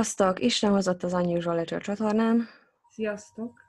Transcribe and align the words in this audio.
Sziasztok! 0.00 0.40
Isten 0.40 0.70
hozott 0.70 1.02
az 1.02 1.12
Unusual 1.12 1.54
Ledger 1.54 1.82
csatornán. 1.82 2.48
Sziasztok! 2.88 3.60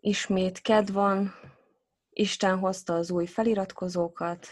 Ismét 0.00 0.60
ked 0.60 0.92
van. 0.92 1.34
Isten 2.10 2.58
hozta 2.58 2.94
az 2.94 3.10
új 3.10 3.26
feliratkozókat. 3.26 4.46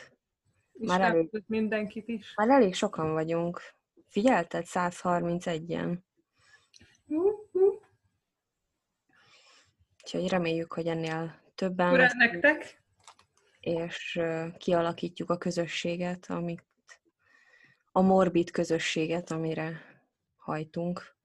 Már 0.72 1.00
elég, 1.00 1.42
mindenkit 1.46 2.08
is. 2.08 2.32
Már 2.34 2.48
elég 2.48 2.74
sokan 2.74 3.12
vagyunk. 3.12 3.60
Figyelted? 4.08 4.64
131-en. 4.66 5.98
Uh-huh. 7.06 7.74
Úgyhogy 10.03 10.28
reméljük, 10.28 10.72
hogy 10.72 10.86
ennél 10.86 11.41
többen 11.55 11.92
Ura 11.92 12.08
nektek! 12.14 12.83
És 13.60 14.20
kialakítjuk 14.58 15.30
a 15.30 15.38
közösséget, 15.38 16.27
amit 16.28 16.64
a 17.92 18.00
morbid 18.00 18.50
közösséget, 18.50 19.30
amire 19.30 19.80
hajtunk. 20.36 21.16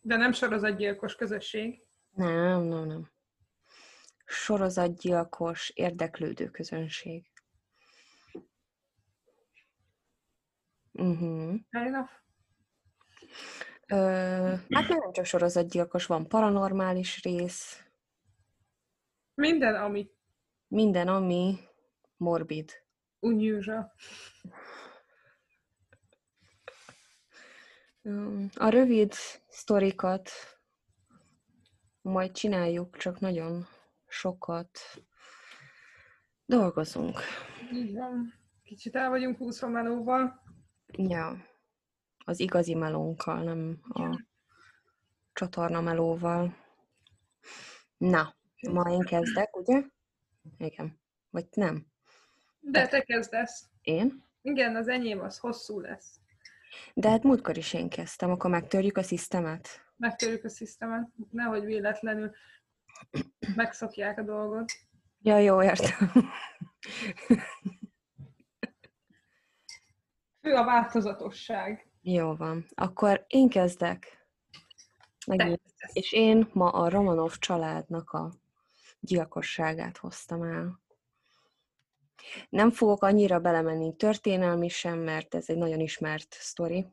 De 0.00 0.16
nem 0.16 0.32
sorozatgyilkos 0.32 1.14
közösség. 1.14 1.82
Nem, 2.10 2.62
nem, 2.62 2.86
nem. 2.86 3.10
Sorozatgyilkos, 4.24 5.70
érdeklődő 5.74 6.50
közönség. 6.50 7.30
Uh-huh. 10.92 11.54
Ö, 13.86 13.96
hát 14.70 14.88
nem 14.88 15.12
csak 15.12 15.24
sorozatgyilkos, 15.24 16.06
van 16.06 16.28
paranormális 16.28 17.22
rész. 17.22 17.84
Minden, 19.34 19.74
ami. 19.74 20.10
Minden, 20.68 21.08
ami 21.08 21.58
morbid. 22.16 22.85
Unusual. 23.26 23.92
A 28.54 28.68
rövid 28.68 29.12
sztorikat 29.48 30.30
majd 32.00 32.32
csináljuk, 32.32 32.96
csak 32.96 33.20
nagyon 33.20 33.66
sokat 34.06 34.78
dolgozunk. 36.44 37.20
Így 37.72 37.94
van. 37.94 38.32
Kicsit 38.62 38.96
el 38.96 39.08
vagyunk 39.08 39.36
húszva 39.36 39.68
melóval. 39.68 40.42
Ja. 40.86 41.36
Az 42.24 42.40
igazi 42.40 42.74
melónkkal, 42.74 43.42
nem 43.42 43.78
a 43.88 44.24
csatorna 45.32 45.80
melóval. 45.80 46.56
Na, 47.96 48.36
ma 48.70 48.90
én 48.90 49.00
kezdek, 49.00 49.56
ugye? 49.56 49.82
Igen. 50.58 51.00
Vagy 51.30 51.46
nem? 51.50 51.86
De 52.70 52.86
te 52.86 53.00
kezdesz. 53.00 53.68
Én? 53.82 54.24
Igen, 54.42 54.76
az 54.76 54.88
enyém 54.88 55.20
az 55.20 55.38
hosszú 55.38 55.80
lesz. 55.80 56.20
De 56.94 57.08
hát 57.10 57.22
múltkor 57.22 57.56
is 57.56 57.72
én 57.72 57.88
kezdtem, 57.88 58.30
akkor 58.30 58.50
megtörjük 58.50 58.96
a 58.96 59.02
szisztemet? 59.02 59.84
Megtörjük 59.96 60.44
a 60.44 60.48
szisztemet, 60.48 61.08
nehogy 61.30 61.64
véletlenül 61.64 62.30
megszokják 63.54 64.18
a 64.18 64.22
dolgot. 64.22 64.72
Ja, 65.22 65.38
jó, 65.38 65.62
értem. 65.62 66.10
Fő 70.40 70.54
a 70.54 70.64
változatosság. 70.64 71.90
Jó 72.02 72.34
van. 72.34 72.66
Akkor 72.74 73.24
én 73.28 73.48
kezdek. 73.48 74.26
Megint. 75.26 75.60
És 75.92 76.12
én 76.12 76.48
ma 76.52 76.68
a 76.70 76.88
Romanov 76.88 77.38
családnak 77.38 78.10
a 78.10 78.32
gyilkosságát 79.00 79.96
hoztam 79.96 80.42
el. 80.42 80.84
Nem 82.48 82.70
fogok 82.70 83.02
annyira 83.02 83.40
belemenni 83.40 83.96
történelmi 83.96 84.68
sem, 84.68 84.98
mert 84.98 85.34
ez 85.34 85.48
egy 85.48 85.56
nagyon 85.56 85.80
ismert 85.80 86.36
sztori. 86.38 86.86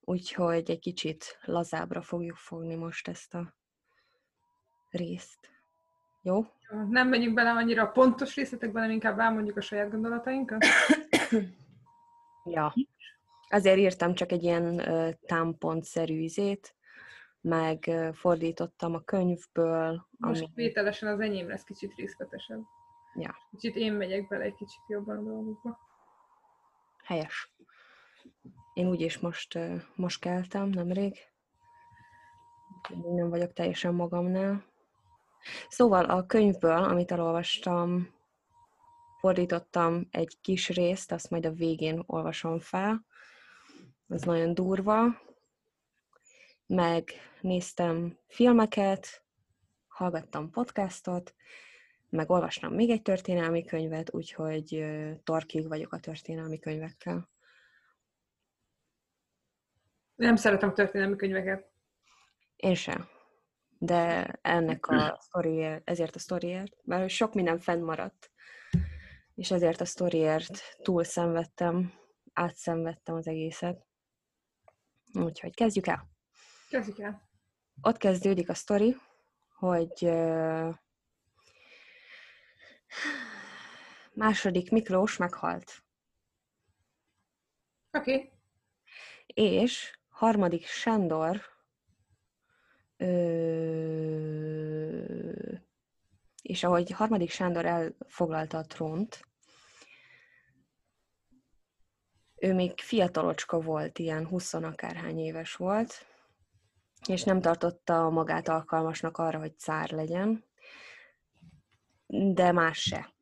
Úgyhogy 0.00 0.70
egy 0.70 0.78
kicsit 0.78 1.38
lazábra 1.44 2.02
fogjuk 2.02 2.36
fogni 2.36 2.74
most 2.74 3.08
ezt 3.08 3.34
a 3.34 3.54
részt. 4.90 5.50
Jó? 6.22 6.46
Nem 6.88 7.08
megyünk 7.08 7.34
bele 7.34 7.50
annyira 7.50 7.82
a 7.82 7.90
pontos 7.90 8.34
részletekbe, 8.34 8.78
hanem 8.78 8.94
inkább 8.94 9.18
elmondjuk 9.18 9.56
a 9.56 9.60
saját 9.60 9.90
gondolatainkat. 9.90 10.64
ja. 12.54 12.74
Azért 13.48 13.78
írtam 13.78 14.14
csak 14.14 14.32
egy 14.32 14.42
ilyen 14.42 14.74
uh, 14.74 15.10
támpontszerű 15.26 16.14
izét, 16.14 16.74
meg 17.40 17.84
uh, 17.86 18.12
fordítottam 18.12 18.94
a 18.94 19.00
könyvből. 19.00 20.06
Most 20.10 20.42
ami... 20.42 20.50
vételesen 20.54 21.08
az 21.08 21.20
enyém 21.20 21.48
lesz 21.48 21.64
kicsit 21.64 21.94
részletesebb. 21.96 22.62
Ja. 23.18 23.36
Kicsit 23.50 23.76
én 23.76 23.92
megyek 23.92 24.28
bele 24.28 24.44
egy 24.44 24.54
kicsit 24.54 24.82
jobban 24.88 25.16
a 25.16 25.22
dolgokba. 25.22 25.78
Helyes. 27.04 27.52
Én 28.74 28.88
úgyis 28.88 29.18
most, 29.18 29.58
most 29.94 30.20
keltem, 30.20 30.68
nemrég. 30.68 31.18
Még 32.88 33.14
nem 33.14 33.28
vagyok 33.28 33.52
teljesen 33.52 33.94
magamnál. 33.94 34.64
Szóval 35.68 36.04
a 36.04 36.26
könyvből, 36.26 36.84
amit 36.84 37.12
elolvastam, 37.12 38.14
fordítottam 39.20 40.06
egy 40.10 40.36
kis 40.40 40.68
részt, 40.68 41.12
azt 41.12 41.30
majd 41.30 41.46
a 41.46 41.52
végén 41.52 42.02
olvasom 42.06 42.58
fel. 42.58 43.06
Ez 44.08 44.22
nagyon 44.22 44.54
durva. 44.54 45.04
Megnéztem 46.66 48.18
filmeket, 48.26 49.24
hallgattam 49.88 50.50
podcastot, 50.50 51.34
meg 52.08 52.30
olvastam 52.30 52.74
még 52.74 52.90
egy 52.90 53.02
történelmi 53.02 53.64
könyvet, 53.64 54.14
úgyhogy 54.14 54.86
torkig 55.24 55.68
vagyok 55.68 55.92
a 55.92 55.98
történelmi 55.98 56.58
könyvekkel. 56.58 57.30
Nem 60.14 60.36
szeretem 60.36 60.74
történelmi 60.74 61.16
könyveket. 61.16 61.70
Én 62.56 62.74
sem. 62.74 63.08
De 63.78 64.24
ennek 64.42 64.86
a 64.86 65.18
sztoriért, 65.20 65.88
ezért 65.88 66.14
a 66.14 66.18
sztoriért, 66.18 66.76
mert 66.84 67.08
sok 67.08 67.34
minden 67.34 67.58
fennmaradt, 67.58 68.30
és 69.34 69.50
ezért 69.50 69.80
a 69.80 69.84
sztoriért 69.84 70.76
túl 70.82 71.04
szenvedtem, 71.04 71.92
átszenvedtem 72.32 73.14
az 73.14 73.26
egészet. 73.26 73.86
Úgyhogy 75.12 75.54
kezdjük 75.54 75.86
el. 75.86 76.08
Kezdjük 76.70 76.98
el. 76.98 77.28
Ott 77.82 77.96
kezdődik 77.96 78.48
a 78.48 78.54
sztori, 78.54 78.96
hogy 79.54 80.04
Második 84.12 84.70
Miklós 84.70 85.16
meghalt. 85.16 85.84
Oké. 87.90 88.14
Okay. 88.14 88.30
És 89.26 89.98
harmadik 90.08 90.66
Sándor 90.66 91.40
ö, 92.96 93.06
és 96.42 96.64
ahogy 96.64 96.90
harmadik 96.90 97.30
Sándor 97.30 97.64
elfoglalta 97.64 98.58
a 98.58 98.66
trónt, 98.66 99.24
ő 102.36 102.54
még 102.54 102.80
fiatalocska 102.80 103.60
volt, 103.60 103.98
ilyen 103.98 104.26
huszonakárhány 104.26 105.18
éves 105.18 105.54
volt, 105.54 106.06
és 107.08 107.22
nem 107.22 107.40
tartotta 107.40 108.10
magát 108.10 108.48
alkalmasnak 108.48 109.18
arra, 109.18 109.38
hogy 109.38 109.58
cár 109.58 109.90
legyen, 109.90 110.44
de 112.06 112.52
más 112.52 112.78
se. 112.78 113.14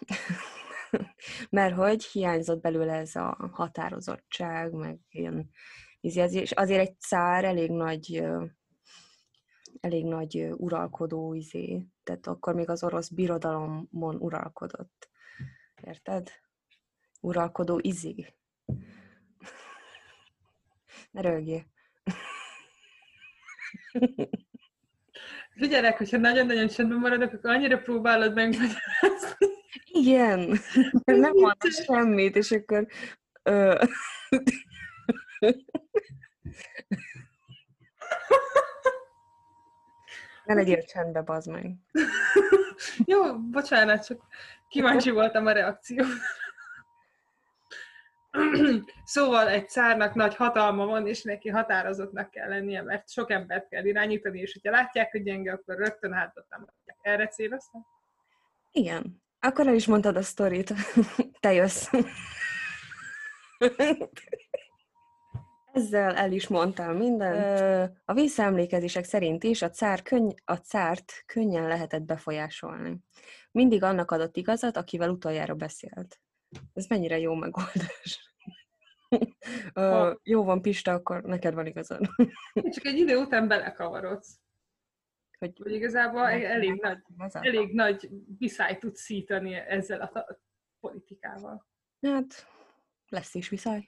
Mert 1.50 1.74
hogy 1.74 2.04
hiányzott 2.04 2.60
belőle 2.60 2.92
ez 2.94 3.14
a 3.14 3.50
határozottság, 3.52 4.72
meg 4.72 4.98
ilyen, 5.10 5.50
és 6.00 6.52
azért 6.52 6.88
egy 6.88 7.00
cár 7.00 7.44
elég 7.44 7.70
nagy, 7.70 8.24
elég 9.80 10.04
nagy 10.04 10.48
uralkodó 10.56 11.34
izé, 11.34 11.82
tehát 12.02 12.26
akkor 12.26 12.54
még 12.54 12.68
az 12.68 12.84
orosz 12.84 13.08
birodalomon 13.08 14.16
uralkodott. 14.16 15.08
Érted? 15.82 16.30
Uralkodó 17.20 17.78
izé. 17.82 18.14
Ne 21.10 21.20
rögjél. 21.20 21.66
Figyelek, 25.56 25.98
hogyha 25.98 26.16
nagyon-nagyon 26.16 26.68
csendben 26.68 26.98
maradok, 26.98 27.32
akkor 27.32 27.50
annyira 27.50 27.78
próbálod 27.78 28.34
megmagyarázni. 28.34 29.46
Igen, 29.84 30.58
nem 31.04 31.32
mondta 31.34 31.70
semmit, 31.70 32.36
és 32.36 32.50
akkor... 32.50 32.86
Ö... 33.42 33.84
ne 40.44 40.54
legyél 40.54 40.82
csendbe, 40.82 41.20
bazd 41.20 41.50
meg. 41.50 41.74
Jó, 43.04 43.38
bocsánat, 43.38 44.06
csak 44.06 44.20
kíváncsi 44.68 45.10
voltam 45.10 45.46
a 45.46 45.52
reakció. 45.52 46.04
szóval 49.04 49.48
egy 49.48 49.68
cárnak 49.68 50.14
nagy 50.14 50.34
hatalma 50.34 50.86
van, 50.86 51.06
és 51.06 51.22
neki 51.22 51.48
határozottnak 51.48 52.30
kell 52.30 52.48
lennie, 52.48 52.82
mert 52.82 53.10
sok 53.10 53.30
embert 53.30 53.68
kell 53.68 53.84
irányítani, 53.84 54.40
és 54.40 54.52
hogyha 54.52 54.70
látják, 54.70 55.10
hogy 55.10 55.22
gyenge, 55.22 55.52
akkor 55.52 55.76
rögtön 55.76 56.12
hátat 56.12 56.46
támadják. 56.48 56.98
Erre 57.02 57.26
céloztam? 57.26 57.86
Igen. 58.72 59.22
Akkor 59.40 59.66
el 59.66 59.74
is 59.74 59.86
mondtad 59.86 60.16
a 60.16 60.22
sztorit. 60.22 60.74
Te 61.40 61.52
jössz. 61.52 61.90
Ezzel 65.72 66.14
el 66.14 66.32
is 66.32 66.48
mondtam 66.48 66.96
mindent. 66.96 67.94
A 68.04 68.12
visszaemlékezések 68.12 69.04
szerint 69.04 69.44
is 69.44 69.62
a, 69.62 69.70
cár 69.70 70.02
könny- 70.02 70.42
a 70.44 70.54
cárt 70.54 71.12
könnyen 71.26 71.66
lehetett 71.66 72.02
befolyásolni. 72.02 72.98
Mindig 73.50 73.82
annak 73.82 74.10
adott 74.10 74.36
igazat, 74.36 74.76
akivel 74.76 75.10
utoljára 75.10 75.54
beszélt. 75.54 76.20
Ez 76.74 76.86
mennyire 76.86 77.18
jó 77.18 77.34
megoldás. 77.34 78.34
Ö, 79.74 80.12
jó 80.22 80.44
van, 80.44 80.62
Pista, 80.62 80.92
akkor 80.92 81.22
neked 81.22 81.54
van 81.54 81.66
igazad. 81.66 82.08
Csak 82.74 82.84
egy 82.84 82.98
idő 82.98 83.16
után 83.16 83.48
belekavarodsz. 83.48 84.38
Hogy 85.38 85.58
Hogy 85.62 85.72
igazából 85.72 86.28
egy 86.28 86.42
elég 86.42 86.80
nagy, 86.80 86.98
igazad? 87.14 87.44
elég 87.44 87.74
nagy 87.74 88.08
viszály 88.38 88.78
tudsz 88.78 89.00
szítani 89.00 89.54
ezzel 89.54 90.00
a 90.00 90.38
politikával. 90.80 91.66
Hát, 92.00 92.46
lesz 93.08 93.34
is 93.34 93.48
viszály. 93.48 93.86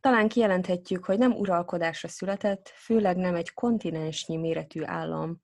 Talán 0.00 0.28
kijelenthetjük, 0.28 1.04
hogy 1.04 1.18
nem 1.18 1.32
uralkodásra 1.32 2.08
született, 2.08 2.68
főleg 2.68 3.16
nem 3.16 3.34
egy 3.34 3.54
kontinensnyi 3.54 4.36
méretű 4.36 4.82
állam 4.84 5.40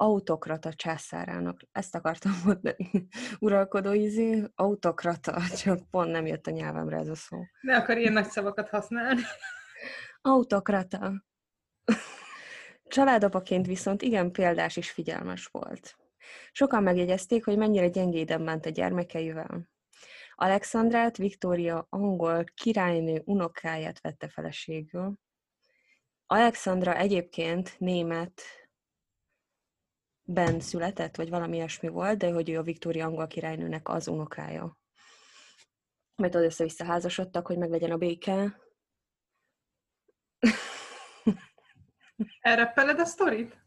autokrata 0.00 0.72
császárának. 0.74 1.60
Ezt 1.72 1.94
akartam 1.94 2.32
mondani. 2.44 3.08
Uralkodó 3.38 3.92
izé, 3.92 4.44
autokrata, 4.54 5.42
csak 5.56 5.90
pont 5.90 6.10
nem 6.10 6.26
jött 6.26 6.46
a 6.46 6.50
nyelvemre 6.50 6.96
ez 6.96 7.08
a 7.08 7.14
szó. 7.14 7.38
Ne 7.60 7.76
akar 7.76 7.98
ilyen 7.98 8.12
nagy 8.12 8.28
szavakat 8.28 8.68
használni. 8.68 9.20
Autokrata. 10.20 11.24
Családapaként 12.84 13.66
viszont 13.66 14.02
igen 14.02 14.32
példás 14.32 14.76
és 14.76 14.90
figyelmes 14.90 15.46
volt. 15.46 15.96
Sokan 16.52 16.82
megjegyezték, 16.82 17.44
hogy 17.44 17.56
mennyire 17.56 17.88
gyengéden 17.88 18.40
ment 18.40 18.66
a 18.66 18.70
gyermekeivel. 18.70 19.68
Alexandrát 20.34 21.16
Viktória 21.16 21.86
angol 21.88 22.44
királynő 22.54 23.22
unokáját 23.24 24.00
vette 24.00 24.28
feleségül. 24.28 25.18
Alexandra 26.26 26.96
egyébként 26.96 27.74
német 27.78 28.42
ben 30.30 30.60
született, 30.60 31.16
vagy 31.16 31.28
valami 31.28 31.56
ilyesmi 31.56 31.88
volt, 31.88 32.18
de 32.18 32.32
hogy 32.32 32.50
ő 32.50 32.58
a 32.58 32.62
Viktória 32.62 33.06
angol 33.06 33.26
királynőnek 33.26 33.88
az 33.88 34.08
unokája. 34.08 34.78
Mert 36.16 36.34
ott 36.34 36.42
össze-vissza 36.42 36.84
házasodtak, 36.84 37.46
hogy 37.46 37.58
meglegyen 37.58 37.90
a 37.90 37.96
béke. 37.96 38.60
Elreppeled 42.40 43.00
a 43.00 43.04
sztorit? 43.04 43.56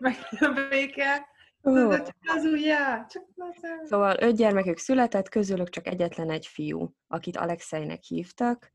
Meg 0.00 0.16
a 0.30 0.66
béke? 0.68 1.34
Csak 1.62 2.16
az 2.36 2.44
ujjá, 2.44 3.06
csak 3.06 3.24
az 3.36 3.88
Szóval 3.88 4.16
öt 4.20 4.36
gyermekük 4.36 4.78
született, 4.78 5.28
közülük 5.28 5.68
csak 5.68 5.86
egyetlen 5.86 6.30
egy 6.30 6.46
fiú, 6.46 6.94
akit 7.06 7.36
Alexeinek 7.36 8.02
hívtak, 8.02 8.72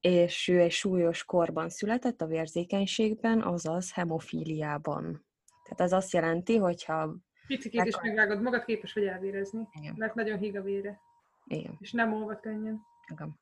és 0.00 0.48
ő 0.48 0.60
egy 0.60 0.70
súlyos 0.70 1.24
korban 1.24 1.68
született 1.68 2.20
a 2.20 2.26
vérzékenységben, 2.26 3.42
azaz 3.42 3.92
hemofíliában. 3.92 5.26
Tehát 5.62 5.80
ez 5.80 5.92
azt 5.92 6.12
jelenti, 6.12 6.56
hogyha... 6.56 7.16
Picikét 7.46 7.84
is 7.84 7.94
Meghal- 7.94 8.02
megvágod 8.14 8.42
magad, 8.42 8.64
képes 8.64 8.92
vagy 8.92 9.04
elvérezni. 9.04 9.68
Igen, 9.80 9.94
Mert 9.96 10.14
nagyon 10.14 10.38
híg 10.38 10.56
a 10.56 10.62
vére. 10.62 11.00
igen. 11.44 11.76
És 11.80 11.92
nem 11.92 12.12
olvad 12.12 12.40
könnyen. 12.40 12.80
Igen. 13.12 13.40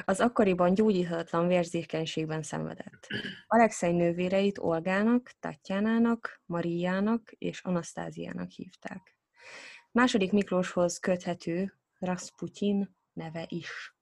Az 0.06 0.20
akkoriban 0.20 0.74
gyógyíthatatlan 0.74 1.48
vérzékenységben 1.48 2.44
szenvedett. 2.44 3.08
Alexei 3.48 3.92
nővéreit 3.92 4.58
Olgának, 4.58 5.32
Tatjánának, 5.40 6.42
Mariának 6.46 7.32
és 7.32 7.62
Anasztáziának 7.64 8.50
hívták. 8.50 9.18
Második 9.92 10.32
Miklóshoz 10.32 10.98
köthető 10.98 11.74
Rasputin 12.00 12.96
neve 13.14 13.46
is. 13.48 13.96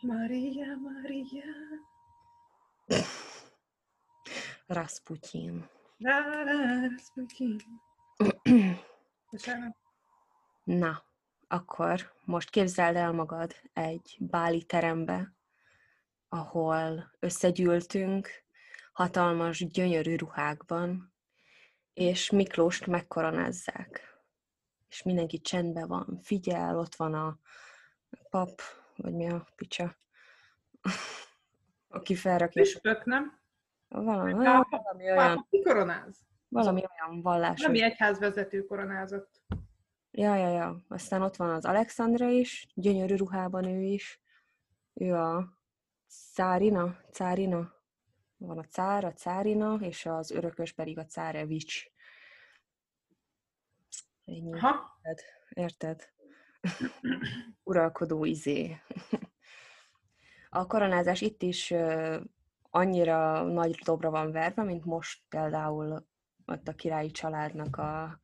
Maria, 0.00 0.76
Maria. 0.76 1.44
Rasputin. 4.66 5.68
Rá, 5.98 6.42
rá, 6.44 6.88
Rasputin. 6.88 7.56
Bocsánat. 9.30 9.76
Na, 10.64 11.02
akkor 11.48 12.12
most 12.24 12.50
képzeld 12.50 12.96
el 12.96 13.12
magad 13.12 13.54
egy 13.72 14.16
báli 14.20 14.64
terembe, 14.64 15.34
ahol 16.28 17.12
összegyűltünk, 17.18 18.28
hatalmas, 18.92 19.66
gyönyörű 19.66 20.16
ruhákban, 20.16 21.14
és 21.92 22.30
Miklóst 22.30 22.86
megkoronázzák. 22.86 24.20
És 24.88 25.02
mindenki 25.02 25.40
csendben 25.40 25.88
van, 25.88 26.18
figyel, 26.22 26.78
ott 26.78 26.94
van 26.94 27.14
a 27.14 27.38
pap, 28.30 28.60
vagy 28.96 29.14
mi 29.14 29.28
a 29.30 29.46
picsa, 29.56 29.96
aki 31.88 32.14
felrakja. 32.14 32.62
Püspök, 32.62 33.04
nem? 33.04 33.38
Valami, 33.88 34.32
Pápa- 34.32 34.82
valami 34.82 35.02
olyan, 35.04 35.16
Pápa 35.16 35.46
ki 35.50 35.62
koronáz? 35.62 36.18
valami 36.48 36.82
olyan 36.98 37.22
vallásos. 37.22 37.66
Nem 37.66 37.74
egyházvezető 37.74 38.64
koronázott. 38.64 39.40
Ja, 40.10 40.34
ja, 40.36 40.48
ja. 40.48 40.84
Aztán 40.88 41.22
ott 41.22 41.36
van 41.36 41.50
az 41.50 41.64
Alexandra 41.64 42.28
is, 42.28 42.66
gyönyörű 42.74 43.14
ruhában 43.16 43.64
ő 43.64 43.80
is. 43.80 44.20
Ő 44.94 45.14
a 45.14 45.58
Cárina, 46.32 46.96
Cárina. 47.12 47.74
Van 48.36 48.58
a 48.58 48.64
cár, 48.64 49.04
a 49.04 49.12
Cárina, 49.12 49.78
és 49.80 50.06
az 50.06 50.30
örökös 50.30 50.72
pedig 50.72 50.98
a 50.98 51.04
Cárevics. 51.06 51.84
Ennyi. 54.24 54.52
Aha. 54.52 54.98
Érted? 55.02 55.24
Érted? 55.48 56.08
Uralkodó 57.64 58.24
izé. 58.24 58.76
A 60.50 60.66
koronázás 60.66 61.20
itt 61.20 61.42
is 61.42 61.74
annyira 62.70 63.42
nagy 63.42 63.78
dobra 63.84 64.10
van 64.10 64.32
verve, 64.32 64.62
mint 64.62 64.84
most 64.84 65.22
például 65.28 66.06
ott 66.46 66.68
a 66.68 66.74
királyi 66.74 67.10
családnak 67.10 67.76
a 67.76 68.20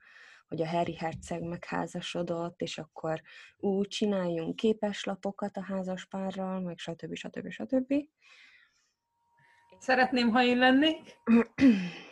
hogy 0.52 0.62
a 0.62 0.68
Harry 0.68 0.96
herceg 0.96 1.42
megházasodott, 1.42 2.60
és 2.60 2.78
akkor 2.78 3.22
úgy 3.56 3.88
csináljunk 3.88 4.56
képeslapokat 4.56 5.56
a 5.56 5.62
házaspárral, 5.62 6.60
meg 6.60 6.78
stb. 6.78 7.14
stb. 7.14 7.50
stb. 7.50 7.94
Szeretném, 9.78 10.30
ha 10.30 10.42
én 10.42 10.58
lennék. 10.58 11.16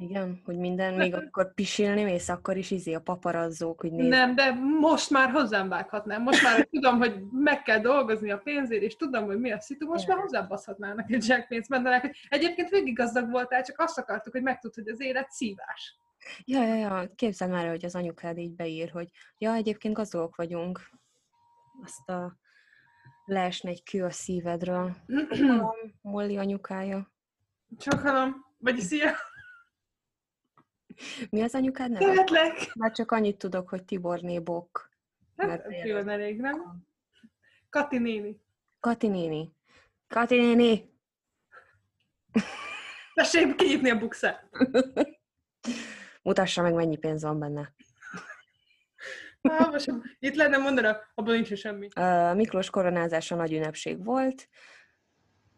Igen, 0.00 0.40
hogy 0.44 0.56
minden, 0.56 0.94
még 0.94 1.14
akkor 1.14 1.54
pisilni 1.54 2.02
mész, 2.02 2.28
akkor 2.28 2.56
is 2.56 2.70
izé 2.70 2.94
a 2.94 3.00
paparazzók, 3.00 3.80
hogy 3.80 3.92
nézd. 3.92 4.08
Nem, 4.08 4.34
de 4.34 4.52
most 4.80 5.10
már 5.10 5.30
hozzám 5.30 5.68
vághatnám. 5.68 6.22
Most 6.22 6.42
már 6.42 6.56
hogy 6.56 6.68
tudom, 6.68 6.98
hogy 6.98 7.22
meg 7.30 7.62
kell 7.62 7.80
dolgozni 7.80 8.30
a 8.30 8.38
pénzért, 8.38 8.82
és 8.82 8.96
tudom, 8.96 9.24
hogy 9.24 9.38
mi 9.40 9.50
a 9.50 9.60
szitu, 9.60 9.86
most 9.86 10.06
már 10.08 10.18
hozzám 10.18 10.48
baszhatnának 10.48 11.10
egy 11.10 11.22
zsákpénzt, 11.22 11.68
mondanák, 11.68 12.00
hogy 12.00 12.16
egyébként 12.28 12.68
végig 12.68 12.96
gazdag 12.96 13.30
voltál, 13.30 13.62
csak 13.62 13.80
azt 13.80 13.98
akartuk, 13.98 14.32
hogy 14.32 14.42
megtudd, 14.42 14.74
hogy 14.74 14.88
az 14.88 15.00
élet 15.00 15.30
szívás. 15.30 15.98
Ja, 16.44 16.64
ja, 16.64 16.74
ja, 16.74 17.12
képzeld 17.14 17.50
már, 17.50 17.68
hogy 17.68 17.84
az 17.84 17.94
anyukád 17.94 18.38
így 18.38 18.54
beír, 18.54 18.90
hogy 18.90 19.08
ja, 19.38 19.54
egyébként 19.54 19.94
gazdagok 19.94 20.36
vagyunk. 20.36 20.80
Azt 21.84 22.08
a 22.08 22.36
leesne 23.24 23.70
egy 23.70 23.82
kő 23.82 24.04
a 24.04 24.10
szívedről. 24.10 24.96
Van 25.38 25.76
Molly 26.02 26.36
anyukája. 26.36 27.12
Csak 27.78 28.00
hallom, 28.00 28.44
vagy 28.58 28.78
szia, 28.78 29.10
Mi 31.30 31.42
az 31.42 31.54
anyukád 31.54 31.90
neve? 31.90 32.04
szeretlek. 32.04 32.74
Már 32.74 32.92
csak 32.92 33.10
annyit 33.10 33.36
tudok, 33.36 33.68
hogy 33.68 33.84
Tiborné 33.84 34.38
Bok. 34.38 34.90
Hát, 35.36 35.64
jó, 35.84 35.96
elég, 35.96 36.40
nem? 36.40 36.86
Kati 37.70 37.98
néni. 37.98 38.40
Kati 38.80 39.08
néni. 39.08 39.52
Kati 40.08 40.36
néni! 40.36 40.92
Tessék 43.14 43.54
kinyitni 43.54 43.90
a 43.90 43.98
bukszát. 43.98 44.48
Mutassa 46.22 46.62
meg, 46.62 46.74
mennyi 46.74 46.96
pénz 46.96 47.22
van 47.22 47.38
benne. 47.38 47.74
Ah, 49.40 49.70
most 49.70 49.92
itt 50.18 50.34
lenne 50.34 50.56
mondanak, 50.56 51.12
abban 51.14 51.34
nincs 51.34 51.54
semmi. 51.54 51.88
Ö, 51.96 52.34
Miklós 52.34 52.70
koronázása 52.70 53.34
nagy 53.34 53.52
ünnepség 53.52 54.04
volt, 54.04 54.48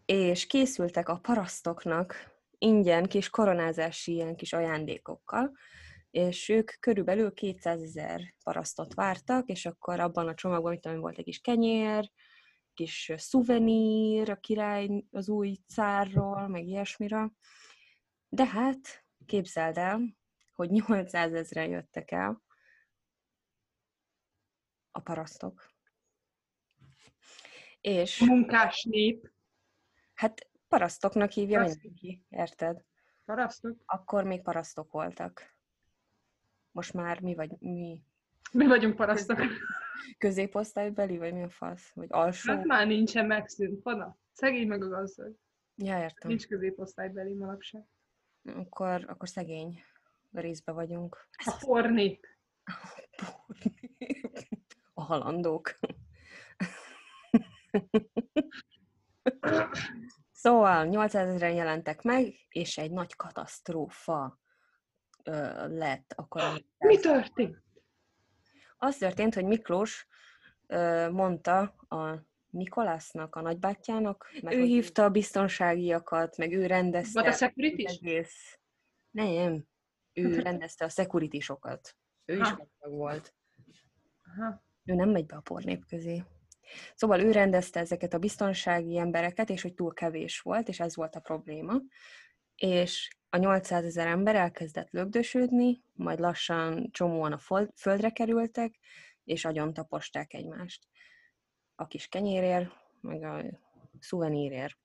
és 0.05 0.47
készültek 0.47 1.09
a 1.09 1.19
parasztoknak 1.19 2.31
ingyen 2.61 3.07
kis 3.07 3.31
koronázási 3.31 4.13
ilyen 4.13 4.37
kis 4.37 4.53
ajándékokkal, 4.53 5.53
és 6.11 6.49
ők 6.49 6.71
körülbelül 6.81 7.33
200 7.33 7.83
ezer 7.83 8.35
parasztot 8.45 8.95
vártak, 8.95 9.49
és 9.49 9.67
akkor 9.67 10.01
abban 10.01 10.29
a 10.29 10.35
csomagban, 10.35 10.71
mit 10.71 10.81
tudom, 10.81 11.01
volt 11.01 11.19
egy 11.19 11.25
kis 11.25 11.41
kenyér, 11.41 12.11
kis 12.75 13.13
szuvenír 13.17 14.31
a 14.31 14.37
király 14.37 15.05
az 15.11 15.29
új 15.29 15.57
cárról, 15.75 16.49
meg 16.49 16.67
ilyesmire. 16.67 17.33
De 18.29 18.47
hát, 18.47 19.05
képzeld 19.27 19.77
el, 19.77 20.17
hogy 20.53 20.71
800 20.71 21.33
ezeren 21.33 21.69
jöttek 21.69 22.11
el 22.11 22.43
a 24.91 25.01
parasztok. 25.01 25.73
És 27.81 28.21
Munkás 28.21 28.83
nép. 28.83 29.31
hát 30.15 30.50
parasztoknak 30.71 31.31
hívja 31.31 31.59
Parasztok. 31.59 31.83
mindenki, 31.83 32.25
érted? 32.29 32.85
Parasztok. 33.25 33.77
Akkor 33.87 34.25
még 34.25 34.43
parasztok 34.43 34.93
voltak. 34.93 35.55
Most 36.71 36.93
már 36.93 37.21
mi 37.21 37.35
vagy 37.35 37.51
mi? 37.59 38.03
Mi 38.53 38.67
vagyunk 38.67 38.97
parasztok. 38.97 39.39
Középosztálybeli, 40.19 41.19
vagy 41.19 41.33
mi 41.33 41.43
a 41.43 41.49
fasz? 41.49 41.93
Vagy 41.95 42.09
alsó? 42.11 42.53
Hát 42.53 42.65
már 42.65 42.87
nincsen 42.87 43.27
megszűnt. 43.27 43.83
Van 43.83 44.01
a 44.01 44.17
szegény 44.33 44.69
meg 44.69 44.83
a 44.83 44.89
gazdag. 44.89 45.35
Ja, 45.77 45.99
értem. 45.99 46.29
Nincs 46.29 46.47
középosztálybeli 46.47 47.35
manapság. 47.35 47.85
Akkor, 48.45 49.05
akkor 49.09 49.29
szegény 49.29 49.83
részbe 50.33 50.73
vagyunk. 50.73 51.29
A 51.45 51.57
pornép. 51.67 52.27
A 54.95 55.03
halandók. 55.03 55.79
Szóval 60.43 60.85
800 60.87 61.29
ezeren 61.29 61.55
jelentek 61.55 62.03
meg, 62.03 62.35
és 62.49 62.79
egy 62.79 62.91
nagy 62.91 63.17
katasztrófa 63.17 64.41
ö, 65.25 65.33
lett 65.77 66.13
akkor. 66.17 66.43
Mi 66.79 66.99
történt? 66.99 67.63
Az 68.77 68.97
történt, 68.97 69.35
hogy 69.35 69.45
Miklós 69.45 70.07
ö, 70.67 71.11
mondta 71.11 71.61
a 71.89 72.27
Nikolásznak, 72.51 73.35
a 73.37 73.41
nagybátyjának, 73.41 74.31
meg 74.43 74.55
ő 74.55 74.63
hívta 74.63 75.05
a 75.05 75.11
biztonságiakat, 75.11 76.37
meg 76.37 76.53
ő 76.53 76.67
rendezte. 76.67 77.21
Volt 77.21 77.35
a 77.35 77.37
security 77.37 77.85
egész. 77.87 78.59
Nem, 79.11 79.65
ő 80.13 80.39
rendezte 80.39 80.85
a 80.85 80.89
securitysokat. 80.89 81.97
Ő 82.25 82.37
is 82.37 82.49
Ha. 82.49 82.57
gazdag 82.57 82.99
volt. 82.99 83.35
Aha. 84.25 84.63
Ő 84.85 84.95
nem 84.95 85.09
megy 85.09 85.27
be 85.27 85.37
a 85.37 85.41
pornép 85.41 85.87
közé. 85.87 86.25
Szóval 86.95 87.21
ő 87.21 87.31
rendezte 87.31 87.81
ezeket 87.81 88.15
a 88.15 88.19
biztonsági 88.19 88.99
embereket, 88.99 89.51
és 89.51 89.63
hogy 89.63 89.75
túl 89.75 89.95
kevés 89.95 90.41
volt, 90.41 90.69
és 90.69 90.81
ez 90.81 90.97
volt 90.97 91.15
a 91.15 91.21
probléma. 91.21 91.81
És 92.57 93.17
a 93.31 93.37
800 93.37 93.85
ezer 93.85 94.07
ember 94.07 94.35
elkezdett 94.35 94.91
lögdösödni, 94.91 95.83
majd 95.93 96.21
lassan 96.21 96.89
csomóan 96.91 97.33
a 97.33 97.69
földre 97.75 98.11
kerültek, 98.11 98.79
és 99.25 99.45
agyon 99.45 99.73
taposták 99.73 100.35
egymást. 100.35 100.87
A 101.75 101.87
kis 101.87 102.07
kenyérért, 102.09 102.71
meg 103.01 103.23
a 103.23 103.45
szuvenírért. 103.99 104.79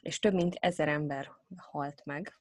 És 0.00 0.18
több 0.18 0.34
mint 0.34 0.54
ezer 0.54 0.88
ember 0.88 1.30
halt 1.56 2.04
meg. 2.04 2.34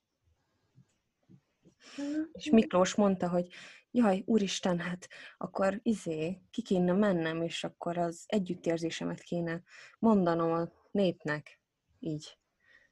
És 2.32 2.50
Miklós 2.50 2.96
mondta, 2.96 3.30
hogy 3.30 3.48
jaj, 3.92 4.24
úristen, 4.26 4.80
hát 4.80 5.08
akkor 5.38 5.80
izé, 5.84 6.42
ki 6.52 6.62
kéne 6.62 6.94
mennem, 6.94 7.42
és 7.42 7.64
akkor 7.64 7.98
az 7.98 8.24
együttérzésemet 8.28 9.22
kéne 9.22 9.62
mondanom 10.00 10.52
a 10.52 10.72
népnek. 10.92 11.62
Így 12.00 12.38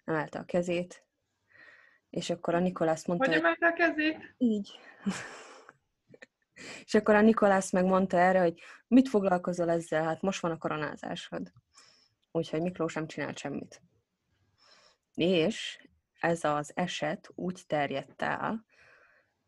emelte 0.03 0.39
a 0.39 0.45
kezét. 0.45 1.05
És 2.09 2.29
akkor 2.29 2.55
a 2.55 2.59
Nikolász 2.59 3.05
mondta, 3.05 3.25
Hogy 3.27 3.37
emelte 3.37 3.67
a 3.67 3.73
kezét? 3.73 4.35
így. 4.37 4.79
és 6.85 6.93
akkor 6.93 7.15
a 7.15 7.21
Nikolász 7.21 7.71
megmondta 7.71 8.17
erre, 8.17 8.39
hogy 8.39 8.61
mit 8.87 9.09
foglalkozol 9.09 9.69
ezzel, 9.69 10.03
hát 10.03 10.21
most 10.21 10.41
van 10.41 10.51
a 10.51 10.57
koronázásod. 10.57 11.51
Úgyhogy 12.31 12.61
Miklós 12.61 12.93
nem 12.93 13.07
csinált 13.07 13.37
semmit. 13.37 13.81
És 15.13 15.87
ez 16.19 16.43
az 16.43 16.71
eset 16.75 17.29
úgy 17.35 17.63
terjedt 17.67 18.21
el, 18.21 18.65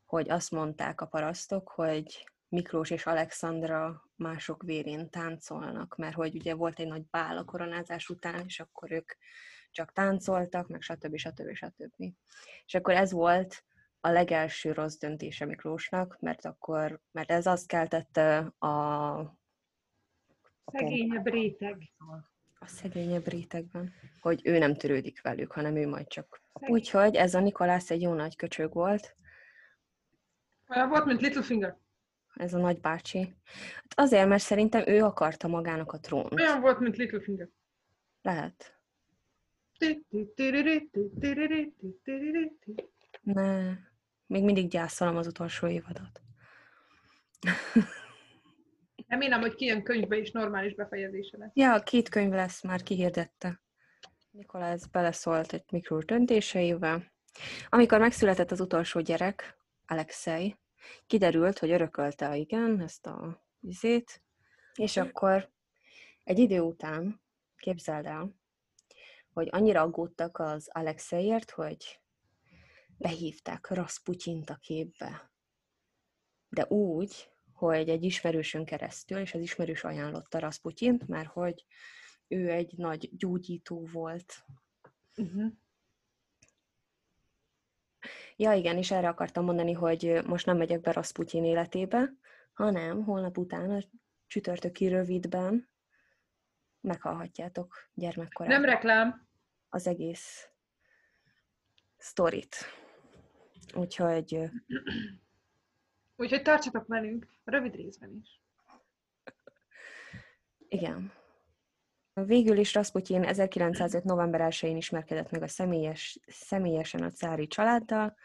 hogy 0.09 0.29
azt 0.29 0.51
mondták 0.51 1.01
a 1.01 1.05
parasztok, 1.05 1.69
hogy 1.69 2.29
Miklós 2.47 2.89
és 2.89 3.05
Alexandra 3.05 4.03
mások 4.15 4.63
vérén 4.63 5.09
táncolnak, 5.09 5.95
mert 5.95 6.15
hogy 6.15 6.35
ugye 6.35 6.53
volt 6.53 6.79
egy 6.79 6.87
nagy 6.87 7.05
bál 7.09 7.37
a 7.37 7.43
koronázás 7.43 8.09
után, 8.09 8.43
és 8.45 8.59
akkor 8.59 8.91
ők 8.91 9.11
csak 9.71 9.93
táncoltak, 9.93 10.67
meg 10.67 10.81
stb. 10.81 11.17
stb. 11.17 11.53
stb. 11.53 12.13
És 12.65 12.73
akkor 12.73 12.93
ez 12.93 13.11
volt 13.11 13.63
a 13.99 14.09
legelső 14.09 14.71
rossz 14.71 14.97
döntése 14.97 15.45
Miklósnak, 15.45 16.17
mert 16.19 16.45
akkor, 16.45 17.01
mert 17.11 17.31
ez 17.31 17.45
azt 17.45 17.67
keltette 17.67 18.37
a, 18.57 18.67
a 20.63 20.71
Szegényebb 20.71 21.27
réteg. 21.27 21.91
a 22.59 22.67
szegényebb 22.67 23.27
rétegben, 23.27 23.93
hogy 24.19 24.41
ő 24.43 24.57
nem 24.57 24.75
törődik 24.75 25.21
velük, 25.21 25.51
hanem 25.51 25.75
ő 25.75 25.87
majd 25.87 26.07
csak. 26.07 26.41
Úgyhogy 26.53 27.15
ez 27.15 27.33
a 27.33 27.39
Nikolász 27.39 27.89
egy 27.89 28.01
jó 28.01 28.13
nagy 28.13 28.35
köcsög 28.35 28.73
volt, 28.73 29.17
volt, 30.69 31.05
mint 31.05 31.21
Littlefinger. 31.21 31.77
ez 32.35 32.53
a 32.53 32.57
nagybácsi. 32.57 33.35
Hát 33.73 33.93
azért, 33.95 34.27
mert 34.27 34.41
szerintem 34.43 34.87
ő 34.87 35.03
akarta 35.03 35.47
magának 35.47 35.91
a 35.91 35.99
trónt. 35.99 36.33
Olyan 36.33 36.61
volt, 36.61 36.79
mint 36.79 36.97
Littlefinger. 36.97 37.49
Lehet. 38.21 38.77
Ne. 43.21 43.73
Még 44.25 44.43
mindig 44.43 44.67
gyászolom 44.69 45.17
az 45.17 45.27
utolsó 45.27 45.67
évadat. 45.67 46.21
Remélem, 49.07 49.39
hogy 49.41 49.55
kijön 49.55 49.83
könyvbe 49.83 50.17
is 50.17 50.31
normális 50.31 50.75
befejezése 50.75 51.37
lesz. 51.37 51.51
Ja, 51.53 51.83
két 51.83 52.09
könyv 52.09 52.31
lesz, 52.31 52.63
már 52.63 52.83
kihirdette. 52.83 53.61
Nikolász 54.31 54.85
beleszólt 54.85 55.53
egy 55.53 55.63
Miklós 55.71 56.05
döntéseivel. 56.05 57.11
Amikor 57.69 57.99
megszületett 57.99 58.51
az 58.51 58.59
utolsó 58.59 58.99
gyerek, 58.99 59.58
Alexei, 59.89 60.55
kiderült, 61.07 61.59
hogy 61.59 61.71
örökölte, 61.71 62.35
igen, 62.35 62.81
ezt 62.81 63.05
a 63.05 63.43
vizét, 63.59 64.23
és 64.73 64.97
akkor 64.97 65.51
egy 66.23 66.39
idő 66.39 66.59
után, 66.59 67.21
képzeld 67.57 68.05
el, 68.05 68.35
hogy 69.33 69.47
annyira 69.51 69.81
aggódtak 69.81 70.39
az 70.39 70.69
Alexeiért, 70.71 71.51
hogy 71.51 72.01
behívták 72.97 73.67
Rasputyint 73.69 74.49
a 74.49 74.55
képbe. 74.55 75.31
De 76.49 76.65
úgy, 76.65 77.31
hogy 77.53 77.89
egy 77.89 78.03
ismerősön 78.03 78.65
keresztül, 78.65 79.17
és 79.17 79.33
az 79.33 79.41
ismerős 79.41 79.83
ajánlotta 79.83 80.39
Rasputyint, 80.39 81.07
mert 81.07 81.29
hogy 81.29 81.65
ő 82.27 82.49
egy 82.49 82.73
nagy 82.77 83.09
gyógyító 83.17 83.87
volt. 83.91 84.45
Uh-huh. 85.17 85.51
Ja, 88.41 88.53
igen, 88.53 88.77
és 88.77 88.91
erre 88.91 89.07
akartam 89.07 89.43
mondani, 89.43 89.71
hogy 89.73 90.21
most 90.25 90.45
nem 90.45 90.57
megyek 90.57 90.79
be 90.81 90.91
Rasputin 90.91 91.43
életébe, 91.43 92.13
hanem 92.53 93.03
holnap 93.03 93.37
után 93.37 93.71
a 93.71 93.83
csütörtöki 94.27 94.87
rövidben 94.87 95.69
meghallhatjátok 96.81 97.89
gyermekkorában 97.93 98.59
Nem 98.61 98.69
reklám. 98.69 99.27
az 99.69 99.87
egész 99.87 100.49
sztorit. 101.97 102.55
Úgyhogy 103.73 104.49
Úgyhogy 106.15 106.41
tartsatok 106.41 106.87
velünk 106.87 107.27
a 107.43 107.51
rövid 107.51 107.75
részben 107.75 108.15
is. 108.21 108.41
igen. 110.67 111.13
Végül 112.25 112.57
is 112.57 112.73
Rasputin 112.73 113.23
1905. 113.23 114.03
november 114.03 114.41
1-én 114.51 114.77
ismerkedett 114.77 115.31
meg 115.31 115.43
a 115.43 115.47
személyes, 115.47 116.19
személyesen 116.27 117.03
a 117.03 117.11
cári 117.11 117.47
családdal, 117.47 118.15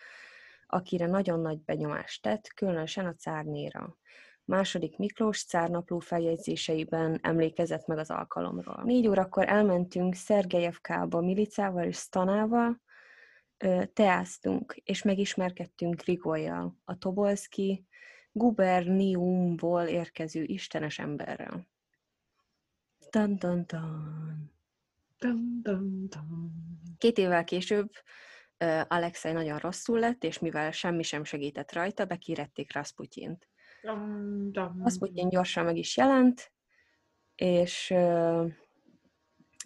akire 0.66 1.06
nagyon 1.06 1.40
nagy 1.40 1.60
benyomást 1.60 2.22
tett, 2.22 2.48
különösen 2.54 3.06
a 3.06 3.14
cárnéra. 3.14 3.96
Második 4.44 4.96
Miklós 4.96 5.44
cárnapló 5.44 5.98
feljegyzéseiben 5.98 7.18
emlékezett 7.22 7.86
meg 7.86 7.98
az 7.98 8.10
alkalomról. 8.10 8.80
Négy 8.84 9.08
órakor 9.08 9.48
elmentünk 9.48 10.14
Szergejevkába 10.14 11.20
Milicával 11.20 11.84
és 11.84 11.96
Stanával, 11.96 12.82
teáztunk, 13.92 14.80
és 14.84 15.02
megismerkedtünk 15.02 16.02
Grigolyjal, 16.02 16.76
a 16.84 16.98
Tobolszki 16.98 17.86
guberniumból 18.32 19.82
érkező 19.82 20.42
istenes 20.42 20.98
emberrel. 20.98 21.66
Tan, 23.14 23.38
tan, 23.38 23.66
tan. 23.66 24.50
Dum, 25.18 25.62
dum, 25.62 26.09
dum. 26.09 26.52
Két 26.99 27.18
évvel 27.18 27.44
később 27.44 27.90
Alexei 28.88 29.33
nagyon 29.33 29.59
rosszul 29.59 29.99
lett, 29.99 30.25
és 30.25 30.38
mivel 30.38 30.71
semmi 30.71 31.02
sem 31.02 31.25
segített 31.25 31.73
rajta, 31.73 32.04
bekirették 32.04 32.73
Rasputyint. 32.73 33.49
Rasputin 34.83 35.28
gyorsan 35.28 35.64
meg 35.64 35.76
is 35.76 35.97
jelent, 35.97 36.52
és 37.35 37.90
ö, 37.90 38.47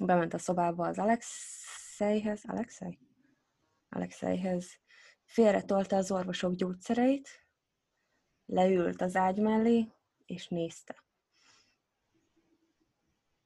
bement 0.01 0.35
a 0.35 0.39
szobába 0.39 0.87
az 0.87 0.99
Alexeihez. 0.99 2.43
Alexei? 2.47 2.99
Alexeihez. 3.89 4.79
Félretolta 5.25 5.97
az 5.97 6.11
orvosok 6.11 6.55
gyógyszereit, 6.55 7.29
leült 8.47 9.01
az 9.01 9.17
ágy 9.17 9.39
mellé, 9.39 9.89
és 10.27 10.49
nézte. 10.49 11.08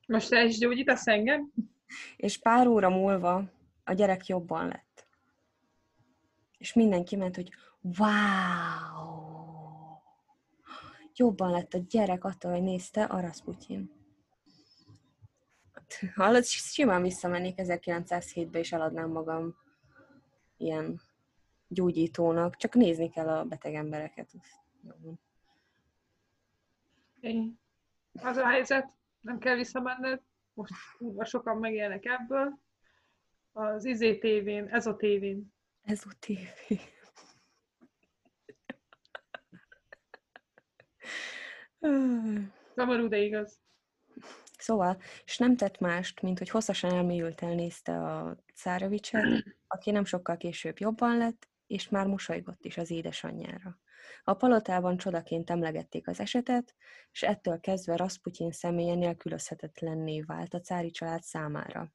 Most 0.07 0.29
te 0.29 0.45
is 0.45 0.59
gyógyítasz 0.59 1.07
engem? 1.07 1.53
És 2.17 2.39
pár 2.39 2.67
óra 2.67 2.91
múlva 2.91 3.45
a 3.85 3.93
gyerek 3.93 4.27
jobban 4.27 4.67
lett. 4.67 5.07
És 6.59 6.73
mindenki 6.73 7.17
ment, 7.17 7.35
hogy 7.35 7.53
wow! 7.83 9.23
Jobban 11.15 11.51
lett 11.51 11.75
a 11.75 11.79
gyerek 11.89 12.25
attól, 12.25 12.51
hogy 12.51 12.63
nézte 12.63 13.05
a 13.05 13.21
Rasputin. 13.21 13.91
Hallod, 16.15 16.45
simán 16.45 17.03
visszamennék 17.03 17.55
1907-be, 17.57 18.59
és 18.59 18.73
eladnám 18.73 19.11
magam 19.11 19.57
ilyen 20.57 21.01
gyógyítónak. 21.69 22.57
Csak 22.57 22.75
nézni 22.75 23.09
kell 23.09 23.29
a 23.29 23.45
beteg 23.45 23.75
embereket. 23.75 24.31
Az 28.13 28.37
a 28.37 28.47
helyzet, 28.47 28.93
nem 29.23 29.39
kell 29.39 29.55
visszamenned, 29.55 30.21
most 30.53 30.73
kurva 30.99 31.25
sokan 31.25 31.57
megélnek 31.57 32.05
ebből. 32.05 32.59
Az 33.53 33.85
izé 33.85 34.19
tévén, 34.19 34.69
ez 34.69 34.87
a 34.87 34.97
tévén. 34.97 35.55
Ez 35.83 36.03
a 36.07 36.11
tévé. 36.19 36.81
Szomorú, 42.75 43.09
de 43.09 43.19
igaz. 43.19 43.61
Szóval, 44.59 45.01
és 45.25 45.39
nem 45.39 45.57
tett 45.57 45.79
mást, 45.79 46.23
mint 46.23 46.39
hogy 46.39 46.49
hosszasan 46.49 46.93
elmélyült 46.93 47.43
elnézte 47.43 48.03
a 48.03 48.37
Cárevicset, 48.55 49.45
aki 49.67 49.91
nem 49.91 50.05
sokkal 50.05 50.37
később 50.37 50.79
jobban 50.79 51.17
lett, 51.17 51.49
és 51.73 51.89
már 51.89 52.07
mosolygott 52.07 52.65
is 52.65 52.77
az 52.77 52.91
édesanyjára. 52.91 53.79
A 54.25 54.35
palotában 54.35 54.97
csodaként 54.97 55.51
emlegették 55.51 56.09
az 56.09 56.21
esetet, 56.21 56.75
és 57.13 57.23
ettől 57.23 57.61
kezdve 57.61 57.97
Rasputin 57.97 58.51
személye 58.51 58.95
nélkülözhetetlenné 58.95 60.21
vált 60.21 60.55
a 60.55 60.61
cári 60.61 60.91
család 60.91 61.23
számára. 61.23 61.93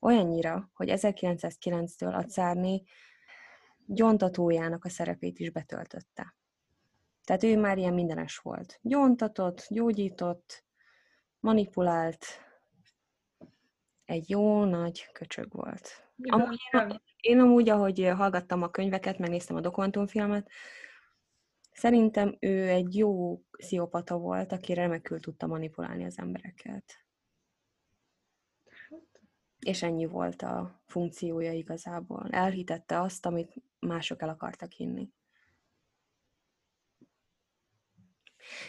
Olyannyira, 0.00 0.70
hogy 0.72 0.88
1909-től 0.90 2.14
a 2.14 2.22
cárné 2.22 2.82
gyontatójának 3.86 4.84
a 4.84 4.88
szerepét 4.88 5.38
is 5.38 5.50
betöltötte. 5.50 6.36
Tehát 7.24 7.42
ő 7.42 7.58
már 7.58 7.78
ilyen 7.78 7.94
mindenes 7.94 8.36
volt. 8.36 8.78
Gyontatott, 8.82 9.66
gyógyított, 9.68 10.64
manipulált, 11.40 12.26
egy 14.04 14.30
jó 14.30 14.64
nagy 14.64 15.08
köcsög 15.12 15.52
volt. 15.52 16.07
Amúgy 16.22 16.58
én, 16.70 17.00
én 17.20 17.40
amúgy, 17.40 17.68
ahogy 17.68 18.10
hallgattam 18.16 18.62
a 18.62 18.70
könyveket, 18.70 19.18
megnéztem 19.18 19.56
a 19.56 19.60
dokumentumfilmet, 19.60 20.50
szerintem 21.72 22.36
ő 22.40 22.68
egy 22.68 22.96
jó 22.96 23.42
sziopata 23.58 24.18
volt, 24.18 24.52
aki 24.52 24.74
remekül 24.74 25.20
tudta 25.20 25.46
manipulálni 25.46 26.04
az 26.04 26.18
embereket. 26.18 27.06
És 29.58 29.82
ennyi 29.82 30.06
volt 30.06 30.42
a 30.42 30.82
funkciója 30.86 31.52
igazából. 31.52 32.28
Elhitette 32.30 33.00
azt, 33.00 33.26
amit 33.26 33.54
mások 33.78 34.22
el 34.22 34.28
akartak 34.28 34.72
hinni. 34.72 35.10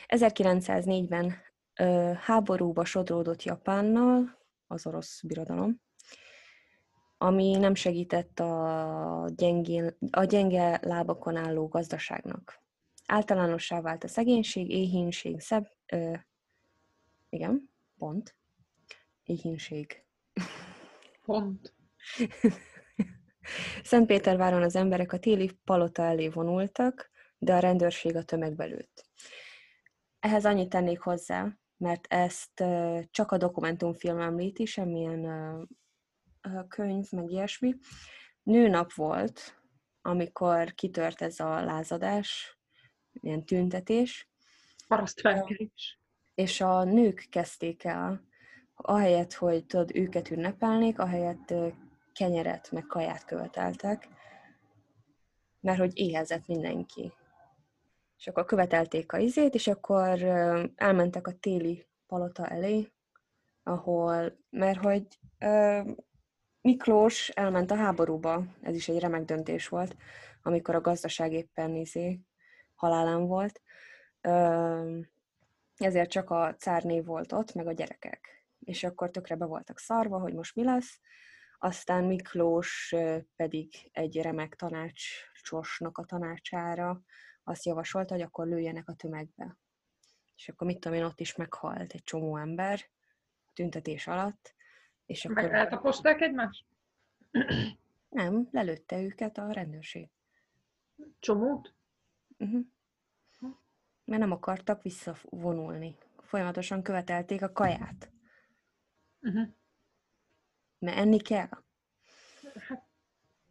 1904-ben 0.08 1.34
ö, 1.76 2.12
háborúba 2.16 2.86
sodródott 2.86 3.44
Japánnal, 3.44 4.38
az 4.68 4.86
orosz 4.86 5.22
birodalom, 5.22 5.82
ami 7.22 7.52
nem 7.52 7.76
segített 7.76 8.40
a, 8.40 9.30
gyengén, 9.36 9.98
a 10.12 10.24
gyenge 10.24 10.80
lábakon 10.82 11.36
álló 11.36 11.68
gazdaságnak. 11.68 12.64
Általánossá 13.06 13.82
vált 13.82 14.04
a 14.04 14.08
szegénység, 14.08 14.70
éhínség, 14.70 15.40
szebb... 15.40 15.72
Ö, 15.86 16.14
igen, 17.30 17.70
pont. 17.98 18.36
Éhínség. 19.24 20.04
Pont. 21.26 21.74
Szentpéterváron 23.84 24.62
az 24.62 24.76
emberek 24.76 25.14
a 25.14 25.20
téli 25.20 25.52
palota 25.64 26.04
elé 26.04 26.28
vonultak, 26.28 27.10
de 27.38 27.56
a 27.56 27.60
rendőrség 27.60 28.16
a 28.16 28.24
tömegbe 28.24 28.66
lőtt. 28.66 29.10
Ehhez 30.20 30.46
annyit 30.46 30.70
tennék 30.70 31.00
hozzá, 31.00 31.58
mert 31.78 32.08
ezt 32.10 32.64
csak 33.12 33.32
a 33.32 33.38
dokumentumfilm 33.38 34.20
említi, 34.20 34.66
semmilyen 34.66 35.26
könyv, 36.68 37.12
meg 37.12 37.32
ilyesmi. 37.32 37.76
Nőnap 38.44 38.94
volt, 38.94 39.62
amikor 40.02 40.74
kitört 40.74 41.22
ez 41.22 41.40
a 41.40 41.64
lázadás, 41.64 42.58
ilyen 43.12 43.46
tüntetés. 43.46 44.30
Parasztfelkelés. 44.88 46.00
És 46.36 46.62
a 46.62 46.84
nők 46.84 47.28
kezdték 47.30 47.84
el, 47.84 48.24
ahelyett, 48.76 49.34
hogy 49.34 49.66
tudod, 49.66 49.96
őket 49.96 50.30
ünnepelnék, 50.30 51.00
ahelyett 51.00 51.54
kenyeret, 52.14 52.72
meg 52.72 52.86
kaját 52.86 53.26
követeltek, 53.26 54.08
mert 55.60 55.80
hogy 55.80 55.98
éhezett 55.98 56.48
mindenki 56.48 57.14
és 58.20 58.28
akkor 58.28 58.46
követelték 58.46 59.12
a 59.12 59.18
izét, 59.18 59.54
és 59.54 59.68
akkor 59.68 60.24
elmentek 60.76 61.28
a 61.28 61.38
téli 61.40 61.86
palota 62.08 62.48
elé, 62.48 62.92
ahol, 63.64 64.38
mert 64.50 64.84
hogy 64.84 65.08
Miklós 66.62 67.30
elment 67.30 67.72
a 67.72 67.76
háborúba, 67.76 68.44
ez 68.62 68.76
is 68.76 68.88
egy 68.88 69.00
remek 69.00 69.24
döntés 69.24 69.68
volt, 69.68 69.96
amikor 70.42 70.76
a 70.76 70.82
gazdaság 70.82 71.34
éppen 71.34 71.76
izé, 71.76 72.20
halálán 72.76 73.26
volt. 73.28 73.62
Ezért 75.78 76.10
csak 76.10 76.30
a 76.30 76.56
cárné 76.56 77.00
volt 77.00 77.32
ott, 77.32 77.54
meg 77.54 77.68
a 77.68 77.72
gyerekek. 77.72 78.46
És 78.60 78.84
akkor 78.84 79.12
tökre 79.12 79.36
be 79.36 79.46
voltak 79.46 79.80
szarva, 79.80 80.20
hogy 80.20 80.34
most 80.34 80.56
mi 80.56 80.64
lesz. 80.64 81.00
Aztán 81.60 82.04
Miklós 82.04 82.96
pedig 83.36 83.90
egy 83.92 84.22
remek 84.22 84.56
tanácsosnak 84.56 85.98
a 85.98 86.06
tanácsára 86.06 87.02
azt 87.44 87.66
javasolta, 87.66 88.14
hogy 88.14 88.24
akkor 88.24 88.48
lőjenek 88.48 88.90
a 88.90 88.94
tömegbe. 88.94 89.58
És 90.36 90.50
akkor 90.50 90.68
mit 90.68 90.80
tudom 90.80 90.98
én, 90.98 91.04
ott 91.04 91.20
is 91.20 91.36
meghalt 91.36 91.94
egy 91.94 92.04
csomó 92.04 92.38
ember 92.38 92.90
tüntetés 93.54 94.08
alatt. 94.08 94.56
És 95.10 95.26
akkor... 95.26 95.44
Meg 95.44 95.54
eltaposták 95.54 96.22
egymást? 96.22 96.66
Nem, 98.10 98.48
lelőtte 98.52 99.02
őket 99.02 99.38
a 99.38 99.52
rendőrség. 99.52 100.10
Csomót? 101.20 101.74
Uh-huh. 102.38 102.66
Mert 104.06 104.22
nem 104.22 104.32
akartak 104.32 104.82
visszavonulni. 104.82 105.98
Folyamatosan 106.18 106.84
követelték 106.84 107.42
a 107.42 107.52
kaját. 107.52 108.12
Uh-huh. 109.22 109.48
Mert 110.80 110.98
enni 110.98 111.20
kell. 111.20 111.50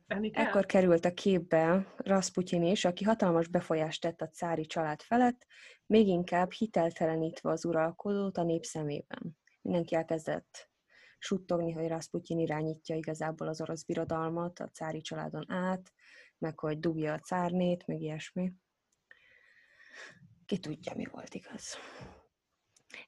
Hát 0.09 0.25
Ekkor 0.33 0.67
került 0.67 1.05
a 1.05 1.15
képbe 1.15 1.95
Rasputin 1.97 2.63
is, 2.63 2.85
aki 2.85 3.05
hatalmas 3.05 3.49
befolyást 3.49 4.01
tett 4.01 4.21
a 4.21 4.29
cári 4.29 4.67
család 4.67 5.03
felett, 5.03 5.47
még 5.87 6.07
inkább 6.07 6.51
hiteltelenítve 6.51 7.51
az 7.51 7.65
uralkodót 7.65 8.37
a 8.37 8.43
nép 8.43 8.65
szemében. 8.65 9.39
Mindenki 9.63 9.95
elkezdett 9.95 10.71
suttogni, 11.19 11.73
hogy 11.73 11.89
Rasputin 11.89 12.39
irányítja 12.39 12.97
igazából 12.97 13.49
az 13.49 13.61
orosz 13.61 13.83
birodalmat 13.83 14.59
a 14.59 14.69
cári 14.69 15.01
családon 15.01 15.51
át, 15.51 15.93
meg 16.39 16.59
hogy 16.59 16.79
dugja 16.79 17.13
a 17.13 17.19
cárnét, 17.19 17.87
meg 17.87 18.01
ilyesmi. 18.01 18.53
Ki 20.47 20.59
tudja, 20.59 20.93
mi 20.95 21.07
volt 21.11 21.35
igaz. 21.35 21.77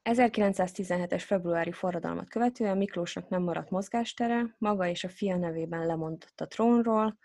1917-es 0.05 1.23
februári 1.27 1.73
forradalmat 1.73 2.29
követően 2.29 2.77
Miklósnak 2.77 3.29
nem 3.29 3.43
maradt 3.43 3.71
mozgástere, 3.71 4.55
maga 4.59 4.87
és 4.87 5.05
a 5.05 5.09
fia 5.09 5.37
nevében 5.37 5.87
lemondott 5.87 6.41
a 6.41 6.47
trónról, 6.47 7.19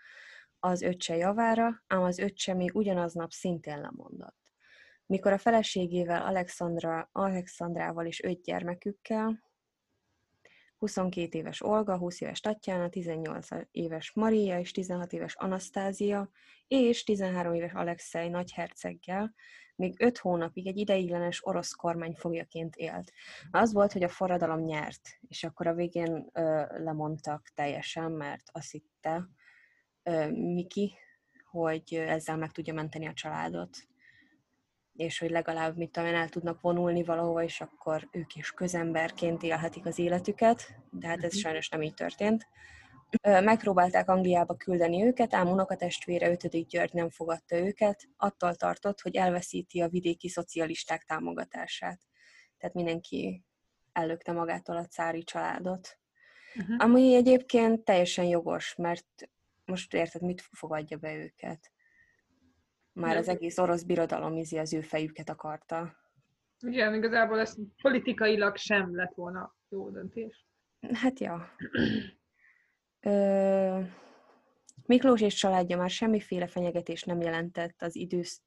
az 0.58 0.82
öccse 0.82 1.16
javára, 1.16 1.82
ám 1.86 2.02
az 2.02 2.18
öccse 2.18 2.54
még 2.54 2.74
ugyanaznap 2.74 3.30
szintén 3.30 3.80
lemondott. 3.80 4.36
Mikor 5.06 5.32
a 5.32 5.38
feleségével 5.38 6.22
Alexandra, 6.22 7.08
Alexandrával 7.12 8.06
és 8.06 8.22
öt 8.22 8.42
gyermekükkel, 8.42 9.45
22 10.78 11.38
éves 11.38 11.62
Olga, 11.62 11.98
20 11.98 12.20
éves 12.20 12.40
Tatjana, 12.40 12.88
18 12.88 13.48
éves 13.70 14.12
Maria 14.12 14.58
és 14.58 14.70
16 14.70 15.12
éves 15.12 15.34
Anasztázia 15.34 16.30
és 16.68 17.04
13 17.04 17.54
éves 17.54 17.72
Alexei 17.72 18.28
nagyherceggel 18.28 19.34
még 19.76 19.94
öt 19.98 20.18
hónapig 20.18 20.66
egy 20.66 20.76
ideiglenes 20.76 21.46
orosz 21.46 21.72
kormány 21.72 22.14
fogjaként 22.14 22.76
élt. 22.76 23.12
Az 23.50 23.72
volt, 23.72 23.92
hogy 23.92 24.02
a 24.02 24.08
forradalom 24.08 24.60
nyert, 24.60 25.18
és 25.28 25.44
akkor 25.44 25.66
a 25.66 25.74
végén 25.74 26.30
ö, 26.32 26.64
lemondtak 26.78 27.50
teljesen, 27.54 28.12
mert 28.12 28.42
azt 28.52 28.70
hitte 28.70 29.28
ö, 30.02 30.30
Miki, 30.30 30.94
hogy 31.50 31.94
ezzel 31.94 32.36
meg 32.36 32.52
tudja 32.52 32.74
menteni 32.74 33.06
a 33.06 33.12
családot, 33.12 33.76
és 34.96 35.18
hogy 35.18 35.30
legalább, 35.30 35.76
mit 35.76 35.90
tudom 35.90 36.14
el 36.14 36.28
tudnak 36.28 36.60
vonulni 36.60 37.04
valahova, 37.04 37.42
és 37.42 37.60
akkor 37.60 38.08
ők 38.12 38.34
is 38.34 38.50
közemberként 38.50 39.42
élhetik 39.42 39.86
az 39.86 39.98
életüket, 39.98 40.74
de 40.90 41.06
hát 41.06 41.24
ez 41.24 41.32
mhm. 41.32 41.40
sajnos 41.40 41.68
nem 41.68 41.82
így 41.82 41.94
történt. 41.94 42.46
Megpróbálták 43.22 44.08
Angliába 44.08 44.56
küldeni 44.56 45.04
őket, 45.04 45.34
ám 45.34 45.48
unokatestvére 45.48 46.30
5. 46.30 46.68
György 46.68 46.92
nem 46.92 47.10
fogadta 47.10 47.56
őket, 47.56 48.08
attól 48.16 48.54
tartott, 48.54 49.00
hogy 49.00 49.16
elveszíti 49.16 49.80
a 49.80 49.88
vidéki 49.88 50.28
szocialisták 50.28 51.02
támogatását. 51.02 52.00
Tehát 52.58 52.74
mindenki 52.74 53.44
ellökte 53.92 54.32
magától 54.32 54.76
a 54.76 54.86
cári 54.86 55.22
családot. 55.22 55.98
Uh-huh. 56.56 56.76
Ami 56.78 57.14
egyébként 57.14 57.84
teljesen 57.84 58.24
jogos, 58.24 58.74
mert 58.74 59.30
most 59.64 59.94
érted, 59.94 60.22
mit 60.22 60.40
fogadja 60.40 60.96
be 60.96 61.14
őket? 61.14 61.70
Már 62.96 63.16
az 63.16 63.28
egész 63.28 63.58
orosz 63.58 63.82
birodalom 63.82 64.36
izi 64.36 64.58
az 64.58 64.72
ő 64.72 64.80
fejüket 64.80 65.28
akarta. 65.28 65.96
Igen, 66.58 66.94
igazából 66.94 67.40
ez 67.40 67.56
politikailag 67.82 68.56
sem 68.56 68.96
lett 68.96 69.14
volna 69.14 69.56
jó 69.68 69.90
döntés. 69.90 70.46
Hát 70.92 71.20
ja. 71.20 71.50
Ö, 73.00 73.80
Miklós 74.86 75.20
és 75.20 75.34
családja 75.34 75.76
már 75.76 75.90
semmiféle 75.90 76.46
fenyegetés 76.46 77.02
nem 77.02 77.20
jelentett 77.20 77.82
az 77.82 77.96
idősz, 77.96 78.42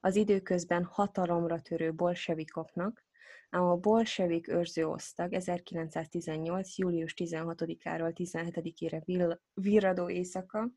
az 0.00 0.16
időközben 0.16 0.84
hatalomra 0.84 1.60
törő 1.60 1.94
bolsevikoknak, 1.94 3.04
ám 3.50 3.62
a 3.62 3.76
bolsevik 3.76 4.48
őrző 4.48 4.86
osztag 4.86 5.32
1918. 5.32 6.76
július 6.76 7.14
16-áról 7.16 8.12
17-ére 8.14 9.38
virradó 9.54 10.10
éjszaka 10.10 10.70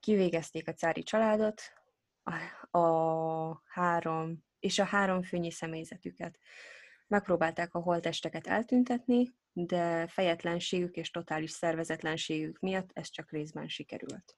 kivégezték 0.00 0.68
a 0.68 0.72
cári 0.72 1.02
családot, 1.02 1.62
a, 2.70 3.62
három, 3.64 4.44
és 4.58 4.78
a 4.78 4.84
három 4.84 5.22
főnyi 5.22 5.50
személyzetüket. 5.50 6.38
Megpróbálták 7.06 7.74
a 7.74 7.78
holtesteket 7.78 8.46
eltüntetni, 8.46 9.34
de 9.52 10.06
fejetlenségük 10.06 10.96
és 10.96 11.10
totális 11.10 11.50
szervezetlenségük 11.50 12.58
miatt 12.58 12.90
ez 12.92 13.10
csak 13.10 13.30
részben 13.30 13.68
sikerült. 13.68 14.36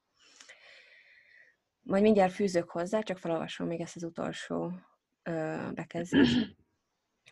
Majd 1.81 2.03
mindjárt 2.03 2.33
fűzök 2.33 2.70
hozzá, 2.70 3.01
csak 3.01 3.18
felolvasom 3.18 3.66
még 3.66 3.81
ezt 3.81 3.97
az 3.97 4.03
utolsó 4.03 4.73
bekezdést. 5.75 6.57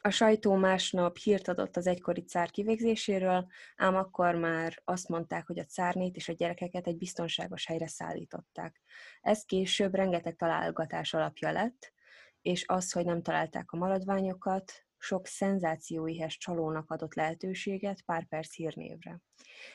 A 0.04 0.10
sajtó 0.10 0.54
másnap 0.54 1.16
hírt 1.16 1.48
adott 1.48 1.76
az 1.76 1.86
egykori 1.86 2.20
cár 2.20 2.50
kivégzéséről, 2.50 3.46
ám 3.76 3.94
akkor 3.94 4.34
már 4.34 4.82
azt 4.84 5.08
mondták, 5.08 5.46
hogy 5.46 5.58
a 5.58 5.64
cárnét 5.64 6.16
és 6.16 6.28
a 6.28 6.32
gyerekeket 6.32 6.86
egy 6.86 6.96
biztonságos 6.96 7.66
helyre 7.66 7.86
szállították. 7.86 8.80
Ez 9.20 9.44
később 9.44 9.94
rengeteg 9.94 10.36
találgatás 10.36 11.14
alapja 11.14 11.52
lett, 11.52 11.92
és 12.40 12.64
az, 12.66 12.92
hogy 12.92 13.04
nem 13.04 13.22
találták 13.22 13.72
a 13.72 13.76
maradványokat, 13.76 14.72
sok 14.98 15.26
szenzációihes 15.26 16.38
csalónak 16.38 16.90
adott 16.90 17.14
lehetőséget 17.14 18.02
pár 18.02 18.26
perc 18.28 18.54
hírnévre. 18.54 19.20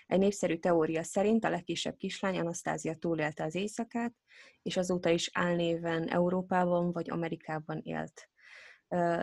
Egy 0.08 0.20
népszerű 0.20 0.58
teória 0.58 1.04
szerint 1.04 1.46
a 1.46 1.50
legkisebb 1.50 1.98
kislány 1.98 2.40
Anasztázia 2.40 2.96
túlélte 2.96 3.44
az 3.44 3.56
éjszakát, 3.56 4.13
és 4.62 4.78
azóta 4.78 5.10
is 5.10 5.30
álnéven 5.34 6.08
Európában 6.08 6.92
vagy 6.92 7.10
Amerikában 7.10 7.82
élt. 7.84 8.30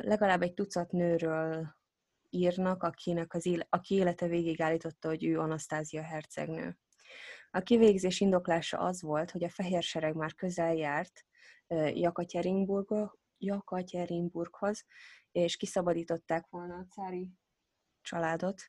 Legalább 0.00 0.42
egy 0.42 0.55
tucat 0.55 0.92
nőről 0.92 1.77
írnak, 2.31 2.83
akinek 2.83 3.35
az 3.35 3.46
éle, 3.46 3.66
aki 3.70 3.94
élete 3.94 4.27
végig 4.27 4.61
állította, 4.61 5.09
hogy 5.09 5.24
ő 5.24 5.38
Anasztázia 5.38 6.03
hercegnő. 6.03 6.79
A 7.50 7.61
kivégzés 7.61 8.20
indoklása 8.20 8.79
az 8.79 9.03
volt, 9.03 9.31
hogy 9.31 9.44
a 9.44 9.48
fehér 9.48 9.83
sereg 9.83 10.14
már 10.14 10.35
közel 10.35 10.74
járt 10.74 11.24
Jakatyerinburghoz, 13.38 14.85
és 15.33 15.57
kiszabadították 15.57 16.46
volna 16.50 16.74
a 16.74 16.87
cári 16.90 17.31
családot. 18.03 18.62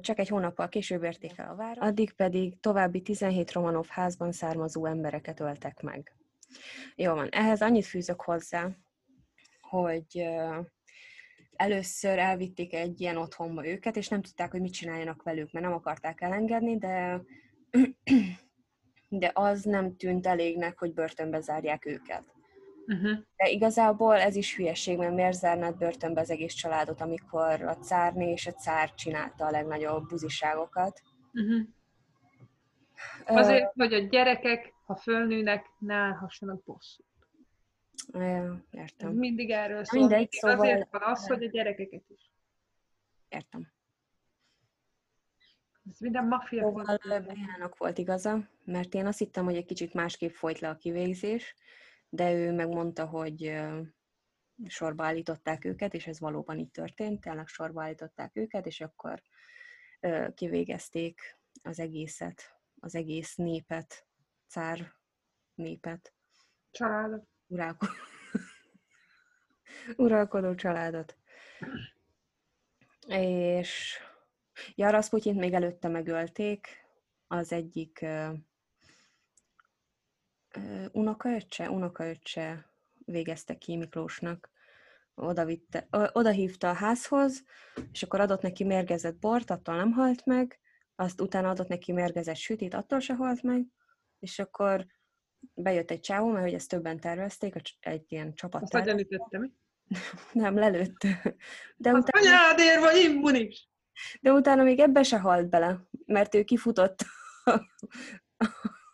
Csak 0.00 0.18
egy 0.18 0.28
hónappal 0.28 0.68
később 0.68 1.02
érték 1.02 1.38
el 1.38 1.50
a 1.50 1.54
várat, 1.54 1.82
addig 1.82 2.12
pedig 2.12 2.60
további 2.60 3.02
17 3.02 3.52
Romanov 3.52 3.86
házban 3.86 4.32
származó 4.32 4.86
embereket 4.86 5.40
öltek 5.40 5.80
meg. 5.80 6.16
Jó 6.94 7.14
van, 7.14 7.28
ehhez 7.28 7.62
annyit 7.62 7.86
fűzök 7.86 8.22
hozzá, 8.22 8.70
hogy 9.68 10.26
először 11.56 12.18
elvitték 12.18 12.74
egy 12.74 13.00
ilyen 13.00 13.16
otthonba 13.16 13.66
őket, 13.66 13.96
és 13.96 14.08
nem 14.08 14.22
tudták, 14.22 14.50
hogy 14.50 14.60
mit 14.60 14.72
csináljanak 14.72 15.22
velük, 15.22 15.52
mert 15.52 15.66
nem 15.66 15.74
akarták 15.74 16.20
elengedni, 16.20 16.78
de, 16.78 17.22
de 19.08 19.30
az 19.34 19.62
nem 19.62 19.96
tűnt 19.96 20.26
elégnek, 20.26 20.78
hogy 20.78 20.92
börtönbe 20.92 21.40
zárják 21.40 21.86
őket. 21.86 22.24
Uh-huh. 22.86 23.18
De 23.36 23.48
igazából 23.48 24.14
ez 24.14 24.36
is 24.36 24.56
hülyeség, 24.56 24.98
mert 24.98 25.14
miért 25.14 25.38
zárnád 25.38 25.76
börtönbe 25.76 26.20
az 26.20 26.30
egész 26.30 26.54
családot, 26.54 27.00
amikor 27.00 27.62
a 27.62 27.76
cárné 27.76 28.32
és 28.32 28.46
a 28.46 28.52
cár 28.52 28.94
csinálta 28.94 29.46
a 29.46 29.50
legnagyobb 29.50 30.08
buziságokat. 30.08 31.02
Uh-huh. 31.32 31.66
Azért, 33.24 33.64
uh, 33.64 33.72
hogy 33.74 33.94
a 33.94 33.98
gyerekek, 33.98 34.74
ha 34.84 34.96
fölnőnek, 34.96 35.66
ne 35.78 35.94
állhassanak 35.94 36.64
bosszút. 36.64 37.06
Értem. 38.70 39.12
Mindig 39.12 39.50
erről 39.50 39.84
szól. 39.84 40.00
Mindegy, 40.00 40.32
szóval... 40.32 40.58
Azért 40.58 40.90
van 40.90 41.02
az, 41.02 41.26
hogy 41.26 41.44
a 41.44 41.48
gyerekeket 41.48 42.04
is. 42.08 42.30
Értem. 43.28 43.72
Ez 45.90 45.98
minden 45.98 46.26
maffia. 46.26 46.62
Szóval 46.62 46.98
Bejának 47.20 47.76
volt 47.76 47.98
igaza, 47.98 48.48
mert 48.64 48.94
én 48.94 49.06
azt 49.06 49.18
hittem, 49.18 49.44
hogy 49.44 49.56
egy 49.56 49.64
kicsit 49.64 49.94
másképp 49.94 50.30
folyt 50.30 50.58
le 50.58 50.68
a 50.68 50.76
kivégzés, 50.76 51.54
de 52.08 52.32
ő 52.32 52.52
megmondta, 52.52 53.06
hogy 53.06 53.62
sorba 54.66 55.04
állították 55.04 55.64
őket, 55.64 55.94
és 55.94 56.06
ez 56.06 56.20
valóban 56.20 56.58
így 56.58 56.70
történt, 56.70 57.20
tényleg 57.20 57.46
sorba 57.46 57.82
állították 57.82 58.36
őket, 58.36 58.66
és 58.66 58.80
akkor 58.80 59.22
kivégezték 60.34 61.38
az 61.62 61.80
egészet, 61.80 62.56
az 62.80 62.94
egész 62.94 63.34
népet, 63.34 64.06
cár 64.46 64.92
népet. 65.54 66.14
Családot. 66.70 67.28
Urálkodó, 67.46 67.92
uralkodó 69.96 70.54
családot. 70.54 71.16
És 73.06 73.98
ja, 74.74 74.90
Rasputyint 74.90 75.38
még 75.38 75.52
előtte 75.52 75.88
megölték, 75.88 76.68
az 77.26 77.52
egyik 77.52 78.06
unokaöccse, 80.92 81.70
unokaöccse 81.70 82.70
végezte 83.04 83.58
ki 83.58 83.76
Miklósnak. 83.76 84.50
Oda, 85.14 85.44
vitte, 85.44 85.86
oda 85.90 86.30
hívta 86.30 86.68
a 86.68 86.72
házhoz, 86.72 87.44
és 87.92 88.02
akkor 88.02 88.20
adott 88.20 88.42
neki 88.42 88.64
mérgezett 88.64 89.18
bort, 89.18 89.50
attól 89.50 89.76
nem 89.76 89.92
halt 89.92 90.24
meg, 90.24 90.60
azt 90.94 91.20
utána 91.20 91.48
adott 91.48 91.68
neki 91.68 91.92
mérgezett 91.92 92.36
sütit, 92.36 92.74
attól 92.74 93.00
se 93.00 93.14
halt 93.14 93.42
meg, 93.42 93.66
és 94.18 94.38
akkor 94.38 94.86
bejött 95.54 95.90
egy 95.90 96.00
csávó, 96.00 96.30
mert 96.30 96.44
hogy 96.44 96.54
ezt 96.54 96.68
többen 96.68 97.00
tervezték, 97.00 97.54
egy 97.80 98.04
ilyen 98.08 98.34
csapat 98.34 98.62
Azt 98.62 98.72
mi? 99.38 99.50
Nem, 100.42 100.56
lelőtt. 100.56 100.98
De 101.76 101.90
az 101.90 101.98
utána... 101.98 102.26
anyádér 102.26 102.78
vagy 102.78 102.96
immunis! 102.96 103.68
De 104.20 104.32
utána 104.32 104.62
még 104.62 104.78
ebbe 104.78 105.02
se 105.02 105.18
halt 105.18 105.48
bele, 105.48 105.80
mert 106.06 106.34
ő 106.34 106.42
kifutott 106.42 107.04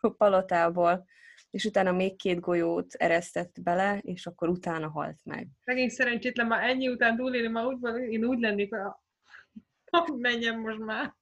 a 0.01 0.11
palotából 0.17 1.07
és 1.53 1.65
utána 1.65 1.93
még 1.93 2.17
két 2.17 2.41
golyót 2.41 2.95
eresztett 2.95 3.63
bele, 3.63 3.99
és 3.99 4.27
akkor 4.27 4.49
utána 4.49 4.89
halt 4.89 5.21
meg. 5.25 5.49
Megint 5.65 5.91
szerencsétlen, 5.91 6.47
már 6.47 6.63
ennyi 6.63 6.89
után 6.89 7.17
túlélni, 7.17 7.49
már 7.49 7.65
úgy 7.65 8.11
én 8.11 8.25
úgy 8.25 8.41
lennék, 8.41 8.75
hogy 8.75 10.19
menjem 10.19 10.61
most 10.61 10.79
már. 10.79 11.17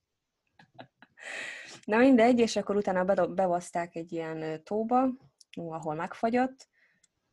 Na 1.90 1.98
mindegy, 1.98 2.38
és 2.38 2.56
akkor 2.56 2.76
utána 2.76 3.26
bevaszták 3.26 3.94
egy 3.94 4.12
ilyen 4.12 4.64
tóba, 4.64 5.08
ahol 5.56 5.94
megfagyott, 5.94 6.68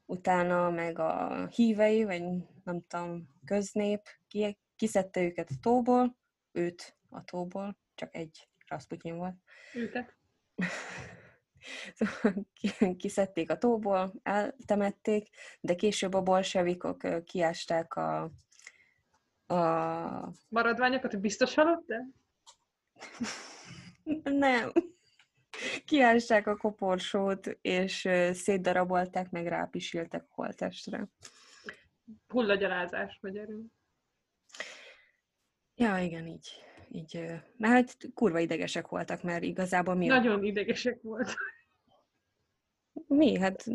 utána 0.06 0.70
meg 0.70 1.00
a 1.00 1.46
hívei, 1.48 2.04
vagy 2.04 2.22
nem 2.64 2.82
tudom, 2.88 3.30
köznép 3.46 4.02
kiszedte 4.76 5.22
őket 5.22 5.50
a 5.50 5.56
tóból, 5.62 6.18
őt 6.52 6.98
a 7.10 7.24
tóból, 7.24 7.78
csak 7.96 8.16
egy 8.16 8.50
Rasputin 8.68 9.16
volt. 9.16 9.36
Őket. 9.74 10.16
kiszedték 12.98 13.52
a 13.52 13.58
tóból, 13.58 14.14
eltemették, 14.24 15.30
de 15.60 15.76
később 15.76 16.14
a 16.14 16.22
bolsevikok 16.22 17.24
kiásták 17.24 17.94
a, 17.96 18.32
a... 19.48 20.34
Maradványokat, 20.48 21.12
hogy 21.12 21.22
biztos 21.22 21.54
halott, 21.54 21.86
de? 21.88 22.06
Nem. 24.24 24.72
Kiásták 25.86 26.48
a 26.48 26.58
koporsót, 26.58 27.58
és 27.62 28.08
szétdarabolták, 28.32 29.30
meg 29.30 29.48
rápisiltek 29.48 30.24
a 30.24 30.34
holtestre. 30.34 31.08
Hullagyalázás 32.28 33.18
magyarul. 33.22 33.66
Ja, 35.76 35.98
igen, 35.98 36.28
így. 36.28 36.50
így 36.90 37.26
mert 37.58 37.74
hát 37.74 37.96
kurva 38.14 38.40
idegesek 38.40 38.88
voltak, 38.88 39.24
mert 39.24 39.44
igazából 39.44 39.96
mi... 39.96 40.06
Nagyon 40.06 40.40
a... 40.40 40.44
idegesek 40.44 41.02
voltak. 41.02 41.56
Mi? 43.08 43.40
Hát... 43.40 43.66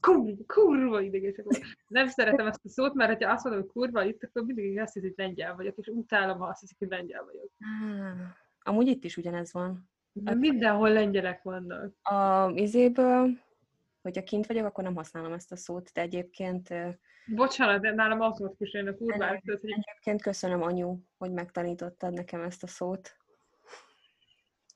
Kurva, 0.00 0.32
kurva 0.46 1.00
idegesek 1.00 1.44
volt. 1.44 1.62
Nem 1.86 2.08
szeretem 2.08 2.46
ezt 2.46 2.64
a 2.64 2.68
szót, 2.68 2.94
mert 2.94 3.24
ha 3.24 3.30
azt 3.30 3.44
mondom, 3.44 3.62
hogy 3.62 3.72
kurva 3.72 4.04
itt, 4.04 4.22
akkor 4.22 4.42
mindig 4.42 4.78
azt 4.78 4.94
hiszik, 4.94 5.14
hogy 5.16 5.24
lengyel 5.26 5.56
vagyok, 5.56 5.76
és 5.76 5.86
utálom, 5.86 6.38
ha 6.38 6.46
azt 6.46 6.60
hiszik, 6.60 6.78
hogy 6.78 6.88
lengyel 6.88 7.24
vagyok. 7.24 7.50
Ah, 7.58 8.44
amúgy 8.66 8.86
itt 8.86 9.04
is 9.04 9.16
ugyanez 9.16 9.52
van. 9.52 9.90
De 10.12 10.34
mindenhol 10.34 10.90
lengyelek 10.92 11.42
vannak. 11.42 11.94
A 12.02 12.50
izéből, 12.50 13.28
hogyha 14.02 14.22
kint 14.22 14.46
vagyok, 14.46 14.66
akkor 14.66 14.84
nem 14.84 14.94
használom 14.94 15.32
ezt 15.32 15.52
a 15.52 15.56
szót, 15.56 15.90
de 15.94 16.00
egyébként... 16.00 16.68
Bocsánat, 17.26 17.80
de 17.80 17.92
nálam 17.92 18.20
automatikusan 18.20 18.86
a 18.86 18.94
kurva. 18.94 19.30
Egyébként 19.30 20.22
köszönöm, 20.22 20.62
anyu, 20.62 20.98
hogy 21.18 21.32
megtanítottad 21.32 22.12
nekem 22.12 22.40
ezt 22.40 22.62
a 22.62 22.66
szót. 22.66 23.16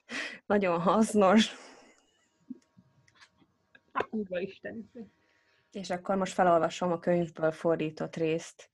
Nagyon 0.46 0.80
hasznos. 0.80 1.54
Kurva 4.10 4.38
Isten. 4.38 4.90
És 5.72 5.90
akkor 5.90 6.16
most 6.16 6.32
felolvasom 6.32 6.92
a 6.92 6.98
könyvből 6.98 7.52
fordított 7.52 8.16
részt. 8.16 8.70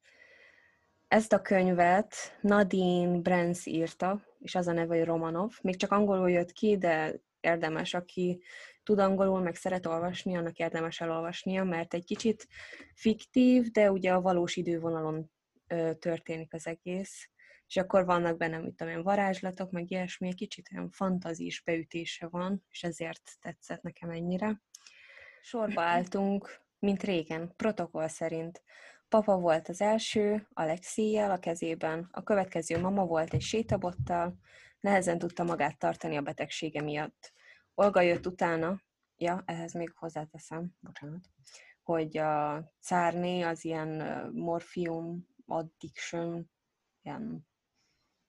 Ezt 1.09 1.33
a 1.33 1.43
könyvet 1.43 2.39
Nadine 2.41 3.19
Brands 3.19 3.67
írta, 3.67 4.23
és 4.39 4.55
az 4.55 4.67
a 4.67 4.73
neve, 4.73 4.97
hogy 4.97 5.05
Romanov. 5.05 5.53
Még 5.63 5.77
csak 5.77 5.93
angolul 5.93 6.31
jött 6.31 6.53
ki, 6.53 6.79
de 6.79 7.21
érdemes, 7.41 7.95
aki 7.95 8.43
tud 8.83 8.99
angolul, 8.99 9.41
meg 9.41 9.55
szeret 9.55 9.87
olvasni, 9.87 10.37
annak 10.37 10.57
érdemes 10.57 11.01
elolvasnia, 11.01 11.65
mert 11.65 11.95
egy 11.95 12.05
kicsit 12.05 12.47
fiktív, 12.95 13.71
de 13.71 13.91
ugye 13.91 14.13
a 14.13 14.21
valós 14.21 14.57
idővonalon 14.57 15.31
ö, 15.67 15.95
történik 15.95 16.55
az 16.55 16.67
egész, 16.67 17.31
és 17.67 17.77
akkor 17.77 18.05
vannak 18.05 18.37
benne, 18.37 18.59
mit 18.59 18.75
tudom 18.75 18.93
én, 18.93 19.03
varázslatok, 19.03 19.71
meg 19.71 19.91
ilyesmi, 19.91 20.29
egy 20.29 20.35
kicsit 20.35 20.69
olyan 20.75 20.91
fantazis 20.91 21.63
beütése 21.63 22.27
van, 22.27 22.65
és 22.71 22.83
ezért 22.83 23.31
tetszett 23.41 23.83
nekem 23.83 24.11
ennyire. 24.11 24.63
Sorba 25.43 25.83
álltunk, 25.83 26.61
mint 26.79 27.03
régen, 27.03 27.53
protokoll 27.57 28.09
szerint. 28.09 28.63
Papa 29.09 29.39
volt 29.39 29.69
az 29.69 29.81
első, 29.81 30.49
Alexijjel 30.53 31.31
a 31.31 31.39
kezében, 31.39 32.09
a 32.13 32.23
következő 32.23 32.81
mama 32.81 33.05
volt 33.05 33.35
egy 33.35 33.41
sétabottal, 33.41 34.39
nehezen 34.81 35.19
tudta 35.19 35.45
magát 35.45 35.79
tartani 35.79 36.17
a 36.17 36.23
betegsége 36.23 36.83
miatt. 36.83 37.33
Olga 37.75 38.01
jött 38.01 38.27
utána, 38.27 38.81
ja, 39.17 39.43
ehhez 39.47 39.73
még 39.73 39.93
hozzáteszem, 39.97 40.77
bocsánat, 40.81 41.25
hogy 41.83 42.17
a 42.17 42.65
cárné 42.81 43.43
az 43.43 43.65
ilyen 43.65 43.91
morfium 44.33 45.27
addiction, 45.47 46.51
ilyen 47.03 47.47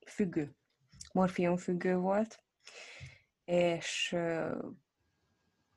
függő, 0.08 0.56
morfium 1.14 1.58
függő 1.58 1.96
volt, 1.96 2.44
és 3.46 4.16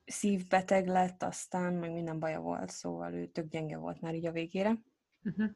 szívbeteg 0.04 0.86
lett, 0.86 1.22
aztán 1.22 1.74
meg 1.74 1.92
minden 1.92 2.18
baja 2.18 2.40
volt, 2.40 2.70
szóval 2.70 3.12
ő 3.12 3.26
tök 3.26 3.48
gyenge 3.48 3.76
volt 3.76 4.00
már 4.00 4.14
így 4.14 4.26
a 4.26 4.32
végére. 4.32 4.78
Uh-huh. 5.24 5.50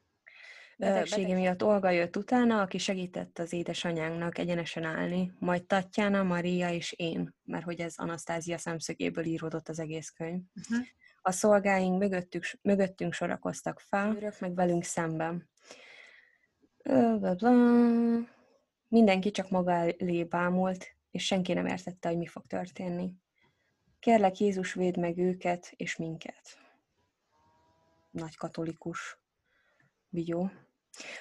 Betegsége 0.79 1.35
miatt 1.35 1.62
Olga 1.62 1.90
jött 1.90 2.16
utána, 2.16 2.61
aki 2.61 2.79
segített 2.79 3.38
az 3.38 3.53
édesanyánknak 3.53 4.38
egyenesen 4.38 4.85
állni, 4.85 5.33
majd 5.38 5.66
Tatjana, 5.66 6.22
Maria 6.22 6.70
és 6.70 6.92
én, 6.92 7.35
mert 7.44 7.64
hogy 7.64 7.81
ez 7.81 7.94
Anasztázia 7.96 8.59
szemszögéből 8.59 9.24
íródott 9.24 9.68
az 9.68 9.79
egész 9.79 10.11
könyv. 10.11 10.40
Uh-huh. 10.55 10.87
A 11.22 11.31
szolgáink 11.31 11.98
mögöttük, 11.98 12.44
mögöttünk 12.62 13.12
sorakoztak 13.12 13.81
fel, 13.81 14.33
meg 14.40 14.55
velünk 14.55 14.85
szemben. 14.85 15.48
Mindenki 18.88 19.31
csak 19.31 19.50
maga 19.50 19.72
elé 19.72 20.24
bámult, 20.24 20.96
és 21.11 21.24
senki 21.24 21.53
nem 21.53 21.66
értette, 21.66 22.09
hogy 22.09 22.18
mi 22.18 22.27
fog 22.27 22.46
történni. 22.46 23.12
Kérlek, 23.98 24.38
Jézus 24.38 24.72
véd 24.72 24.96
meg 24.96 25.18
őket 25.18 25.72
és 25.77 25.96
minket. 25.96 26.59
Nagy 28.11 28.37
katolikus 28.37 29.18
vigyó. 30.14 30.50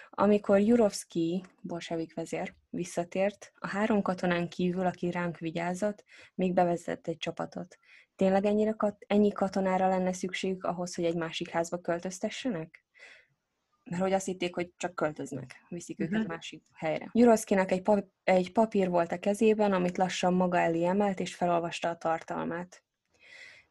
Amikor 0.10 0.60
Jurovszki, 0.60 1.44
bolsevik 1.62 2.14
vezér, 2.14 2.54
visszatért, 2.70 3.52
a 3.56 3.68
három 3.68 4.02
katonán 4.02 4.50
kívül, 4.50 4.86
aki 4.86 5.12
ránk 5.12 5.38
vigyázott, 5.38 6.04
még 6.36 6.54
bevezetett 6.54 7.08
egy 7.08 7.18
csapatot. 7.18 7.78
Tényleg 8.16 8.46
ennyire 8.46 8.72
kat- 8.72 9.06
ennyi 9.08 9.32
katonára 9.32 9.88
lenne 9.88 10.14
szükség 10.14 10.64
ahhoz, 10.64 10.96
hogy 10.96 11.06
egy 11.06 11.16
másik 11.16 11.50
házba 11.50 11.78
költöztessenek? 11.78 12.86
Mert 13.84 14.02
hogy 14.02 14.14
azt 14.14 14.26
hitték, 14.26 14.56
hogy 14.56 14.72
csak 14.78 14.96
költöznek, 14.96 15.66
viszik 15.70 16.00
uh-huh. 16.00 16.16
őket 16.16 16.28
másik 16.28 16.64
helyre. 16.74 17.10
Jurovszkinak 17.12 17.72
egy, 17.72 17.82
pap- 17.82 18.12
egy 18.24 18.52
papír 18.52 18.90
volt 18.90 19.12
a 19.12 19.20
kezében, 19.20 19.74
amit 19.74 19.98
lassan 19.98 20.34
maga 20.34 20.58
elé 20.58 20.86
emelt, 20.86 21.20
és 21.20 21.36
felolvasta 21.36 21.90
a 21.90 21.98
tartalmát. 21.98 22.84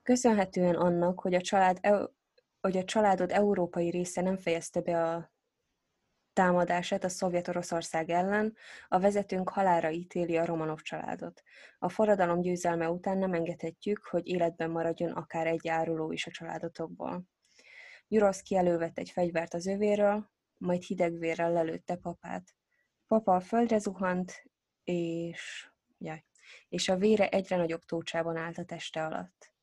Köszönhetően 0.03 0.75
annak, 0.75 1.21
hogy 1.21 1.35
a 1.35 1.41
család 1.41 1.79
hogy 2.63 2.77
a 2.77 2.85
családod 2.85 3.31
európai 3.31 3.91
része 3.91 4.21
nem 4.21 4.37
fejezte 4.37 4.81
be 4.81 5.05
a 5.05 5.33
támadását 6.33 7.05
a 7.05 7.09
szovjet 7.09 7.49
Oroszország 7.49 8.11
ellen, 8.11 8.57
a 8.89 8.99
vezetőnk 8.99 9.49
halára 9.49 9.91
ítéli 9.91 10.37
a 10.37 10.45
Romanov 10.45 10.81
családot. 10.81 11.43
A 11.79 11.89
forradalom 11.89 12.41
győzelme 12.41 12.91
után 12.91 13.19
nem 13.19 13.33
engedhetjük, 13.33 14.05
hogy 14.05 14.27
életben 14.27 14.71
maradjon 14.71 15.11
akár 15.11 15.47
egy 15.47 15.69
áruló 15.69 16.13
is 16.13 16.27
a 16.27 16.31
családotokból. 16.31 17.25
Juroszki 18.09 18.57
elővett 18.57 18.99
egy 18.99 19.11
fegyvert 19.11 19.55
az 19.55 19.67
övéről, 19.67 20.31
majd 20.57 20.83
hidegvérrel 20.83 21.53
lelőtte 21.53 21.97
papát. 21.97 22.55
Papa 23.07 23.35
a 23.35 23.41
földre 23.41 23.79
zuhant, 23.79 24.43
és, 24.85 25.71
jaj, 25.99 26.25
és 26.69 26.89
a 26.89 26.97
vére 26.97 27.29
egyre 27.29 27.57
nagyobb 27.57 27.83
tócsában 27.85 28.37
állt 28.37 28.59
a 28.59 28.65
teste 28.65 29.05
alatt. 29.05 29.55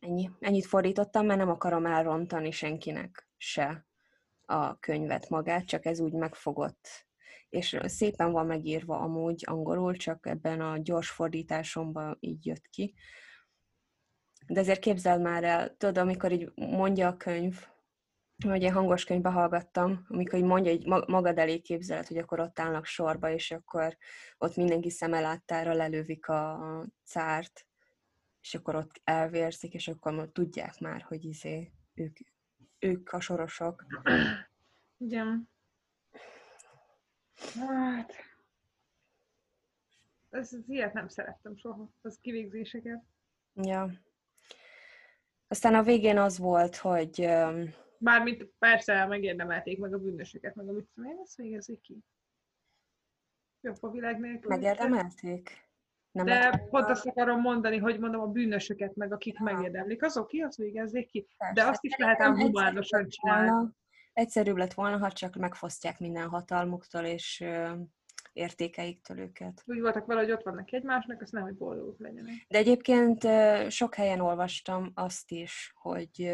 Ennyi. 0.00 0.30
Ennyit 0.40 0.66
fordítottam, 0.66 1.26
mert 1.26 1.38
nem 1.38 1.48
akarom 1.50 1.86
elrontani 1.86 2.50
senkinek 2.50 3.28
se 3.36 3.86
a 4.46 4.78
könyvet 4.78 5.28
magát, 5.28 5.66
csak 5.66 5.84
ez 5.84 6.00
úgy 6.00 6.12
megfogott. 6.12 7.06
És 7.48 7.78
szépen 7.82 8.32
van 8.32 8.46
megírva 8.46 8.98
amúgy 8.98 9.42
angolul, 9.46 9.96
csak 9.96 10.26
ebben 10.26 10.60
a 10.60 10.78
gyors 10.78 11.10
fordításomban 11.10 12.16
így 12.20 12.46
jött 12.46 12.66
ki. 12.70 12.94
De 14.46 14.60
ezért 14.60 14.80
képzeld 14.80 15.22
már 15.22 15.44
el, 15.44 15.76
tudod, 15.76 15.98
amikor 15.98 16.32
így 16.32 16.52
mondja 16.54 17.08
a 17.08 17.16
könyv, 17.16 17.66
vagy 18.44 18.64
egy 18.64 18.72
hangos 18.72 19.04
könyvbe 19.04 19.28
hallgattam, 19.28 20.04
amikor 20.08 20.38
így 20.38 20.44
mondja, 20.44 20.72
hogy 20.72 20.86
magad 21.06 21.38
elé 21.38 21.58
képzeled, 21.58 22.06
hogy 22.06 22.18
akkor 22.18 22.40
ott 22.40 22.58
állnak 22.58 22.84
sorba, 22.84 23.30
és 23.30 23.50
akkor 23.50 23.96
ott 24.38 24.56
mindenki 24.56 24.90
szemeláttára 24.90 25.72
lelővik 25.72 26.28
a 26.28 26.58
cárt, 27.04 27.69
és 28.40 28.54
akkor 28.54 28.74
ott 28.74 29.00
elvérzik, 29.04 29.74
és 29.74 29.88
akkor 29.88 30.30
tudják 30.32 30.78
már, 30.78 31.02
hogy 31.02 31.24
izé, 31.24 31.72
ők, 31.94 32.16
ők 32.78 33.12
a 33.12 33.20
sorosok. 33.20 33.86
Igen. 34.96 35.50
Hát... 37.54 38.12
Ez, 40.28 40.52
ez 40.54 40.68
ilyet 40.68 40.92
nem 40.92 41.08
szerettem 41.08 41.56
soha, 41.56 41.90
az 42.00 42.18
kivégzéseket. 42.20 43.02
Ja. 43.54 43.90
Aztán 45.48 45.74
a 45.74 45.82
végén 45.82 46.18
az 46.18 46.38
volt, 46.38 46.76
hogy... 46.76 47.28
Bármit 47.98 48.44
persze 48.58 49.06
megérdemelték 49.06 49.78
meg 49.78 49.94
a 49.94 49.98
bűnösöket, 49.98 50.54
meg 50.54 50.68
amit 50.68 50.90
én 50.96 51.18
ezt 51.22 51.36
végezik 51.36 51.80
ki. 51.80 51.98
Jobb 53.60 53.82
a 53.82 53.90
világ 53.90 54.18
nélkül. 54.18 54.48
Megérdemelték? 54.48 55.69
Nem 56.12 56.24
De 56.24 56.66
pont 56.70 56.86
a... 56.86 56.90
azt 56.90 57.06
akarom 57.06 57.40
mondani, 57.40 57.78
hogy 57.78 57.98
mondom 57.98 58.20
a 58.20 58.26
bűnösöket, 58.26 58.96
meg 58.96 59.12
akik 59.12 59.34
ja. 59.38 59.44
megérdemlik, 59.44 60.02
azok 60.02 60.26
ki, 60.26 60.40
az 60.40 60.56
végezzék 60.56 61.06
ki. 61.06 61.26
Persze. 61.38 61.54
De 61.62 61.68
azt 61.68 61.84
is 61.84 61.96
lehet 61.96 62.22
humánosan 62.22 63.08
csinálni. 63.08 63.68
Egyszerűbb 64.12 64.56
lett 64.56 64.72
volna, 64.72 64.98
ha 64.98 65.12
csak 65.12 65.36
megfosztják 65.36 65.98
minden 65.98 66.28
hatalmuktól 66.28 67.04
és 67.04 67.44
értékeiktől 68.32 69.18
őket. 69.18 69.62
Úgy 69.66 69.80
voltak 69.80 70.06
vele, 70.06 70.20
hogy 70.20 70.30
ott 70.30 70.42
vannak 70.42 70.72
egymásnak, 70.72 71.20
azt 71.22 71.32
nehogy 71.32 71.56
boldogok 71.56 71.98
legyenek. 71.98 72.34
De 72.48 72.58
egyébként 72.58 73.26
sok 73.70 73.94
helyen 73.94 74.20
olvastam 74.20 74.90
azt 74.94 75.30
is, 75.30 75.72
hogy 75.74 76.32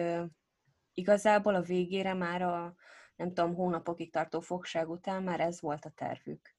igazából 0.95 1.55
a 1.55 1.63
végére 1.63 2.15
már 2.15 2.43
a 2.43 2.75
nem 3.17 3.29
tudom, 3.35 3.55
hónapokig 3.55 4.13
tartó 4.13 4.41
fogság 4.41 4.91
után 4.91 5.23
már 5.23 5.41
ez 5.41 5.61
volt 5.61 5.85
a 5.85 5.91
tervük. 5.91 6.56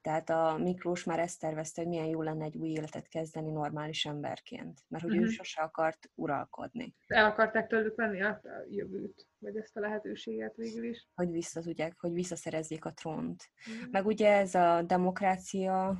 Tehát 0.00 0.30
a 0.30 0.56
Miklós 0.58 1.04
már 1.04 1.18
ezt 1.18 1.40
tervezte, 1.40 1.80
hogy 1.80 1.90
milyen 1.90 2.06
jó 2.06 2.22
lenne 2.22 2.44
egy 2.44 2.56
új 2.56 2.68
életet 2.68 3.08
kezdeni 3.08 3.50
normális 3.50 4.04
emberként, 4.06 4.84
mert 4.88 5.02
hogy 5.02 5.12
uh-huh. 5.12 5.26
ő 5.26 5.28
mhm. 5.28 5.36
sose 5.36 5.62
akart 5.62 6.10
uralkodni. 6.14 6.94
El 7.06 7.24
akarták 7.24 7.66
tőlük 7.66 7.96
venni 7.96 8.22
a 8.22 8.40
jövőt, 8.68 9.26
vagy 9.38 9.56
ezt 9.56 9.76
a 9.76 9.80
lehetőséget 9.80 10.56
végül 10.56 10.84
is. 10.84 11.08
Hogy 11.14 11.30
vissza 11.30 11.60
tudják, 11.60 11.94
hogy 12.00 12.12
visszaszerezzék 12.12 12.84
a 12.84 12.92
trónt. 12.92 13.50
Uh-huh. 13.58 13.90
Meg 13.90 14.06
ugye 14.06 14.32
ez 14.32 14.54
a 14.54 14.82
demokrácia, 14.82 15.98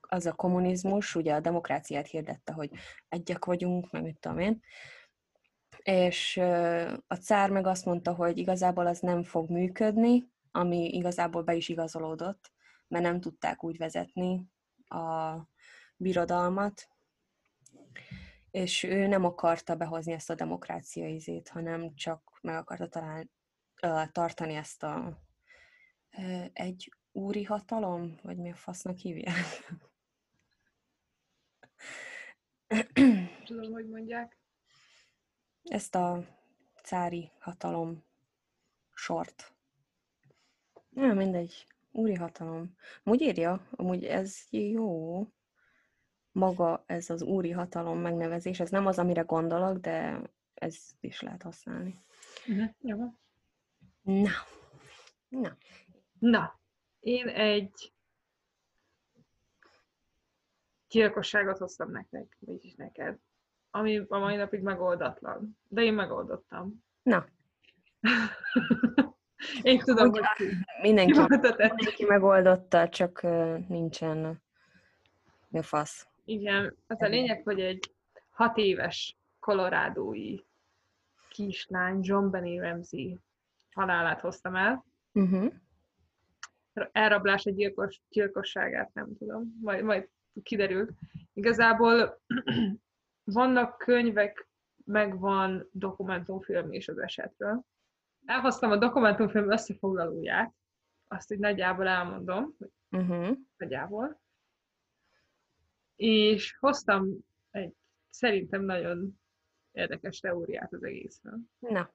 az 0.00 0.26
a 0.26 0.32
kommunizmus, 0.32 1.14
ugye 1.14 1.34
a 1.34 1.40
demokráciát 1.40 2.06
hirdette, 2.06 2.52
hogy 2.52 2.70
egyek 3.08 3.44
vagyunk, 3.44 3.90
meg 3.90 4.02
mit 4.02 4.18
tudom 4.18 4.38
én, 4.38 4.60
és 5.82 6.36
a 7.06 7.14
cár 7.14 7.50
meg 7.50 7.66
azt 7.66 7.84
mondta, 7.84 8.14
hogy 8.14 8.38
igazából 8.38 8.86
az 8.86 9.00
nem 9.00 9.22
fog 9.22 9.50
működni, 9.50 10.32
ami 10.50 10.88
igazából 10.88 11.42
be 11.42 11.54
is 11.54 11.68
igazolódott, 11.68 12.52
mert 12.94 13.06
nem 13.06 13.20
tudták 13.20 13.64
úgy 13.64 13.76
vezetni 13.76 14.50
a 14.88 15.34
birodalmat, 15.96 16.88
és 18.50 18.82
ő 18.82 19.06
nem 19.06 19.24
akarta 19.24 19.76
behozni 19.76 20.12
ezt 20.12 20.30
a 20.30 20.34
demokrácia 20.34 21.08
izét, 21.08 21.48
hanem 21.48 21.94
csak 21.94 22.38
meg 22.42 22.56
akarta 22.56 22.88
talán, 22.88 23.30
tartani 24.12 24.54
ezt 24.54 24.82
a 24.82 25.22
egy 26.52 26.92
úri 27.12 27.44
hatalom, 27.44 28.18
vagy 28.22 28.36
mi 28.36 28.50
a 28.50 28.56
fasznak 28.56 28.96
hívják? 28.96 29.72
Tudom, 33.44 33.72
hogy 33.72 33.88
mondják. 33.88 34.38
Ezt 35.62 35.94
a 35.94 36.26
cári 36.82 37.30
hatalom 37.38 38.04
sort. 38.92 39.54
Nem, 40.88 41.16
mindegy. 41.16 41.66
Úri 41.96 42.14
hatalom. 42.14 42.74
Amúgy 43.04 43.20
írja, 43.20 43.68
amúgy 43.70 44.04
ez 44.04 44.36
jó. 44.50 45.22
Maga 46.32 46.82
ez 46.86 47.10
az 47.10 47.22
úri 47.22 47.50
hatalom 47.50 47.98
megnevezés, 47.98 48.60
ez 48.60 48.70
nem 48.70 48.86
az, 48.86 48.98
amire 48.98 49.20
gondolok, 49.20 49.78
de 49.78 50.20
ez 50.54 50.76
is 51.00 51.20
lehet 51.20 51.42
használni. 51.42 52.04
Uh-huh. 52.48 52.70
Jó. 52.80 52.96
Na. 54.02 54.30
Na. 55.28 55.56
Na. 56.18 56.60
Én 57.00 57.28
egy 57.28 57.92
gyilkosságot 60.88 61.58
hoztam 61.58 61.90
nektek, 61.90 62.36
vagyis 62.40 62.74
neked, 62.74 63.18
ami 63.70 64.04
a 64.08 64.18
mai 64.18 64.36
napig 64.36 64.60
megoldatlan. 64.60 65.58
De 65.68 65.82
én 65.82 65.94
megoldottam. 65.94 66.84
Na. 67.02 67.26
én 69.62 69.78
tudom, 69.78 70.10
hogy 70.10 70.22
Mindenki, 70.82 71.18
mindenki 71.18 72.04
megoldotta, 72.04 72.88
csak 72.88 73.22
nincsen 73.68 74.42
mi 75.48 75.58
a 75.58 75.62
fasz. 75.62 76.06
Igen, 76.24 76.76
az 76.86 77.02
a 77.02 77.06
lényeg, 77.06 77.42
hogy 77.44 77.60
egy 77.60 77.94
hat 78.30 78.56
éves 78.56 79.18
kolorádói 79.38 80.38
kislány, 81.28 81.98
John 82.02 82.30
Benny 82.30 82.60
Ramsey 82.60 83.18
halálát 83.74 84.20
hoztam 84.20 84.56
el. 84.56 84.84
Uh-huh. 85.12 85.52
Elrablás 86.92 87.44
egy 87.44 87.54
gyilkos, 87.54 88.00
gyilkosságát, 88.08 88.94
nem 88.94 89.16
tudom, 89.18 89.58
majd, 89.60 89.84
majd 89.84 90.08
kiderül. 90.42 90.88
Igazából 91.32 92.20
vannak 93.24 93.78
könyvek, 93.78 94.48
meg 94.84 95.18
van 95.18 95.68
dokumentumfilm 95.72 96.72
is 96.72 96.88
az 96.88 96.98
esetről. 96.98 97.64
Elhoztam 98.24 98.70
a 98.70 98.76
dokumentumfilm 98.76 99.50
összefoglalóját, 99.50 100.54
azt 101.08 101.32
így 101.32 101.38
nagyjából 101.38 101.86
elmondom, 101.86 102.56
Uh-huh. 102.90 103.36
nagyjából. 103.56 104.20
És 105.96 106.56
hoztam 106.58 107.16
egy 107.50 107.74
szerintem 108.10 108.62
nagyon 108.62 109.20
érdekes 109.72 110.20
teóriát 110.20 110.72
az 110.72 110.84
egészről. 110.84 111.38
Na, 111.58 111.94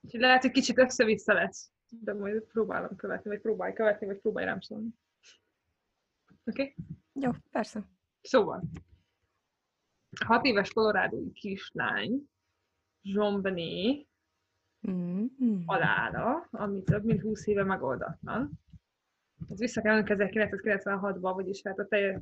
Úgyhogy 0.00 0.20
lehet, 0.20 0.42
hogy 0.42 0.50
kicsit 0.50 0.78
össze-vissza 0.78 1.32
lesz, 1.32 1.70
de 1.88 2.14
majd 2.14 2.42
próbálom 2.42 2.96
követni, 2.96 3.30
vagy 3.30 3.40
próbálj 3.40 3.72
követni, 3.72 4.06
vagy 4.06 4.18
próbálj 4.18 4.46
rám 4.46 4.60
szólni. 4.60 4.88
Oké? 6.44 6.62
Okay? 6.62 6.74
jó, 7.12 7.30
persze. 7.50 7.88
Szóval, 8.20 8.62
hat 10.24 10.44
éves 10.44 10.72
kolorádói 10.72 11.32
kislány, 11.32 12.28
Jean 13.02 13.42
Benet 13.42 14.06
Mm-hmm. 14.90 15.64
halála, 15.66 16.48
ami 16.50 16.82
több 16.82 17.04
mint 17.04 17.20
20 17.20 17.46
éve 17.46 17.64
megoldatlan. 17.64 18.50
Ez 19.48 19.58
vissza 19.58 19.80
kell 19.80 19.92
mennünk 19.92 20.22
1996-ba, 20.22 21.32
vagyis 21.34 21.62
hát 21.62 21.78
a 21.78 21.86
teljes 21.86 22.20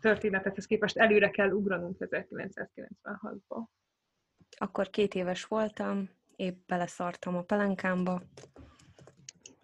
történetethez 0.00 0.66
képest 0.66 0.96
előre 0.96 1.30
kell 1.30 1.50
ugranunk 1.50 1.96
1996-ba. 1.98 3.64
Akkor 4.56 4.90
két 4.90 5.14
éves 5.14 5.44
voltam, 5.44 6.10
épp 6.36 6.66
beleszartam 6.66 7.36
a 7.36 7.42
pelenkámba. 7.42 8.22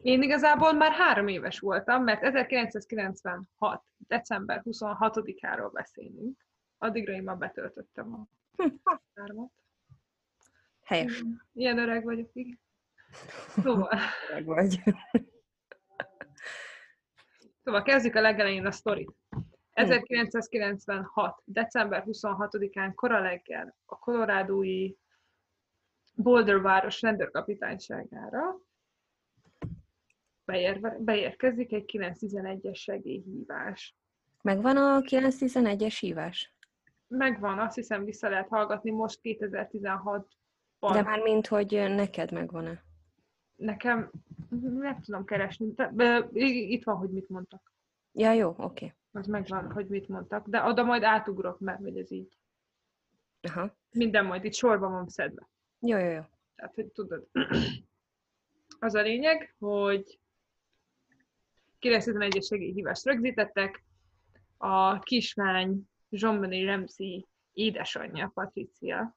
Én 0.03 0.23
igazából 0.23 0.73
már 0.73 0.93
három 0.93 1.29
éves 1.29 1.59
voltam, 1.59 2.03
mert 2.03 2.23
1996. 2.23 3.83
december 3.99 4.63
26-áról 4.65 5.71
beszélünk. 5.73 6.47
Addigra 6.79 7.13
én 7.13 7.23
már 7.23 7.39
betöltöttem 7.39 8.15
a 8.15 8.29
Hm. 8.57 8.69
Helyes. 10.85 11.25
Ilyen 11.53 11.79
öreg 11.79 12.05
vagyok, 12.05 12.31
igen. 12.33 12.61
Szóval, 13.49 13.99
Öreg 14.31 14.45
vagy. 14.45 14.81
szóval 17.63 17.83
kezdjük 17.83 18.15
a 18.15 18.21
legelején 18.21 18.67
a 18.67 18.71
sztorit. 18.71 19.11
1996. 19.73 21.43
december 21.45 22.05
26-án 22.07 22.93
kora 22.95 23.21
reggel 23.21 23.77
a 23.85 23.99
kolorádói 23.99 24.95
Boulder 26.15 26.61
város 26.61 27.01
rendőrkapitányságára 27.01 28.57
beér, 30.45 30.81
beérkezik 30.99 31.73
egy 31.73 31.91
911-es 31.93 32.77
segélyhívás. 32.77 33.97
Megvan 34.43 34.77
a 34.77 35.01
911-es 35.01 35.97
hívás? 36.01 36.55
Megvan, 37.07 37.59
azt 37.59 37.75
hiszem 37.75 38.05
vissza 38.05 38.29
lehet 38.29 38.49
hallgatni 38.49 38.91
most 38.91 39.21
2016-ban. 39.23 40.25
De 40.93 41.03
már 41.03 41.21
mint, 41.21 41.47
hogy 41.47 41.71
neked 41.71 42.33
megvan-e? 42.33 42.83
Nekem 43.57 44.11
nem 44.61 45.01
tudom 45.01 45.25
keresni. 45.25 45.73
De, 45.75 45.91
de, 45.93 46.29
itt 46.35 46.85
van, 46.85 46.97
hogy 46.97 47.11
mit 47.11 47.29
mondtak. 47.29 47.73
Ja, 48.13 48.33
jó, 48.33 48.49
oké. 48.49 48.63
Okay. 48.63 48.93
Az 49.13 49.27
megvan, 49.27 49.73
hogy 49.73 49.87
mit 49.87 50.09
mondtak. 50.09 50.49
De 50.49 50.63
oda 50.63 50.83
majd 50.83 51.03
átugrok, 51.03 51.61
mert 51.61 51.81
hogy 51.81 51.99
ez 51.99 52.11
így. 52.11 52.39
Aha. 53.41 53.77
Minden 53.91 54.25
majd 54.25 54.45
itt 54.45 54.55
sorban 54.55 54.93
van 54.93 55.09
szedve. 55.09 55.49
Jó, 55.79 55.99
jó, 55.99 56.11
jó. 56.11 56.23
Tehát, 56.55 56.75
hogy 56.75 56.87
tudod. 56.87 57.29
Az 58.79 58.95
a 58.95 59.03
lényeg, 59.03 59.55
hogy 59.59 60.19
911-es 61.81 62.47
segélyhívást 62.47 63.05
rögzítettek. 63.05 63.85
A 64.57 64.99
kislány 64.99 65.89
Zsombani 66.11 66.65
Remzi 66.65 67.27
édesanyja, 67.53 68.31
Patricia, 68.35 69.17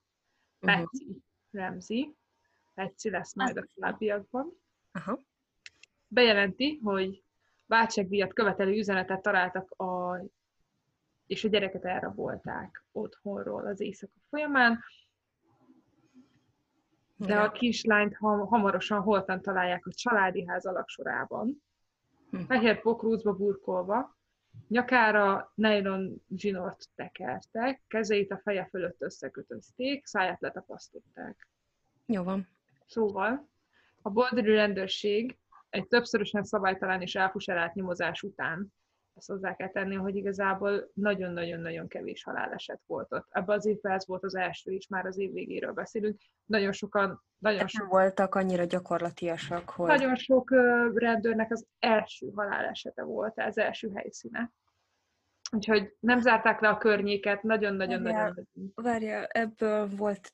Uh-huh. 0.61 0.87
Remzi, 1.57 2.15
Betsy 2.73 3.09
lesz 3.09 3.33
majd 3.33 3.57
a 3.57 3.65
továbbiakban, 3.75 4.53
Aha. 4.91 5.19
bejelenti, 6.07 6.79
hogy 6.83 7.23
váltságdíjat 7.65 8.33
követelő 8.33 8.77
üzenetet 8.77 9.21
találtak, 9.21 9.71
a, 9.71 10.21
és 11.27 11.43
a 11.43 11.47
gyereket 11.47 11.85
elrabolták 11.85 12.83
otthonról 12.91 13.65
az 13.65 13.79
éjszaka 13.79 14.13
folyamán, 14.29 14.83
de 17.17 17.39
a 17.39 17.51
kislányt 17.51 18.15
ham- 18.15 18.49
hamarosan 18.49 19.01
holtan 19.01 19.41
találják 19.41 19.85
a 19.85 19.91
családi 19.93 20.45
ház 20.45 20.65
alaksorában, 20.65 21.63
Hm. 22.29 22.37
fehér 22.37 22.81
pokrúcba 22.81 23.33
burkolva, 23.33 24.16
nyakára 24.67 25.51
nylon 25.55 26.21
zsinort 26.35 26.89
tekertek, 26.95 27.81
kezeit 27.87 28.31
a 28.31 28.39
feje 28.43 28.67
fölött 28.69 29.01
összekötözték, 29.01 30.05
száját 30.05 30.41
letapasztották. 30.41 31.47
Jó 32.05 32.23
van. 32.23 32.47
Szóval 32.85 33.49
a 34.01 34.09
boldori 34.09 34.53
rendőrség 34.53 35.37
egy 35.69 35.87
többszörösen 35.87 36.43
szabálytalan 36.43 37.01
és 37.01 37.15
elfuserált 37.15 37.73
nyomozás 37.73 38.21
után, 38.21 38.73
ezt 39.17 39.27
hozzá 39.27 39.55
kell 39.55 39.69
tenni, 39.69 39.95
hogy 39.95 40.15
igazából 40.15 40.91
nagyon-nagyon-nagyon 40.93 41.87
kevés 41.87 42.23
haláleset 42.23 42.81
volt 42.85 43.13
ott. 43.13 43.27
Ebben 43.29 43.55
az 43.55 43.65
évben 43.65 43.91
ez 43.91 44.07
volt 44.07 44.23
az 44.23 44.35
első 44.35 44.71
is, 44.71 44.87
már 44.87 45.05
az 45.05 45.17
év 45.17 45.33
végéről 45.33 45.73
beszélünk. 45.73 46.21
Nagyon 46.45 46.71
sokan, 46.71 47.23
nagyon 47.37 47.57
Tehát 47.57 47.71
sok, 47.71 47.87
voltak 47.87 48.35
annyira 48.35 48.63
gyakorlatiasak, 48.63 49.69
hogy... 49.69 49.87
nagyon 49.87 50.15
sok 50.15 50.51
rendőrnek 50.93 51.51
az 51.51 51.65
első 51.79 52.31
halálesete 52.35 53.03
volt, 53.03 53.39
az 53.39 53.57
első 53.57 53.91
helyszíne. 53.93 54.51
Úgyhogy 55.51 55.95
nem 55.99 56.19
zárták 56.19 56.61
le 56.61 56.69
a 56.69 56.77
környéket, 56.77 57.43
nagyon-nagyon-nagyon. 57.43 58.47
Várja, 58.75 59.25
ebből 59.25 59.87
volt, 59.87 60.33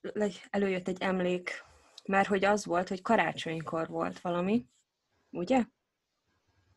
előjött 0.49 0.87
egy 0.87 1.01
emlék, 1.01 1.63
mert 2.05 2.27
hogy 2.27 2.45
az 2.45 2.65
volt, 2.65 2.89
hogy 2.89 3.01
karácsonykor 3.01 3.87
volt 3.87 4.19
valami, 4.19 4.65
ugye? 5.29 5.63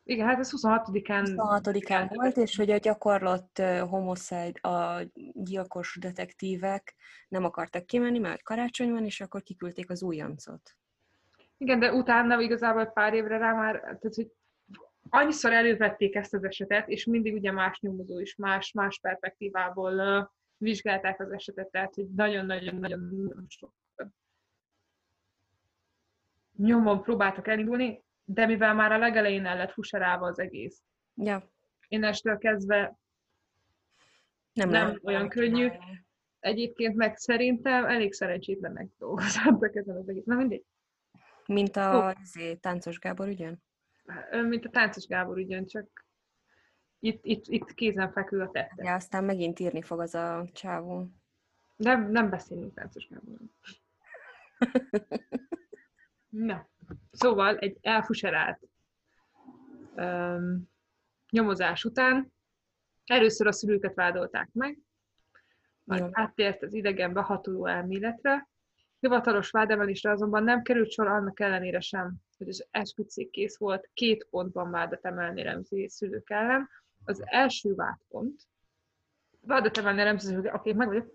Igen, 0.08 0.26
hát 0.26 0.38
ez 0.38 0.50
26-án 0.56 1.24
26-án 1.26 2.10
volt, 2.14 2.36
és 2.36 2.56
hogy 2.56 2.70
a 2.70 2.76
gyakorlott 2.76 3.62
homicide, 3.88 4.60
a 4.60 5.02
gyilkos 5.32 5.98
detektívek 6.00 6.94
nem 7.28 7.44
akartak 7.44 7.86
kimenni, 7.86 8.18
mert 8.18 8.42
karácsony 8.42 8.90
van, 8.90 9.04
és 9.04 9.20
akkor 9.20 9.42
kiküldték 9.42 9.90
az 9.90 10.02
újoncot. 10.02 10.76
Igen, 11.56 11.78
de 11.78 11.92
utána 11.92 12.40
igazából 12.40 12.86
pár 12.86 13.14
évre 13.14 13.38
rá 13.38 13.52
már, 13.52 13.80
tehát, 13.80 14.14
hogy 14.14 14.30
annyiszor 15.08 15.52
elővették 15.52 16.14
ezt 16.14 16.34
az 16.34 16.44
esetet, 16.44 16.88
és 16.88 17.04
mindig 17.04 17.34
ugye 17.34 17.52
más 17.52 17.80
nyomozó 17.80 18.20
is, 18.20 18.36
más, 18.36 18.72
más 18.72 18.98
perspektívából 19.00 19.92
uh, 19.92 20.26
vizsgálták 20.56 21.20
az 21.20 21.30
esetet, 21.30 21.70
tehát 21.70 21.94
hogy 21.94 22.08
nagyon-nagyon-nagyon 22.14 23.46
sok 23.48 23.74
nyomon 26.56 27.02
próbáltak 27.02 27.48
elindulni, 27.48 28.04
de 28.28 28.46
mivel 28.46 28.74
már 28.74 28.92
a 28.92 28.98
legelején 28.98 29.46
el 29.46 29.56
lett 29.56 29.72
fuserálva 29.72 30.26
az 30.26 30.38
egész, 30.38 30.82
Ja, 31.14 31.50
innestől 31.88 32.38
kezdve 32.38 32.98
nem, 34.52 34.68
Nem 34.68 34.82
lehet 34.82 35.04
olyan 35.04 35.28
csinálni. 35.28 35.50
könnyű. 35.50 35.70
egyébként 36.40 36.94
meg 36.94 37.16
szerintem 37.16 37.84
elég 37.84 38.12
szerencsétlenek 38.12 38.88
dolgozhattak 38.98 39.76
ezen 39.76 39.96
az 39.96 40.08
egész. 40.08 40.24
Na 40.24 40.34
mindegy. 40.34 40.64
Mint 41.46 41.76
a 41.76 42.16
izé, 42.22 42.54
táncos 42.54 42.98
Gábor, 42.98 43.28
ugyan? 43.28 43.62
Mint 44.30 44.64
a 44.64 44.70
táncos 44.70 45.06
Gábor 45.06 45.36
ugyan, 45.38 45.66
csak 45.66 46.04
itt, 46.98 47.24
itt, 47.24 47.44
itt 47.46 47.74
kézen 47.74 48.12
fekül 48.12 48.40
a 48.40 48.50
tette. 48.50 48.84
Ja, 48.84 48.94
aztán 48.94 49.24
megint 49.24 49.58
írni 49.58 49.82
fog 49.82 50.00
az 50.00 50.14
a 50.14 50.48
csávó. 50.52 51.08
Nem, 51.76 52.10
nem 52.10 52.30
beszélünk 52.30 52.74
táncos 52.74 53.08
Gáborról. 53.08 53.48
Na, 56.28 56.68
szóval 57.10 57.56
egy 57.56 57.78
elfuserált 57.80 58.60
um, 59.96 60.68
nyomozás 61.30 61.84
után 61.84 62.32
először 63.06 63.46
a 63.46 63.52
szülőket 63.52 63.94
vádolták 63.94 64.48
meg, 64.52 64.78
majd 65.84 66.00
Jó. 66.00 66.08
áttért 66.12 66.62
az 66.62 66.74
idegen 66.74 67.12
behatoló 67.12 67.66
elméletre, 67.66 68.48
hivatalos 69.00 69.50
vádemelésre 69.50 70.10
azonban 70.10 70.44
nem 70.44 70.62
került 70.62 70.90
sor 70.90 71.06
annak 71.06 71.40
ellenére 71.40 71.80
sem, 71.80 72.14
hogy 72.38 72.48
az 72.48 72.66
esküdszék 72.70 73.30
kész 73.30 73.58
volt 73.58 73.90
két 73.94 74.26
pontban 74.30 74.70
vádat 74.70 75.04
emelni 75.04 75.42
Remzi 75.42 75.88
szülők 75.88 76.30
ellen. 76.30 76.68
az 77.04 77.22
első 77.24 77.74
vádpont, 77.74 78.42
vádat 79.40 79.78
emelni 79.78 80.18
tudom, 80.18 80.36
hogy 80.36 80.50
oké, 80.52 80.72
meg 80.72 80.86
vagyok. 80.86 81.12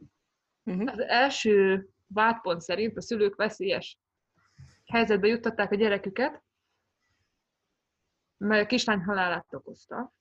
Uh-huh. 0.63 0.91
Az 0.91 0.99
első 0.99 1.87
vádpont 2.07 2.61
szerint 2.61 2.97
a 2.97 3.01
szülők 3.01 3.35
veszélyes 3.35 3.97
helyzetbe 4.91 5.27
juttatták 5.27 5.71
a 5.71 5.75
gyereküket, 5.75 6.43
mert 8.37 8.63
a 8.63 8.67
kislány 8.67 9.03
halálát 9.03 9.53
okozta. 9.53 10.13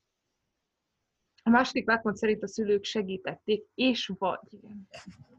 A 1.43 1.51
második 1.51 1.87
vádpont 1.87 2.17
szerint 2.17 2.43
a 2.43 2.49
szülők 2.49 2.85
segítették, 2.85 3.67
és 3.75 4.13
vagy 4.19 4.39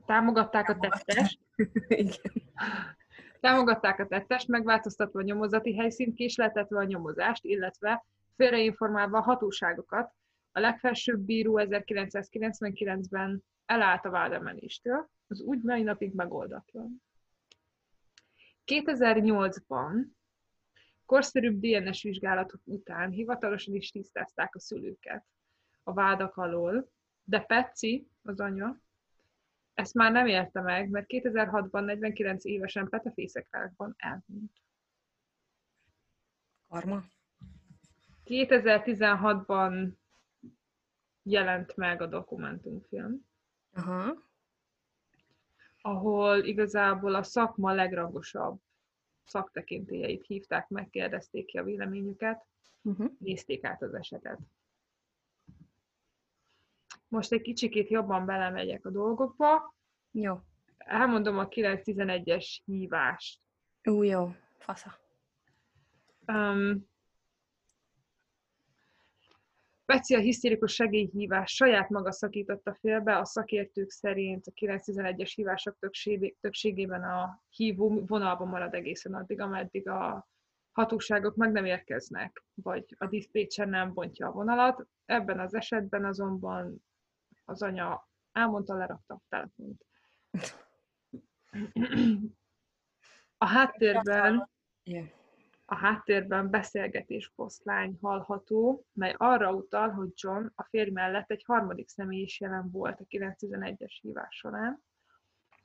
támogatták 0.05 0.69
a 0.69 0.77
tettest, 0.77 1.39
támogatták 3.39 3.99
a 3.99 4.07
tettest, 4.07 4.47
megváltoztatva 4.47 5.19
a 5.19 5.23
nyomozati 5.23 5.77
helyszínt, 5.77 6.15
késleltetve 6.15 6.77
a 6.77 6.83
nyomozást, 6.83 7.45
illetve 7.45 8.05
félreinformálva 8.35 9.17
a 9.17 9.21
hatóságokat. 9.21 10.13
A 10.51 10.59
legfelsőbb 10.59 11.19
bíró 11.19 11.59
1999-ben 11.61 13.43
elállt 13.65 14.05
a 14.05 14.09
vádemeléstől, 14.09 15.09
az 15.27 15.41
úgy 15.41 15.61
mai 15.61 15.83
napig 15.83 16.13
megoldatlan. 16.13 17.01
2008-ban 18.65 20.05
korszerűbb 21.05 21.59
DNS 21.59 22.03
vizsgálatok 22.03 22.61
után 22.63 23.11
hivatalosan 23.11 23.75
is 23.75 23.91
tisztázták 23.91 24.55
a 24.55 24.59
szülőket 24.59 25.25
a 25.83 25.93
vádak 25.93 26.37
alól, 26.37 26.91
de 27.23 27.39
Petsy, 27.39 28.07
az 28.23 28.39
anya, 28.39 28.81
ezt 29.73 29.93
már 29.93 30.11
nem 30.11 30.27
érte 30.27 30.61
meg, 30.61 30.89
mert 30.89 31.05
2006-ban 31.09 31.85
49 31.85 32.45
évesen 32.45 32.89
petefészekákban 32.89 33.93
elhunyt. 33.97 34.51
Karma. 36.67 37.03
2016-ban 38.25 39.91
jelent 41.23 41.75
meg 41.75 42.01
a 42.01 42.07
dokumentumfilm, 42.07 43.29
Aha. 43.73 44.29
Ahol 45.81 46.43
igazából 46.43 47.15
a 47.15 47.23
szakma 47.23 47.73
legrangosabb 47.73 48.59
szaktekintélyeit 49.25 50.25
hívták, 50.25 50.67
megkérdezték 50.69 51.45
ki 51.45 51.57
a 51.57 51.63
véleményüket, 51.63 52.45
Uh-huh. 52.83 53.11
nézték 53.19 53.63
át 53.63 53.81
az 53.81 53.93
esetet. 53.93 54.39
Most 57.07 57.31
egy 57.31 57.41
kicsikét 57.41 57.89
jobban 57.89 58.25
belemegyek 58.25 58.85
a 58.85 58.89
dolgokba, 58.89 59.75
Jó. 60.11 60.39
elmondom 60.77 61.37
a 61.37 61.47
911-es 61.47 62.59
hívást. 62.65 63.39
Ú, 63.83 64.03
jó. 64.03 64.35
Fasza. 64.57 64.99
Um, 66.27 66.89
A 69.91 70.17
hisztérikus 70.17 70.73
segélyhívás 70.73 71.51
saját 71.51 71.89
maga 71.89 72.11
szakította 72.11 72.73
félbe, 72.73 73.17
a 73.17 73.25
szakértők 73.25 73.89
szerint 73.89 74.47
a 74.47 74.51
911-es 74.51 75.31
hívások 75.35 75.77
többségé- 75.79 76.37
többségében 76.41 77.03
a 77.03 77.43
hívó 77.49 78.05
vonalban 78.05 78.47
marad 78.47 78.73
egészen 78.73 79.13
addig, 79.13 79.39
ameddig 79.39 79.87
a 79.87 80.27
hatóságok 80.71 81.35
meg 81.35 81.51
nem 81.51 81.65
érkeznek, 81.65 82.43
vagy 82.53 82.95
a 82.97 83.07
diszpécser 83.07 83.67
nem 83.67 83.93
bontja 83.93 84.27
a 84.27 84.31
vonalat. 84.31 84.87
Ebben 85.05 85.39
az 85.39 85.53
esetben 85.53 86.05
azonban 86.05 86.83
az 87.45 87.61
anya 87.61 88.09
elmondta, 88.31 88.75
lerakta 88.75 89.13
a 89.13 89.21
telefont. 89.29 89.85
A 93.37 93.45
háttérben 93.45 94.49
Igen. 94.83 95.11
A 95.71 95.75
háttérben 95.75 96.49
beszélgetés 96.49 97.31
posztlány 97.35 97.97
hallható, 98.01 98.85
mely 98.93 99.13
arra 99.17 99.53
utal, 99.53 99.89
hogy 99.89 100.09
John 100.15 100.45
a 100.55 100.63
férj 100.63 100.89
mellett 100.89 101.31
egy 101.31 101.43
harmadik 101.45 101.89
személy 101.89 102.21
is 102.21 102.39
jelen 102.39 102.71
volt 102.71 102.99
a 102.99 103.05
911-es 103.09 103.97
hívás 104.01 104.35
során. 104.35 104.83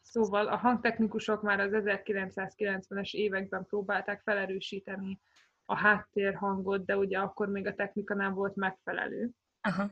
Szóval 0.03 0.47
a 0.47 0.57
hangtechnikusok 0.57 1.43
már 1.43 1.61
az 1.61 1.71
1990-es 1.75 3.15
években 3.15 3.65
próbálták 3.65 4.23
felerősíteni 4.23 5.21
a 5.65 5.77
háttérhangot, 5.77 6.85
de 6.85 6.97
ugye 6.97 7.19
akkor 7.19 7.49
még 7.49 7.67
a 7.67 7.75
technika 7.75 8.15
nem 8.15 8.35
volt 8.35 8.57
megfelelő. 8.57 9.31
Aha. 9.61 9.91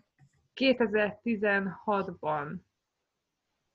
2016-ban 0.54 2.56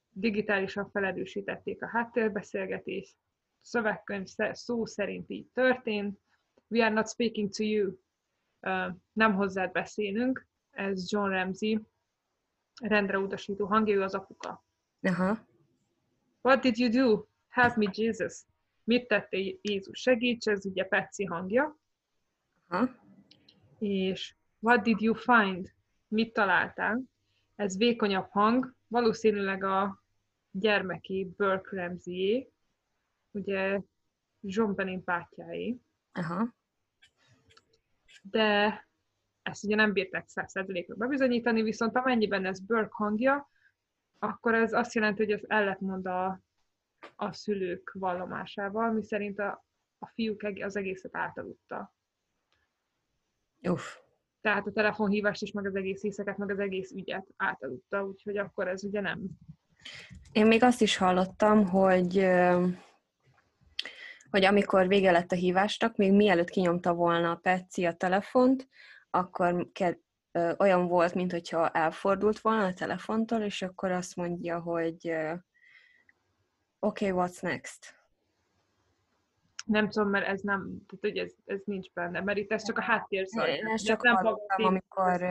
digitálisan 0.10 0.90
felerősítették 0.90 1.82
a 1.82 1.88
háttérbeszélgetést, 1.88 3.16
szövegkönyv 3.62 4.28
szó 4.52 4.86
szerint 4.86 5.30
így 5.30 5.48
történt. 5.54 6.20
We 6.72 6.84
are 6.84 6.94
not 6.94 7.08
speaking 7.08 7.50
to 7.50 7.64
you. 7.64 8.00
Uh, 8.60 8.96
nem 9.14 9.34
hozzád 9.34 9.72
beszélünk. 9.72 10.48
Ez 10.72 11.12
John 11.12 11.30
Ramsey, 11.30 11.80
rendre 12.82 13.20
utasító 13.20 13.66
hangja, 13.66 13.96
ő 13.96 14.02
az 14.02 14.14
apuka. 14.14 14.66
Aha. 15.02 15.48
What 16.42 16.62
did 16.62 16.78
you 16.78 16.90
do? 16.90 17.26
Help 17.48 17.76
me, 17.76 17.90
Jesus. 17.94 18.42
Mit 18.84 19.08
tettél, 19.08 19.60
Jézus? 19.62 20.00
Segíts, 20.00 20.48
ez 20.48 20.66
ugye 20.66 20.84
Petsy 20.84 21.26
hangja. 21.26 21.80
Aha. 22.68 22.90
És 23.80 24.36
what 24.60 24.84
did 24.84 25.02
you 25.02 25.14
find? 25.14 25.74
Mit 26.08 26.34
találtál? 26.34 27.02
Ez 27.56 27.78
vékonyabb 27.78 28.30
hang, 28.30 28.76
valószínűleg 28.88 29.64
a 29.64 30.04
gyermeki 30.52 31.34
Burke 31.38 31.76
Ramsey, 31.76 32.52
ugye 33.32 33.82
John 34.42 34.76
Benin 34.76 35.02
bátyáé, 35.06 35.80
Aha. 36.12 36.54
De 38.30 38.88
ezt 39.42 39.64
ugye 39.64 39.76
nem 39.76 39.94
bírták 39.94 40.26
100%-ra 40.36 40.96
bebizonyítani, 40.96 41.62
viszont 41.62 41.96
amennyiben 41.96 42.46
ez 42.46 42.60
Burke 42.60 42.90
hangja, 42.92 43.50
akkor 44.20 44.54
ez 44.54 44.74
azt 44.74 44.94
jelenti, 44.94 45.24
hogy 45.24 45.32
ez 45.32 45.42
ellentmond 45.48 46.06
a, 46.06 46.42
a 47.16 47.34
szülők 47.34 47.92
vallomásával, 47.94 48.92
mi 48.92 49.04
szerint 49.04 49.40
a, 49.40 49.66
a 50.00 50.08
fiúk 50.08 50.42
az 50.62 50.76
egészet 50.76 51.16
átaludta. 51.16 51.94
Uff. 53.62 53.98
Tehát 54.42 54.68
a 54.68 54.72
telefonhívást 54.72 55.42
is, 55.42 55.52
meg 55.52 55.66
az 55.66 55.76
egész 55.76 56.02
hiszeket, 56.02 56.38
meg 56.38 56.50
az 56.50 56.60
egész 56.60 56.92
ügyet 56.92 57.28
átaludta, 57.36 58.06
úgyhogy 58.06 58.38
akkor 58.38 58.68
ez 58.68 58.84
ugye 58.84 59.02
nem. 59.02 59.20
Én 60.32 60.48
még 60.48 60.64
azt 60.64 60.82
is 60.82 60.98
hallottam, 60.98 61.68
hogy 61.68 62.18
hogy 64.32 64.46
amikor 64.46 64.88
vége 64.88 65.12
lett 65.12 65.32
a 65.32 65.36
hívásnak, 65.36 65.96
még 65.96 66.14
mielőtt 66.14 66.50
kinyomta 66.50 66.94
volna 66.94 67.32
a 67.32 67.36
Petsy 67.36 67.86
a 67.86 67.94
telefont, 67.94 68.68
akkor 69.10 69.68
ke- 69.74 70.00
ö, 70.32 70.52
olyan 70.58 70.88
volt, 70.88 71.14
mintha 71.14 71.70
elfordult 71.70 72.40
volna 72.40 72.66
a 72.66 72.74
telefontól, 72.74 73.42
és 73.42 73.62
akkor 73.62 73.92
azt 73.92 74.16
mondja, 74.16 74.60
hogy 74.60 75.08
ö, 75.08 75.34
okay, 76.80 77.12
what's 77.14 77.42
next? 77.42 77.98
Nem 79.66 79.90
tudom, 79.90 80.10
mert 80.10 80.28
ez 80.28 80.42
nem, 80.42 80.60
tehát 80.88 81.00
hogy 81.02 81.18
ez, 81.18 81.34
ez 81.46 81.62
nincs 81.66 81.94
benne, 81.94 82.22
mert 82.22 82.38
itt 82.38 82.52
ez 82.52 82.66
csak 82.66 82.78
a 82.78 82.82
háttér. 82.82 83.28
Én 83.48 83.68
ezt 83.68 83.86
csak 83.86 84.04
nem 84.04 84.16
hallottam, 84.16 84.66
amikor 84.66 85.22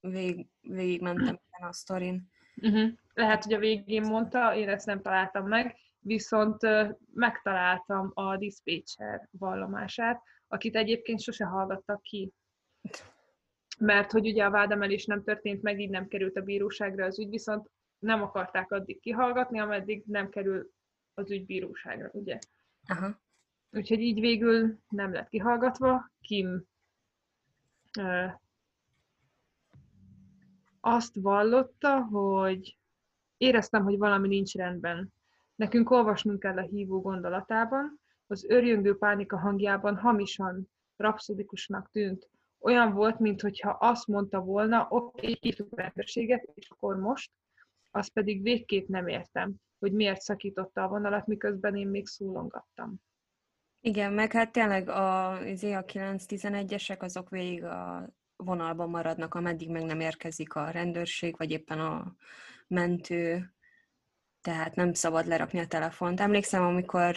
vég, 0.00 0.46
végigmentem 0.60 1.40
ezen 1.50 1.68
a 1.68 1.72
sztorin. 1.72 2.30
Uh-huh. 2.62 2.88
Lehet, 3.14 3.44
hogy 3.44 3.52
a 3.52 3.58
végén 3.58 4.02
mondta, 4.02 4.54
én 4.54 4.68
ezt 4.68 4.86
nem 4.86 5.02
találtam 5.02 5.48
meg, 5.48 5.76
viszont 6.08 6.56
megtaláltam 7.14 8.10
a 8.14 8.36
dispatcher 8.36 9.28
vallomását, 9.30 10.22
akit 10.48 10.76
egyébként 10.76 11.20
sose 11.20 11.44
hallgattak 11.44 12.02
ki. 12.02 12.32
Mert 13.78 14.12
hogy 14.12 14.26
ugye 14.26 14.44
a 14.44 14.50
vádemelés 14.50 15.04
nem 15.04 15.22
történt 15.22 15.62
meg, 15.62 15.80
így 15.80 15.90
nem 15.90 16.08
került 16.08 16.36
a 16.36 16.42
bíróságra 16.42 17.04
az 17.04 17.18
ügy, 17.18 17.28
viszont 17.28 17.70
nem 17.98 18.22
akarták 18.22 18.70
addig 18.70 19.00
kihallgatni, 19.00 19.60
ameddig 19.60 20.02
nem 20.06 20.28
kerül 20.28 20.70
az 21.14 21.30
ügy 21.30 21.46
bíróságra, 21.46 22.10
ugye? 22.12 22.38
Aha. 22.86 23.20
Úgyhogy 23.70 24.00
így 24.00 24.20
végül 24.20 24.78
nem 24.88 25.12
lett 25.12 25.28
kihallgatva. 25.28 26.10
Kim 26.20 26.64
ö, 27.98 28.26
azt 30.80 31.14
vallotta, 31.14 32.00
hogy 32.02 32.78
éreztem, 33.36 33.82
hogy 33.82 33.98
valami 33.98 34.28
nincs 34.28 34.54
rendben. 34.54 35.12
Nekünk 35.58 35.90
olvasnunk 35.90 36.38
kell 36.38 36.56
a 36.58 36.66
hívó 36.66 37.00
gondolatában, 37.00 38.00
az 38.26 38.44
örjöngő 38.48 38.96
pánika 38.96 39.38
hangjában 39.38 39.96
hamisan, 39.96 40.70
rapszodikusnak 40.96 41.90
tűnt. 41.90 42.28
Olyan 42.58 42.92
volt, 42.92 43.18
mintha 43.18 43.70
azt 43.70 44.06
mondta 44.06 44.40
volna, 44.40 44.86
oké, 44.90 45.36
hívtuk 45.40 45.72
a 45.72 45.76
rendőrséget, 45.76 46.50
és 46.54 46.70
akkor 46.70 46.96
most, 46.96 47.30
azt 47.90 48.12
pedig 48.12 48.42
végképp 48.42 48.88
nem 48.88 49.06
értem, 49.06 49.54
hogy 49.78 49.92
miért 49.92 50.20
szakította 50.20 50.82
a 50.82 50.88
vonalat, 50.88 51.26
miközben 51.26 51.76
én 51.76 51.88
még 51.88 52.06
szólongattam. 52.06 52.96
Igen, 53.80 54.12
meg 54.12 54.32
hát 54.32 54.52
tényleg 54.52 54.88
a, 54.88 55.38
izé 55.44 55.72
a 55.72 55.84
9-11-esek 55.84 56.98
azok 57.00 57.28
végig 57.30 57.64
a 57.64 58.08
vonalban 58.36 58.90
maradnak, 58.90 59.34
ameddig 59.34 59.70
meg 59.70 59.84
nem 59.84 60.00
érkezik 60.00 60.54
a 60.54 60.70
rendőrség, 60.70 61.36
vagy 61.36 61.50
éppen 61.50 61.80
a 61.80 62.16
mentő, 62.66 63.52
tehát 64.48 64.74
nem 64.74 64.92
szabad 64.92 65.26
lerakni 65.26 65.58
a 65.58 65.66
telefont. 65.66 66.20
Emlékszem, 66.20 66.62
amikor 66.62 67.14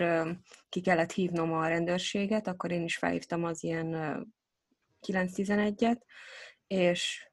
ki 0.69 0.81
kellett 0.81 1.11
hívnom 1.11 1.53
a 1.53 1.67
rendőrséget, 1.67 2.47
akkor 2.47 2.71
én 2.71 2.83
is 2.83 2.97
felhívtam 2.97 3.43
az 3.43 3.63
ilyen 3.63 3.93
ö, 3.93 4.21
9-11-et, 5.07 6.01
és 6.67 7.29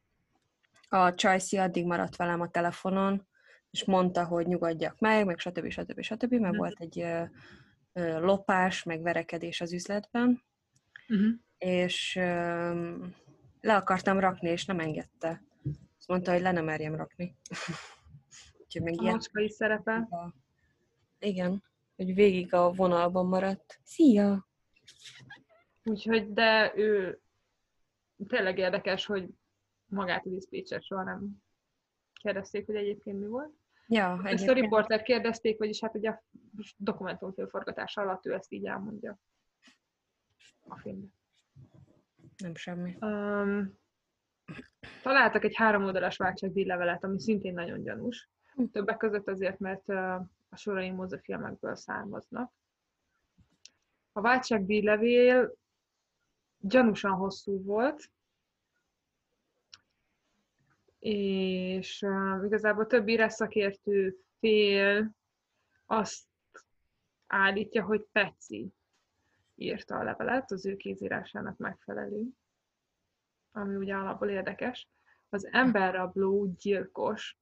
A 0.88 1.14
Csajci 1.14 1.56
addig 1.56 1.86
maradt 1.86 2.16
velem 2.16 2.40
a 2.40 2.48
telefonon, 2.48 3.28
és 3.70 3.84
mondta, 3.84 4.24
hogy 4.24 4.46
nyugodjak 4.46 4.98
meg, 4.98 5.26
meg 5.26 5.38
stb. 5.38 5.68
stb. 5.70 6.00
stb. 6.00 6.32
Meg 6.32 6.50
Mhm. 6.50 6.56
volt 6.58 6.80
egy 6.80 7.00
ö, 7.00 7.22
ö, 7.92 8.20
lopás, 8.20 8.82
meg 8.82 9.02
verekedés 9.02 9.60
az 9.60 9.72
üzletben, 9.72 10.42
Uh-huh. 11.08 11.28
és 11.58 12.16
ö, 12.16 12.22
le 13.60 13.76
akartam 13.76 14.18
rakni, 14.20 14.48
és 14.50 14.64
nem 14.64 14.80
engedte. 14.80 15.42
Azt 15.98 16.08
mondta, 16.08 16.32
hogy 16.32 16.40
le 16.40 16.52
nem 16.52 16.64
merjem 16.64 16.94
rakni. 16.96 17.36
Úgyhogy 18.68 18.82
meg 18.82 18.98
A 18.98 19.02
ilyen, 19.02 19.14
macska 19.14 19.40
a, 20.10 20.34
igen, 21.18 21.62
hogy 21.96 22.14
végig 22.14 22.54
a 22.54 22.72
vonalban 22.72 23.26
maradt. 23.26 23.80
Szia! 23.82 24.48
Úgyhogy, 25.84 26.32
de 26.32 26.72
ő 26.76 27.20
tényleg 28.26 28.58
érdekes, 28.58 29.06
hogy 29.06 29.28
magát 29.86 30.26
a 30.26 30.28
diszpécset 30.28 30.82
soha 30.82 31.02
nem 31.02 31.42
kérdezték, 32.12 32.66
hogy 32.66 32.74
egyébként 32.74 33.20
mi 33.20 33.26
volt. 33.26 33.52
Ja, 33.86 34.12
a 34.48 34.52
riporter 34.52 35.02
kérdezték, 35.02 35.58
vagyis 35.58 35.80
hát 35.80 35.94
ugye 35.94 36.10
a 36.10 36.22
dokumentumfilm 36.76 37.48
forgatása 37.48 38.00
alatt 38.00 38.26
ő 38.26 38.32
ezt 38.32 38.52
így 38.52 38.66
elmondja 38.66 39.18
a 40.60 40.76
filmben. 40.76 41.14
nem 42.36 42.54
semmi. 42.54 42.96
Um, 43.00 43.78
találtak 45.02 45.44
egy 45.44 45.56
három 45.56 45.84
oldalas 45.84 46.16
váltságdíjlevelet, 46.16 47.04
ami 47.04 47.20
szintén 47.20 47.54
nagyon 47.54 47.82
gyanús. 47.82 48.30
Többek 48.66 48.96
között 48.96 49.28
azért, 49.28 49.58
mert 49.58 49.88
a 49.88 50.56
sorai 50.56 50.90
mozifilmekből 50.90 51.74
származnak. 51.74 52.52
A 54.12 54.20
váltságdíjlevél 54.20 55.54
gyanúsan 56.58 57.12
hosszú 57.12 57.62
volt, 57.62 58.10
és 60.98 62.06
igazából 62.44 62.86
több 62.86 63.08
írás 63.08 63.32
szakértő 63.32 64.18
fél 64.38 65.10
azt 65.86 66.26
állítja, 67.26 67.84
hogy 67.84 68.06
Peci 68.12 68.72
írta 69.54 69.98
a 69.98 70.02
levelet, 70.02 70.50
az 70.50 70.66
ő 70.66 70.76
kézírásának 70.76 71.56
megfelelő, 71.56 72.24
ami 73.52 73.76
ugye 73.76 73.94
alapból 73.94 74.28
érdekes. 74.28 74.88
Az 75.28 75.48
emberrabló 75.52 76.46
gyilkos 76.46 77.38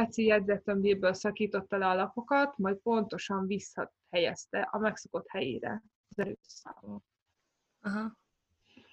Peci 0.00 0.24
jegyzettömbjéből 0.24 1.12
szakította 1.12 1.76
le 1.76 1.86
a 1.86 1.94
lapokat, 1.94 2.58
majd 2.58 2.76
pontosan 2.76 3.46
visszahelyezte 3.46 4.60
a 4.70 4.78
megszokott 4.78 5.28
helyére 5.28 5.82
az 6.08 6.18
erőszával. 6.18 7.02
Aha. 7.80 8.18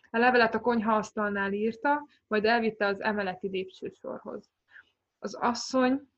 A 0.09 0.17
levelet 0.17 0.53
a 0.53 0.59
konyhaasztalnál 0.59 1.53
írta, 1.53 2.07
majd 2.27 2.45
elvitte 2.45 2.85
az 2.85 3.01
emeleti 3.01 3.47
lépcsősorhoz. 3.47 4.49
Az 5.19 5.33
asszony 5.35 6.09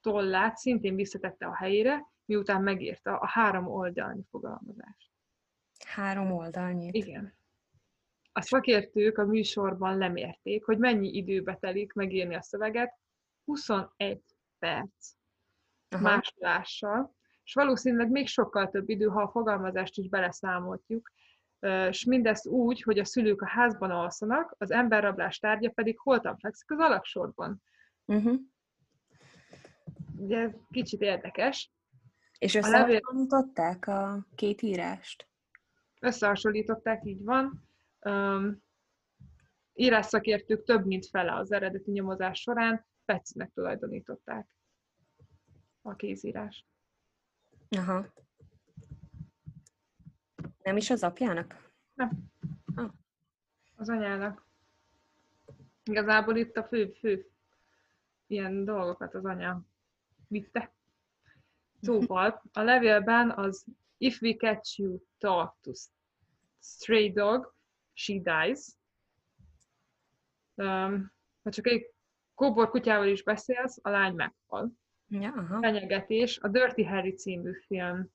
tollát 0.00 0.56
szintén 0.56 0.94
visszatette 0.94 1.46
a 1.46 1.54
helyére, 1.54 2.06
miután 2.24 2.62
megírta 2.62 3.18
a 3.18 3.26
három 3.26 3.66
oldalnyi 3.66 4.24
fogalmazást. 4.30 5.10
Három 5.86 6.32
oldalnyit. 6.32 6.94
Igen. 6.94 7.34
A 8.36 8.42
szakértők 8.42 9.18
a 9.18 9.24
műsorban 9.24 9.98
lemérték, 9.98 10.64
hogy 10.64 10.78
mennyi 10.78 11.08
időbe 11.08 11.56
telik 11.60 11.92
megírni 11.92 12.34
a 12.34 12.42
szöveget, 12.42 12.94
21 13.44 14.20
perc 14.58 15.12
Aha. 15.88 16.02
másolással, 16.02 17.14
és 17.44 17.54
valószínűleg 17.54 18.10
még 18.10 18.26
sokkal 18.26 18.70
több 18.70 18.88
idő, 18.88 19.06
ha 19.06 19.22
a 19.22 19.30
fogalmazást 19.30 19.98
is 19.98 20.08
beleszámoltjuk, 20.08 21.12
és 21.88 22.04
mindezt 22.04 22.46
úgy, 22.46 22.82
hogy 22.82 22.98
a 22.98 23.04
szülők 23.04 23.42
a 23.42 23.48
házban 23.48 23.90
alszanak, 23.90 24.54
az 24.58 24.70
emberrablás 24.70 25.38
tárgya 25.38 25.70
pedig 25.70 25.98
holtan 25.98 26.36
fekszik 26.38 26.70
az 26.70 26.78
alaksorban. 26.78 27.62
Uh-huh. 28.04 28.40
Ugye 30.16 30.38
ez 30.38 30.52
kicsit 30.70 31.00
érdekes. 31.00 31.72
És 32.38 32.54
összehasonlították 32.54 33.86
a 33.86 34.26
két 34.34 34.62
írást? 34.62 35.28
Összehasonlították, 36.00 37.04
így 37.04 37.24
van. 37.24 37.65
Um, 38.06 38.62
írásszakértők 39.74 40.64
több 40.64 40.86
mint 40.86 41.06
fele 41.06 41.34
az 41.34 41.52
eredeti 41.52 41.90
nyomozás 41.90 42.40
során 42.40 42.86
Pecinek 43.04 43.52
tulajdonították 43.52 44.48
a 45.82 45.94
kézírás. 45.94 46.66
Aha. 47.68 48.12
Nem 50.62 50.76
is 50.76 50.90
az 50.90 51.02
apjának? 51.02 51.70
Az 53.76 53.88
anyának. 53.88 54.46
Igazából 55.84 56.36
itt 56.36 56.56
a 56.56 56.64
fő, 56.64 56.92
fő 56.98 57.30
ilyen 58.26 58.64
dolgokat 58.64 59.14
az 59.14 59.24
anya 59.24 59.62
vitte. 60.28 60.74
Szóval 61.80 62.42
a 62.52 62.60
levélben 62.60 63.30
az 63.30 63.64
If 63.98 64.22
we 64.22 64.34
catch 64.34 64.78
you 64.78 64.98
talk 65.18 65.56
to 65.60 65.70
stray 66.60 67.12
dog, 67.12 67.55
she 67.96 68.14
dies. 68.18 68.76
Um, 70.54 71.12
ha 71.42 71.50
csak 71.50 71.66
egy 71.66 71.90
kóbor 72.34 72.70
kutyával 72.70 73.06
is 73.06 73.22
beszélsz, 73.22 73.78
a 73.82 73.88
lány 73.88 74.14
meghal. 74.14 74.72
Ja, 75.08 75.32
aha. 75.32 75.60
Fenyegetés 75.60 76.38
a 76.38 76.48
Dirty 76.48 76.82
Harry 76.82 77.14
című 77.14 77.52
film 77.66 78.10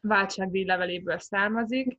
váltságdíj 0.00 0.64
leveléből 0.64 1.18
származik, 1.18 1.98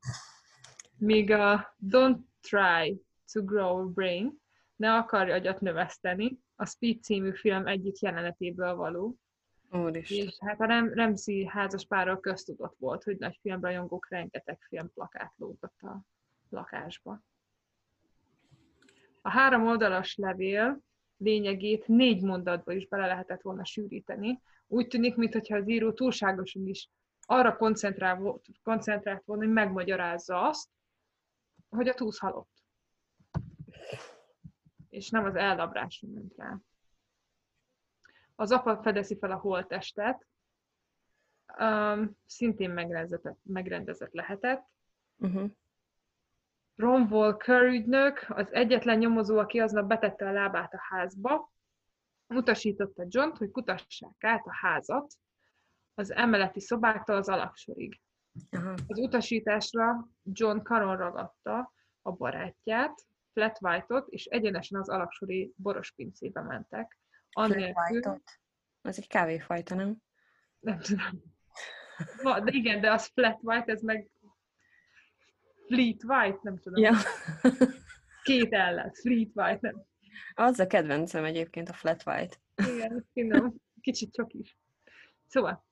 míg 0.97 1.31
a 1.31 1.75
Don't 1.87 2.19
Try 2.41 3.01
to 3.31 3.43
Grow 3.43 3.77
a 3.77 3.85
Brain, 3.85 4.39
ne 4.75 4.93
akarj 4.93 5.31
agyat 5.31 5.61
növeszteni, 5.61 6.39
a 6.55 6.65
Speed 6.65 7.03
című 7.03 7.33
film 7.33 7.67
egyik 7.67 7.99
jelenetéből 7.99 8.75
való. 8.75 9.17
Úristen. 9.71 10.17
És 10.17 10.37
hát 10.39 10.59
a 10.59 10.65
Rem- 10.65 10.93
Ramsey 10.93 11.45
házaspárral 11.45 12.19
köztudott 12.19 12.75
volt, 12.79 13.03
hogy 13.03 13.17
nagy 13.17 13.37
filmrajongók 13.41 14.09
rengeteg 14.09 14.59
filmplakát 14.67 15.33
lógott 15.37 15.81
a 15.81 16.01
lakásba. 16.51 17.23
A 19.21 19.29
három 19.29 19.65
oldalas 19.65 20.15
levél 20.15 20.81
lényegét 21.17 21.87
négy 21.87 22.21
mondatba 22.23 22.73
is 22.73 22.87
bele 22.87 23.07
lehetett 23.07 23.41
volna 23.41 23.65
sűríteni. 23.65 24.41
Úgy 24.67 24.87
tűnik, 24.87 25.15
mintha 25.15 25.55
az 25.55 25.69
író 25.69 25.93
túlságosan 25.93 26.67
is 26.67 26.89
arra 27.21 27.57
koncentrál, 27.57 28.15
vo- 28.15 28.45
koncentrált 28.63 29.23
volna, 29.25 29.43
hogy 29.43 29.53
megmagyarázza 29.53 30.47
azt, 30.47 30.69
hogy 31.69 31.87
a 31.87 31.93
túsz 31.93 32.19
halott. 32.19 32.63
És 34.89 35.09
nem 35.09 35.25
az 35.25 35.35
ellabrásra 35.35 36.07
ment 36.07 36.33
rá. 36.37 36.57
Az 38.35 38.51
apa 38.51 38.81
fedezi 38.81 39.17
fel 39.17 39.31
a 39.31 39.37
holttestet, 39.37 40.27
um, 41.59 42.17
szintén 42.25 42.69
megrendezett, 42.69 43.39
megrendezett 43.43 44.13
lehetett. 44.13 44.69
Uh-huh. 45.17 45.51
Ron 46.81 47.07
Walker 47.11 47.63
ügynök, 47.63 48.25
az 48.27 48.53
egyetlen 48.53 48.97
nyomozó, 48.97 49.37
aki 49.37 49.59
aznap 49.59 49.87
betette 49.87 50.27
a 50.27 50.31
lábát 50.31 50.73
a 50.73 50.79
házba, 50.89 51.51
utasította 52.27 53.05
John-t, 53.07 53.37
hogy 53.37 53.51
kutassák 53.51 54.23
át 54.23 54.45
a 54.45 54.55
házat 54.55 55.13
az 55.93 56.11
emeleti 56.11 56.59
szobáktól 56.59 57.15
az 57.15 57.29
alaksorig. 57.29 58.01
Aha. 58.49 58.73
Az 58.87 58.99
utasításra 58.99 60.09
John 60.23 60.61
karon 60.63 60.97
ragadta 60.97 61.73
a 62.01 62.11
barátját, 62.11 63.05
Flat 63.33 63.57
White-ot, 63.61 64.07
és 64.07 64.25
egyenesen 64.25 64.79
az 64.79 64.89
alaksori 64.89 65.53
boros 65.55 65.91
pincébe 65.91 66.41
mentek. 66.41 66.99
Flat 67.31 67.51
Annélkül, 67.51 67.83
white-ot? 67.93 68.23
Az 68.81 68.97
egy 68.97 69.07
kávéfajta, 69.07 69.75
nem? 69.75 69.97
nem 70.59 70.79
tudom. 70.79 71.23
De 72.43 72.51
igen, 72.51 72.81
de 72.81 72.91
az 72.91 73.05
Flat 73.05 73.39
White, 73.41 73.71
ez 73.71 73.81
meg 73.81 74.09
Fleet 75.71 76.03
White, 76.03 76.39
nem 76.41 76.57
tudom. 76.57 76.83
Ja. 76.83 76.93
Két 78.23 78.53
ellen, 78.53 78.91
Fleet 78.91 79.29
White, 79.33 79.59
nem. 79.61 79.83
Az 80.33 80.59
a 80.59 80.67
kedvencem 80.67 81.23
egyébként, 81.23 81.69
a 81.69 81.73
flat 81.73 82.03
white. 82.05 82.37
Igen, 82.55 83.07
finom. 83.13 83.55
Kicsit 83.81 84.13
csak 84.13 84.33
is. 84.33 84.57
Szóval, 85.27 85.65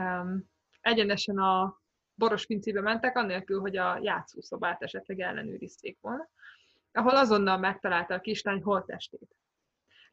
um, 0.00 0.50
egyenesen 0.80 1.38
a 1.38 1.80
boros 2.14 2.46
pincébe 2.46 2.80
mentek, 2.80 3.16
annélkül, 3.16 3.60
hogy 3.60 3.76
a 3.76 3.98
játszószobát 4.02 4.82
esetleg 4.82 5.20
ellenőrizték 5.20 5.98
volna, 6.00 6.28
ahol 6.92 7.16
azonnal 7.16 7.58
megtalálta 7.58 8.14
a 8.14 8.20
kislány 8.20 8.62
holttestét. 8.62 9.36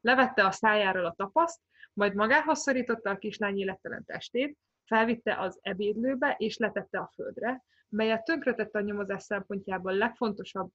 Levette 0.01 0.45
a 0.45 0.51
szájáról 0.51 1.05
a 1.05 1.13
tapaszt, 1.18 1.59
majd 1.93 2.13
magához 2.13 2.59
szorította 2.59 3.09
a 3.09 3.18
kislány 3.18 3.57
élettelen 3.57 4.05
testét, 4.05 4.57
felvitte 4.86 5.39
az 5.39 5.59
ebédlőbe 5.61 6.36
és 6.38 6.57
letette 6.57 6.99
a 6.99 7.11
földre, 7.13 7.63
melyet 7.89 8.23
tönkretette 8.23 8.79
a 8.79 8.81
nyomozás 8.81 9.23
szempontjából 9.23 9.93
legfontosabb 9.93 10.71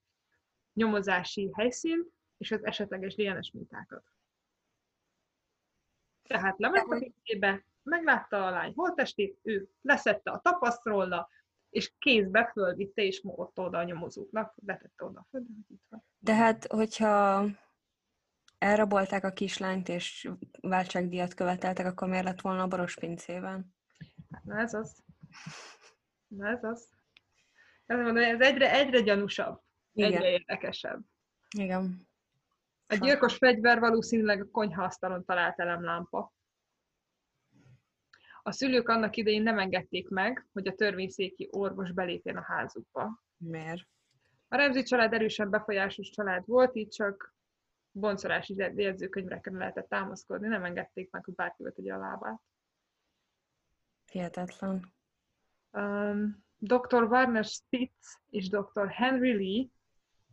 nyomozási 0.72 1.50
helyszínt 1.54 2.12
és 2.36 2.50
az 2.50 2.64
esetleges 2.64 3.14
DNS 3.14 3.50
mintákat. 3.50 4.04
Tehát 6.22 6.58
lement 6.58 6.92
a 6.92 6.98
pincébe, 6.98 7.64
meglátta 7.82 8.46
a 8.46 8.50
lány 8.50 8.72
holttestét, 8.74 9.38
ő 9.42 9.68
leszette 9.82 10.30
a 10.30 10.38
tapaszt 10.38 10.84
róla, 10.84 11.28
és 11.70 11.92
kézbe 11.98 12.50
fölvitte, 12.52 13.02
és 13.02 13.20
ott 13.24 13.58
oda 13.58 13.78
a 13.78 13.82
nyomozóknak, 13.82 14.54
letette 14.66 15.04
oda 15.04 15.20
a 15.20 15.26
földre, 15.30 15.52
hogy 15.54 15.76
itt 15.76 15.84
van. 15.88 16.04
De 16.18 16.34
hát, 16.34 16.66
hogyha 16.66 17.44
elrabolták 18.58 19.24
a 19.24 19.32
kislányt, 19.32 19.88
és 19.88 20.30
váltságdíjat 20.60 21.34
követeltek, 21.34 21.86
akkor 21.86 22.08
miért 22.08 22.24
lett 22.24 22.40
volna 22.40 22.62
a 22.62 22.66
boros 22.66 22.94
pincében? 22.94 23.74
Hát, 24.30 24.44
na 24.44 24.58
ez 24.58 24.74
az. 24.74 25.02
Na 26.26 26.48
ez 26.48 26.64
az. 26.64 26.88
Ez, 27.92 27.98
mondom, 27.98 28.16
ez 28.16 28.40
egyre, 28.40 28.72
egyre 28.72 29.00
gyanúsabb. 29.00 29.60
Igen. 29.92 30.12
Egyre 30.12 30.30
érdekesebb. 30.30 31.00
Igen. 31.56 32.08
A 32.86 32.94
gyilkos 32.94 33.36
fegyver 33.36 33.78
valószínűleg 33.78 34.40
a 34.40 34.50
konyhaasztalon 34.50 35.24
talált 35.24 35.60
elemlámpa. 35.60 36.32
A 38.42 38.52
szülők 38.52 38.88
annak 38.88 39.16
idején 39.16 39.42
nem 39.42 39.58
engedték 39.58 40.08
meg, 40.08 40.46
hogy 40.52 40.66
a 40.66 40.74
törvényszéki 40.74 41.48
orvos 41.50 41.92
belépjen 41.92 42.36
a 42.36 42.42
házukba. 42.42 43.22
Miért? 43.36 43.88
A 44.48 44.56
Remzi 44.56 44.82
család 44.82 45.12
erősen 45.12 45.50
befolyásos 45.50 46.10
család 46.10 46.46
volt, 46.46 46.76
így 46.76 46.88
csak 46.88 47.34
boncolási 47.90 48.54
jegyzőkönyvekre 48.56 49.56
lehetett 49.56 49.88
támaszkodni, 49.88 50.48
nem 50.48 50.64
engedték 50.64 51.10
meg, 51.10 51.24
hogy 51.24 51.34
bárki 51.34 51.64
tegye 51.74 51.94
a 51.94 51.98
lábát. 51.98 52.40
Hihetetlen. 54.10 54.92
Um, 55.70 56.44
dr. 56.62 57.02
Warner 57.02 57.44
Spitz 57.44 58.20
és 58.30 58.48
dr. 58.48 58.88
Henry 58.88 59.32
Lee 59.32 59.66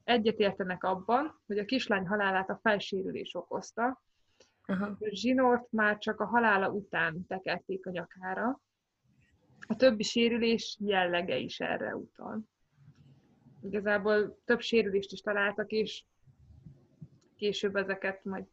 egyetértenek 0.04 0.84
abban, 0.84 1.42
hogy 1.46 1.58
a 1.58 1.66
kislány 1.66 2.08
halálát 2.08 2.50
a 2.50 2.60
felsérülés 2.62 3.36
okozta. 3.36 4.02
Aha. 4.66 4.86
A 4.86 5.10
zsinort 5.10 5.72
már 5.72 5.98
csak 5.98 6.20
a 6.20 6.26
halála 6.26 6.70
után 6.70 7.26
tekerték 7.28 7.86
a 7.86 7.90
nyakára. 7.90 8.62
A 9.68 9.76
többi 9.76 10.04
sérülés 10.04 10.78
jellege 10.80 11.38
is 11.38 11.60
erre 11.60 11.96
utal. 11.96 12.42
Igazából 13.62 14.40
több 14.46 14.62
sérülést 14.62 15.12
is 15.12 15.22
találtak, 15.22 15.72
és 15.72 16.06
később 17.36 17.76
ezeket 17.76 18.24
majd 18.24 18.46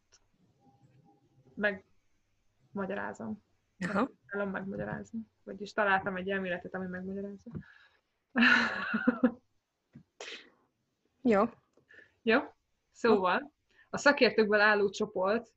megmagyarázom. 1.55 3.43
Aha. 3.79 4.11
Megmagyarázni. 4.33 5.20
Vagyis 5.47 5.73
találtam 5.73 6.17
egy 6.17 6.31
elméletet, 6.31 6.75
ami 6.75 6.87
megmagyarázza. 6.87 7.51
Jó. 11.23 11.45
Jó? 12.23 12.41
Szóval, 12.91 13.53
a 13.91 13.97
szakértőkből 13.97 14.61
álló 14.61 14.91
csoport, 14.91 15.53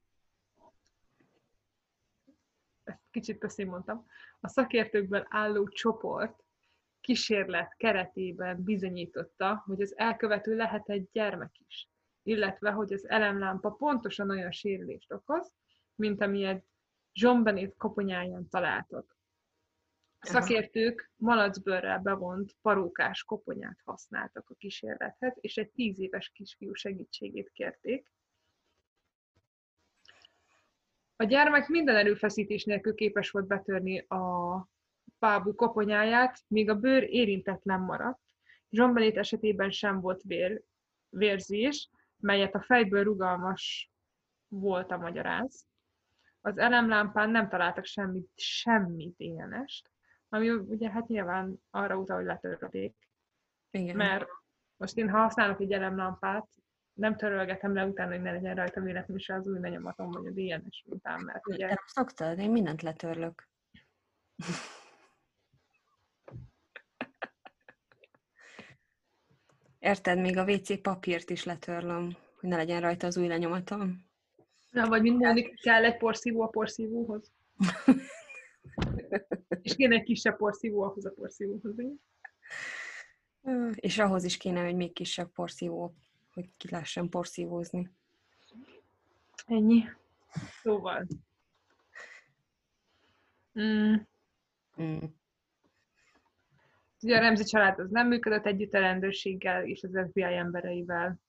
ezt 2.84 3.02
kicsit 3.12 3.38
köszön 3.38 3.68
mondtam, 3.68 4.06
a 4.40 4.48
szakértőkből 4.48 5.26
álló 5.30 5.68
csoport 5.68 6.44
kísérlet 7.02 7.76
keretében 7.78 8.64
bizonyította, 8.64 9.64
hogy 9.66 9.82
az 9.82 9.98
elkövető 9.98 10.56
lehet 10.56 10.90
egy 10.90 11.10
gyermek 11.12 11.60
is, 11.68 11.90
illetve 12.24 12.72
hogy 12.72 12.94
az 12.94 13.08
elemlámpa 13.08 13.70
pontosan 13.72 14.30
olyan 14.30 14.52
sérülést 14.52 15.12
okoz, 15.12 15.54
mint 15.96 16.22
amilyet 16.22 16.66
zsombenét 17.14 17.76
koponyáján 17.78 18.50
találtak. 18.50 19.19
Szakértők 20.30 21.12
malacbőrrel 21.16 22.00
bevont 22.00 22.56
parókás 22.62 23.24
koponyát 23.24 23.80
használtak 23.84 24.50
a 24.50 24.54
kísérlethez, 24.54 25.38
és 25.42 25.58
egy 25.58 25.70
tíz 25.70 26.00
éves 26.00 26.30
kisfiú 26.30 26.74
segítségét 26.74 27.50
kérték. 27.50 28.12
A 31.16 31.24
gyermek 31.24 31.68
minden 31.68 31.96
erőfeszítés 31.96 32.64
nélkül 32.64 32.96
képes 32.96 33.32
volt 33.32 33.48
betörni 33.48 34.00
a 34.00 34.68
bábú 35.20 35.56
koponyáját, 35.56 36.44
míg 36.48 36.70
a 36.70 36.76
bőr 36.76 37.04
érintetlen 37.04 37.80
maradt. 37.80 38.22
Zsombenét 38.70 39.18
esetében 39.18 39.70
sem 39.70 40.02
volt 40.02 40.22
vér, 40.22 40.62
vérzés, 41.10 41.90
melyet 42.18 42.56
a 42.56 42.62
fejből 42.62 43.04
rugalmas 43.04 43.92
volt 44.48 44.92
a 44.92 44.98
magyaráz. 44.98 45.68
Az 46.42 46.58
elemlámpán 46.58 47.30
nem 47.30 47.50
találtak 47.50 47.86
semmit, 47.86 48.32
semmi 48.36 49.14
DNS-t, 49.18 49.90
ami 50.30 50.50
ugye 50.50 50.90
hát 50.90 51.08
nyilván 51.08 51.62
arra 51.70 51.98
utal, 51.98 52.16
hogy 52.16 52.26
letörölték. 52.26 52.96
Igen. 53.72 53.96
Mert 53.96 54.28
most 54.78 54.98
én, 54.98 55.10
ha 55.10 55.18
használok 55.18 55.60
egy 55.60 55.72
elemlámpát, 55.72 56.48
nem 56.94 57.16
törölgetem 57.16 57.74
le 57.74 57.86
utána, 57.86 58.12
hogy 58.12 58.22
ne 58.22 58.32
legyen 58.32 58.56
rajta 58.56 58.82
véletlenül 58.82 59.18
is 59.18 59.30
az 59.30 59.48
új 59.48 59.60
lenyomatom, 59.60 60.12
vagy 60.12 60.26
a 60.26 60.32
DNS 60.32 60.84
mintám, 60.86 61.22
mert 61.22 61.44
Te 61.44 61.54
ugye 61.54 61.68
nem 61.68 61.84
szoktad? 61.86 62.40
Én 62.40 62.52
mindent 62.52 62.82
letörlök. 62.82 63.48
Érted, 69.80 70.20
még 70.20 70.38
a 70.38 70.44
WC 70.44 70.82
papírt 70.82 71.30
is 71.30 71.44
letörlöm, 71.44 72.16
hogy 72.40 72.50
ne 72.50 72.56
legyen 72.56 72.82
rajta 72.82 73.08
az 73.08 73.18
új 73.18 73.28
lenyomatom. 73.28 74.08
Na, 74.70 74.88
vagy 74.88 75.04
Mónik, 75.04 75.62
kell 75.62 75.86
egy 75.86 75.98
porszívó 75.98 76.42
a 76.42 76.48
porszívóhoz. 76.48 77.32
És 79.62 79.76
kéne 79.76 79.96
egy 79.96 80.04
kisebb 80.04 80.38
porszívó 80.38 80.82
ahhoz 80.82 81.06
a 81.06 81.12
porszívóhoz. 81.12 81.76
És 83.76 83.98
ahhoz 83.98 84.24
is 84.24 84.38
kéne, 84.38 84.64
hogy 84.64 84.76
még 84.76 84.94
kisebb 84.94 85.32
porszívó, 85.32 85.94
hogy 86.34 86.50
ki 86.58 86.68
lehessen 86.72 87.10
porszívózni. 87.10 87.90
Ennyi. 89.46 89.84
Szóval. 90.62 91.08
Mm. 93.60 93.96
Mm. 94.82 94.98
Ugye 97.02 97.18
a 97.18 97.20
Remzi 97.20 97.44
család 97.44 97.80
az 97.80 97.90
nem 97.90 98.08
működött 98.08 98.46
együtt 98.46 98.74
a 98.74 98.80
rendőrséggel 98.80 99.66
és 99.66 99.84
az 99.84 100.08
FBI 100.10 100.24
embereivel. 100.24 101.20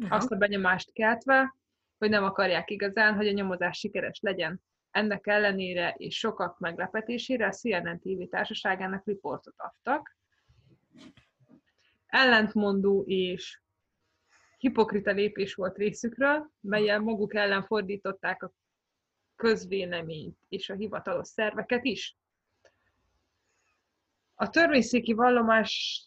Aha. 0.00 0.14
Azt 0.14 0.30
a 0.30 0.36
benyomást 0.36 0.92
keltve, 0.92 1.54
hogy 1.98 2.10
nem 2.10 2.24
akarják 2.24 2.70
igazán, 2.70 3.14
hogy 3.14 3.28
a 3.28 3.32
nyomozás 3.32 3.78
sikeres 3.78 4.18
legyen. 4.20 4.62
Ennek 4.90 5.26
ellenére 5.26 5.94
és 5.98 6.18
sokak 6.18 6.58
meglepetésére 6.58 7.46
a 7.46 7.52
CNN 7.52 7.98
TV 7.98 8.22
társaságának 8.30 9.06
riportot 9.06 9.54
adtak. 9.56 10.16
Ellentmondó 12.06 13.04
és 13.06 13.60
hipokrita 14.58 15.10
lépés 15.10 15.54
volt 15.54 15.76
részükről, 15.76 16.50
melyel 16.60 17.00
maguk 17.00 17.34
ellen 17.34 17.62
fordították 17.62 18.42
a 18.42 18.52
közvéleményt 19.36 20.38
és 20.48 20.70
a 20.70 20.74
hivatalos 20.74 21.28
szerveket 21.28 21.84
is. 21.84 22.16
A 24.34 24.50
törvényszéki 24.50 25.12
vallomás 25.12 26.02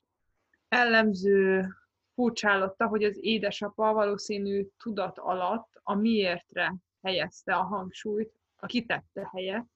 ellenző 0.67 1.67
furcsálotta, 2.13 2.88
hogy 2.88 3.03
az 3.03 3.17
édesapa 3.21 3.93
valószínű 3.93 4.67
tudat 4.77 5.17
alatt 5.17 5.69
a 5.84 5.93
miértre 5.95 6.75
helyezte 7.01 7.55
a 7.55 7.63
hangsúlyt, 7.63 8.42
a 8.64 8.66
kitette 8.66 9.30
helyett. 9.32 9.68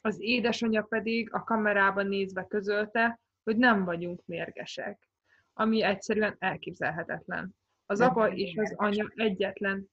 Az 0.00 0.20
édesanyja 0.20 0.82
pedig 0.82 1.32
a 1.32 1.44
kamerában 1.44 2.06
nézve 2.06 2.46
közölte, 2.46 3.20
hogy 3.42 3.56
nem 3.56 3.84
vagyunk 3.84 4.22
mérgesek, 4.24 5.08
ami 5.52 5.82
egyszerűen 5.82 6.36
elképzelhetetlen. 6.38 7.56
Az 7.86 7.98
Nem 7.98 8.08
apa 8.08 8.32
és 8.32 8.56
az 8.56 8.74
anya 8.76 9.12
egyetlen 9.14 9.90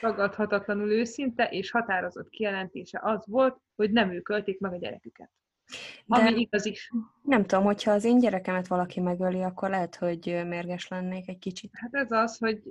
tagadhatatlanul 0.00 0.90
őszinte 0.90 1.48
és 1.48 1.70
határozott 1.70 2.28
kijelentése 2.28 3.00
az 3.02 3.26
volt, 3.26 3.60
hogy 3.76 3.90
nem 3.90 4.10
ők 4.10 4.28
ölték 4.28 4.60
meg 4.60 4.72
a 4.72 4.76
gyereküket. 4.76 5.30
Ami 6.06 6.32
De 6.32 6.36
igaz 6.36 6.66
is. 6.66 6.90
nem 7.22 7.46
tudom, 7.46 7.64
hogyha 7.64 7.90
az 7.90 8.04
én 8.04 8.18
gyerekemet 8.18 8.66
valaki 8.66 9.00
megöli, 9.00 9.42
akkor 9.42 9.70
lehet, 9.70 9.96
hogy 9.96 10.42
mérges 10.46 10.88
lennék 10.88 11.28
egy 11.28 11.38
kicsit. 11.38 11.70
Hát 11.74 11.94
ez 11.94 12.12
az, 12.12 12.38
hogy 12.38 12.62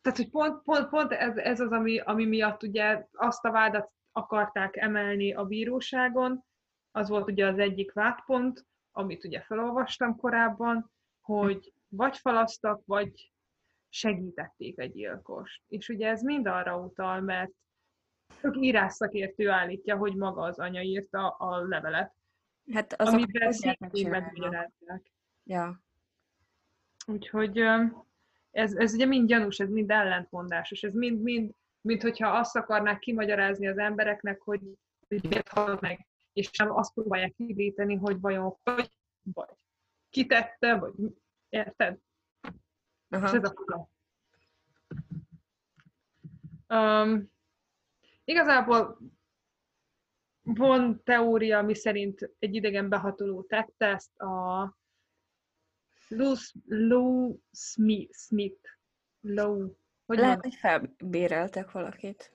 tehát, 0.00 0.18
hogy 0.18 0.30
pont, 0.30 0.62
pont, 0.62 0.88
pont 0.88 1.12
ez, 1.12 1.36
ez 1.36 1.60
az, 1.60 1.72
ami, 1.72 1.98
ami 1.98 2.26
miatt 2.26 2.62
ugye 2.62 3.06
azt 3.12 3.44
a 3.44 3.50
vádat 3.50 3.92
akarták 4.12 4.76
emelni 4.76 5.34
a 5.34 5.44
bíróságon, 5.44 6.44
az 6.90 7.08
volt 7.08 7.30
ugye 7.30 7.46
az 7.46 7.58
egyik 7.58 7.92
vádpont, 7.92 8.66
amit 8.92 9.24
ugye 9.24 9.40
felolvastam 9.40 10.16
korábban, 10.16 10.90
hogy 11.20 11.72
vagy 11.88 12.16
falasztak, 12.16 12.82
vagy 12.86 13.32
segítették 13.88 14.78
egy 14.78 14.92
gyilkost. 14.92 15.62
És 15.68 15.88
ugye 15.88 16.08
ez 16.08 16.22
mind 16.22 16.46
arra 16.46 16.78
utal, 16.78 17.20
mert 17.20 17.52
sok 18.40 18.56
írásszakértő 18.56 19.50
állítja, 19.50 19.96
hogy 19.96 20.16
maga 20.16 20.42
az 20.42 20.58
anya 20.58 20.80
írta 20.80 21.28
a 21.28 21.58
levelet, 21.66 22.14
Hát 22.72 22.92
azok 22.92 23.14
amiben 23.14 23.52
szintén 23.52 24.08
megmagyarázzák. 24.10 25.12
Ja. 25.44 25.82
Úgyhogy 27.06 27.62
ez, 28.54 28.74
ez 28.74 28.94
ugye 28.94 29.06
mind 29.06 29.28
gyanús, 29.28 29.58
ez 29.58 29.70
mind 29.70 29.90
ellentmondásos, 29.90 30.82
ez 30.82 30.94
mind, 30.94 31.22
mind, 31.22 31.54
mind 31.80 32.02
hogyha 32.02 32.28
azt 32.28 32.56
akarnák 32.56 32.98
kimagyarázni 32.98 33.66
az 33.66 33.78
embereknek, 33.78 34.40
hogy, 34.40 34.60
hogy 35.08 35.28
miért 35.28 35.48
hal 35.48 35.78
meg, 35.80 36.06
és 36.32 36.50
nem 36.50 36.70
azt 36.76 36.92
próbálják 36.94 37.34
kivíteni, 37.34 37.94
hogy 37.94 38.20
vajon 38.20 38.56
hogy, 38.62 38.90
vagy 39.22 39.48
kitette, 40.10 40.78
vagy 40.78 40.92
mi- 40.96 41.16
érted? 41.48 41.98
Aha. 43.08 43.26
És 43.26 43.32
ez 43.32 43.44
a 43.44 43.54
fura. 43.54 43.88
Um, 46.68 47.32
igazából 48.24 48.98
Van 50.42 51.02
teória, 51.04 51.58
ami 51.58 51.74
szerint 51.74 52.30
egy 52.38 52.54
idegen 52.54 52.88
behatoló 52.88 53.42
tette 53.42 53.86
ezt 53.86 54.18
a 54.18 54.76
Lou, 56.08 56.34
Lou 56.66 57.38
Smith, 57.52 58.14
Smith. 58.16 58.68
Lou. 59.20 59.76
Hogy 60.06 60.18
Lehet, 60.18 60.40
van? 60.40 60.50
hogy 60.50 60.54
felbéreltek 60.54 61.70
valakit. 61.70 62.32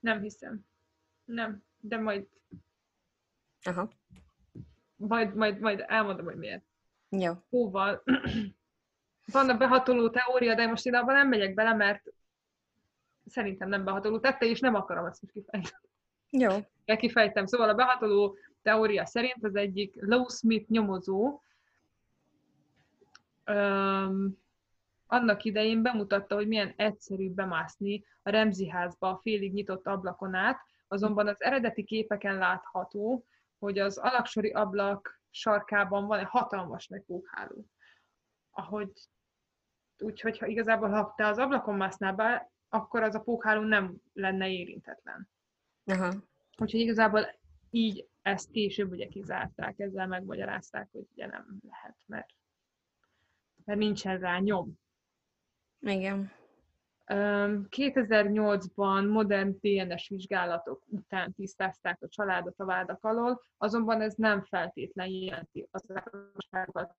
Nem 0.00 0.20
hiszem. 0.20 0.66
Nem, 1.24 1.62
de 1.80 1.98
majd... 1.98 2.26
Aha. 3.62 3.90
Majd, 4.96 5.34
majd, 5.34 5.60
majd 5.60 5.84
elmondom, 5.86 6.24
hogy 6.24 6.36
miért. 6.36 6.64
Jó. 7.08 7.32
Hóval. 7.48 8.02
Van 9.32 9.50
a 9.50 9.56
behatoló 9.56 10.10
teória, 10.10 10.54
de 10.54 10.66
most 10.66 10.86
én 10.86 10.94
abban 10.94 11.14
nem 11.14 11.28
megyek 11.28 11.54
bele, 11.54 11.74
mert 11.74 12.12
szerintem 13.26 13.68
nem 13.68 13.84
behatoló 13.84 14.18
tette, 14.20 14.46
és 14.46 14.60
nem 14.60 14.74
akarom 14.74 15.06
ezt 15.06 15.22
most 15.22 15.34
kifejteni. 15.34 15.84
Jó. 16.30 16.56
Ja, 16.84 16.96
kifejtem. 16.96 17.46
Szóval 17.46 17.68
a 17.68 17.74
behatoló 17.74 18.36
teória 18.62 19.06
szerint 19.06 19.44
az 19.44 19.54
egyik 19.56 19.96
Low 20.00 20.28
Smith 20.28 20.70
nyomozó 20.70 21.40
um, 23.46 24.38
annak 25.06 25.44
idején 25.44 25.82
bemutatta, 25.82 26.34
hogy 26.34 26.48
milyen 26.48 26.72
egyszerű 26.76 27.30
bemászni 27.30 28.04
a 28.22 28.30
Remzi 28.30 28.68
házba 28.68 29.08
a 29.08 29.20
félig 29.22 29.52
nyitott 29.52 29.86
ablakon 29.86 30.34
át, 30.34 30.60
azonban 30.88 31.28
az 31.28 31.42
eredeti 31.42 31.84
képeken 31.84 32.36
látható, 32.36 33.26
hogy 33.58 33.78
az 33.78 33.98
alaksori 33.98 34.50
ablak 34.50 35.20
sarkában 35.30 36.06
van 36.06 36.18
egy 36.18 36.28
hatalmas 36.28 36.88
nagy 36.88 37.02
pókháló. 37.02 37.66
Ahogy, 38.50 38.90
úgyhogy 39.98 40.38
ha 40.38 40.46
igazából, 40.46 40.88
ha 40.88 41.12
te 41.16 41.26
az 41.26 41.38
ablakon 41.38 41.76
másznál 41.76 42.12
be, 42.12 42.50
akkor 42.68 43.02
az 43.02 43.14
a 43.14 43.20
pókháló 43.20 43.60
nem 43.60 43.94
lenne 44.12 44.50
érintetlen. 44.50 45.28
Aha. 45.84 46.12
Úgyhogy 46.58 46.80
igazából 46.80 47.38
így 47.70 48.08
ezt 48.22 48.50
később 48.50 48.90
ugye 48.90 49.06
kizárták, 49.06 49.78
ezzel 49.78 50.06
megmagyarázták, 50.06 50.88
hogy 50.92 51.06
ugye 51.12 51.26
nem 51.26 51.58
lehet, 51.70 51.96
mert, 52.06 52.28
mert 53.66 53.78
nincsen 53.78 54.18
rá 54.18 54.38
nyom. 54.38 54.72
Igen. 55.80 56.32
2008-ban 57.06 59.10
modern 59.10 59.56
DNS 59.60 60.08
vizsgálatok 60.08 60.82
után 60.86 61.32
tisztázták 61.32 62.02
a 62.02 62.08
családot 62.08 62.58
a 62.58 62.64
vádak 62.64 63.04
alól, 63.04 63.42
azonban 63.56 64.00
ez 64.00 64.14
nem 64.14 64.42
feltétlen 64.42 65.08
jelenti 65.08 65.68
az 65.70 65.84
ártatlanságot. 65.88 66.96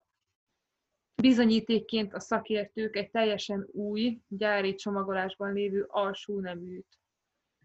Bizonyítékként 1.21 2.13
a 2.13 2.19
szakértők 2.19 2.95
egy 2.95 3.09
teljesen 3.09 3.67
új, 3.71 4.19
gyári 4.27 4.75
csomagolásban 4.75 5.53
lévő 5.53 5.85
alsó 5.87 6.39
neműt 6.39 6.99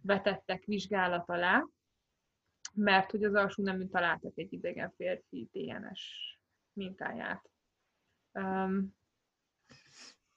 vetettek 0.02 0.64
vizsgálat 0.64 1.28
alá, 1.28 1.66
mert 2.74 3.10
hogy 3.10 3.24
az 3.24 3.34
alsó 3.34 3.62
neműn 3.62 3.90
találtak 3.90 4.38
egy 4.38 4.52
idegen 4.52 4.92
férfi 4.96 5.48
DNS 5.52 6.38
mintáját. 6.72 7.51
Um, 8.32 8.94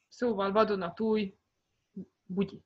szóval 0.07 0.51
vadonatúj 0.51 1.37
bugyi. 2.25 2.63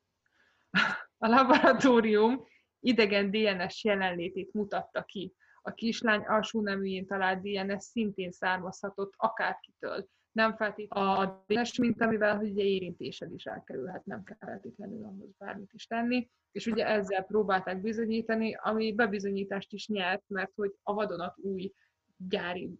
A 1.18 1.26
laboratórium 1.26 2.44
idegen 2.80 3.30
DNS 3.30 3.84
jelenlétét 3.84 4.52
mutatta 4.52 5.04
ki. 5.04 5.34
A 5.62 5.74
kislány 5.74 6.20
alsó 6.20 6.60
neműjén 6.60 7.06
talált 7.06 7.42
DNS 7.42 7.82
szintén 7.82 8.30
származhatott 8.30 9.14
akárkitől. 9.16 10.08
Nem 10.32 10.56
feltétlenül 10.56 11.10
a 11.10 11.44
DNS 11.46 11.78
mint 11.78 12.00
amivel 12.00 12.38
ugye 12.38 12.62
érintésed 12.62 13.32
is 13.32 13.44
elkerülhet, 13.44 14.04
nem 14.04 14.22
kell 14.22 14.36
feltétlenül 14.40 15.04
ahhoz 15.04 15.30
bármit 15.38 15.72
is 15.72 15.86
tenni. 15.86 16.30
És 16.52 16.66
ugye 16.66 16.86
ezzel 16.86 17.22
próbálták 17.22 17.80
bizonyítani, 17.80 18.54
ami 18.54 18.94
bebizonyítást 18.94 19.72
is 19.72 19.88
nyert, 19.88 20.22
mert 20.26 20.52
hogy 20.54 20.74
a 20.82 20.94
vadonat 20.94 21.38
új 21.38 21.72
gyári 22.16 22.70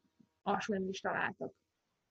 alsó 0.42 0.74
is 0.88 1.00
találtak. 1.00 1.54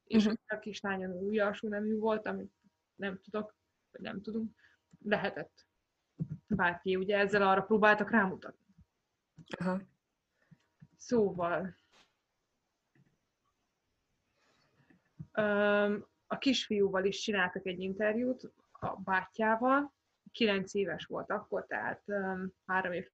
És 0.09 0.25
uh-huh. 0.25 0.39
a 0.47 0.59
kislányon 0.59 1.11
új 1.11 1.39
alsó 1.39 1.67
nemű 1.67 1.97
volt, 1.97 2.25
amit 2.25 2.53
nem 2.95 3.19
tudok, 3.21 3.55
vagy 3.91 4.01
nem 4.01 4.21
tudunk, 4.21 4.55
lehetett 5.03 5.67
bárki. 6.47 6.95
Ugye 6.95 7.17
ezzel 7.17 7.47
arra 7.47 7.61
próbáltak 7.61 8.09
rámutatni. 8.09 8.65
Aha. 9.57 9.81
Szóval, 10.97 11.75
a 16.27 16.37
kisfiúval 16.37 17.05
is 17.05 17.19
csináltak 17.19 17.65
egy 17.65 17.79
interjút, 17.79 18.51
a 18.71 18.95
bátyjával, 18.95 19.93
kilenc 20.31 20.73
éves 20.73 21.05
volt 21.05 21.29
akkor, 21.29 21.65
tehát 21.65 22.03
három 22.65 22.91
év 22.91 23.09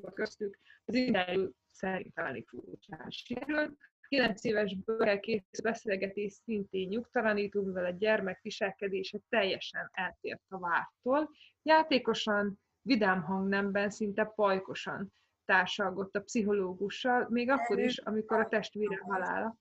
volt 0.00 0.14
köztük. 0.14 0.58
Az 0.84 0.94
interjú 0.94 1.50
szerintem 1.70 2.26
elég 2.26 2.48
furcsán 2.48 3.10
sérült, 3.10 3.78
9 4.08 4.44
éves 4.44 4.76
bőrrel 4.84 5.20
kész 5.20 5.60
beszélgetés 5.62 6.32
szintén 6.32 6.88
nyugtalanító, 6.88 7.62
mivel 7.62 7.84
a 7.84 7.90
gyermek 7.90 8.40
viselkedése 8.42 9.18
teljesen 9.28 9.90
eltért 9.92 10.42
a 10.48 10.58
vártól. 10.58 11.30
Játékosan, 11.62 12.60
vidám 12.82 13.22
hangnemben, 13.22 13.90
szinte 13.90 14.24
pajkosan 14.24 15.12
társalgott 15.44 16.16
a 16.16 16.20
pszichológussal, 16.20 17.26
még 17.30 17.50
akkor 17.50 17.78
is, 17.78 17.98
amikor 17.98 18.40
a 18.40 18.48
testvére 18.48 18.98
halála. 18.98 19.56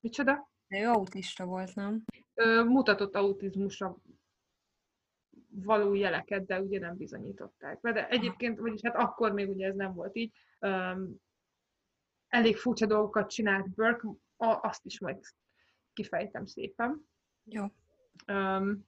Micsoda? 0.00 0.50
De 0.68 0.80
ő 0.80 0.86
autista 0.86 1.44
volt, 1.44 1.74
nem? 1.74 2.04
Ö, 2.34 2.64
mutatott 2.64 3.14
autizmusra 3.14 3.96
való 5.48 5.94
jeleket, 5.94 6.46
de 6.46 6.60
ugye 6.60 6.78
nem 6.78 6.96
bizonyították 6.96 7.80
be. 7.80 7.92
De 7.92 8.08
egyébként, 8.08 8.58
vagyis 8.58 8.80
hát 8.82 8.94
akkor 8.96 9.32
még 9.32 9.48
ugye 9.48 9.66
ez 9.66 9.74
nem 9.74 9.94
volt 9.94 10.16
így 10.16 10.32
elég 12.36 12.56
furcsa 12.56 12.86
dolgokat 12.86 13.30
csinált 13.30 13.68
Burke, 13.74 14.08
azt 14.36 14.84
is 14.84 15.00
majd 15.00 15.18
kifejtem 15.92 16.46
szépen. 16.46 17.08
Jó. 17.44 17.64
Um, 18.26 18.86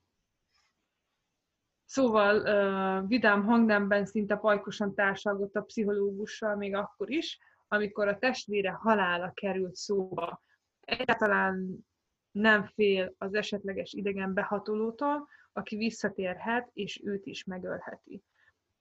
szóval 1.85 2.37
uh, 2.37 3.09
vidám 3.09 3.45
hangnemben 3.45 4.07
szinte 4.07 4.37
pajkosan 4.37 4.95
társalgott 4.95 5.57
a 5.57 5.63
pszichológussal 5.63 6.57
még 6.57 6.75
akkor 6.75 7.11
is, 7.11 7.39
amikor 7.69 8.09
a 8.09 8.19
testvére 8.19 8.71
halála 8.71 9.33
került 9.35 9.75
szóba. 9.75 10.43
Egyáltalán 10.81 11.87
nem 12.31 12.65
fél 12.65 13.15
az 13.19 13.35
esetleges 13.35 13.93
idegen 13.93 14.35
behatolótól, 14.35 15.29
aki 15.53 15.77
visszatérhet, 15.77 16.71
és 16.73 17.01
őt 17.05 17.27
is 17.27 17.45
megölheti. 17.45 18.23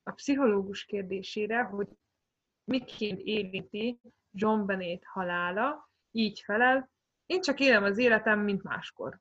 A 0.03 0.11
pszichológus 0.11 0.85
kérdésére, 0.85 1.61
hogy 1.61 1.87
miként 2.63 3.19
érinti 3.19 3.99
John 4.39 4.65
Bennett 4.65 5.03
halála, 5.03 5.91
így 6.11 6.41
felel, 6.45 6.89
én 7.25 7.41
csak 7.41 7.59
élem 7.59 7.83
az 7.83 7.97
életem, 7.97 8.39
mint 8.39 8.63
máskor. 8.63 9.19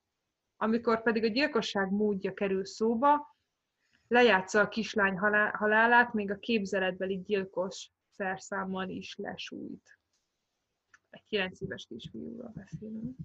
Amikor 0.56 1.02
pedig 1.02 1.24
a 1.24 1.28
gyilkosság 1.28 1.90
módja 1.90 2.34
kerül 2.34 2.64
szóba, 2.64 3.36
lejátsza 4.08 4.60
a 4.60 4.68
kislány 4.68 5.18
halálát, 5.52 6.12
még 6.12 6.30
a 6.30 6.38
képzeletbeli 6.38 7.22
gyilkos 7.22 7.90
szerszámmal 8.10 8.88
is 8.88 9.16
lesújt. 9.16 9.98
Egy 11.10 11.24
9 11.26 11.60
éves 11.60 11.86
kisfiúról 11.86 12.52
beszélünk. 12.54 13.16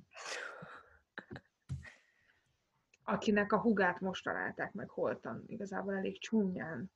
Akinek 3.04 3.52
a 3.52 3.60
hugát 3.60 4.00
most 4.00 4.24
találták 4.24 4.74
meg 4.74 4.90
holtan, 4.90 5.44
igazából 5.48 5.94
elég 5.94 6.20
csúnyán. 6.20 6.92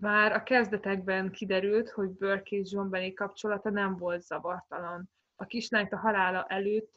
Bár 0.00 0.32
a 0.32 0.42
kezdetekben 0.42 1.30
kiderült, 1.30 1.90
hogy 1.90 2.10
Burke 2.10 2.56
és 2.56 2.72
John 2.72 2.90
Benny 2.90 3.14
kapcsolata 3.14 3.70
nem 3.70 3.96
volt 3.96 4.22
zavartalan. 4.22 5.10
A 5.34 5.44
kislányt 5.44 5.92
a 5.92 5.96
halála 5.96 6.44
előtt, 6.44 6.94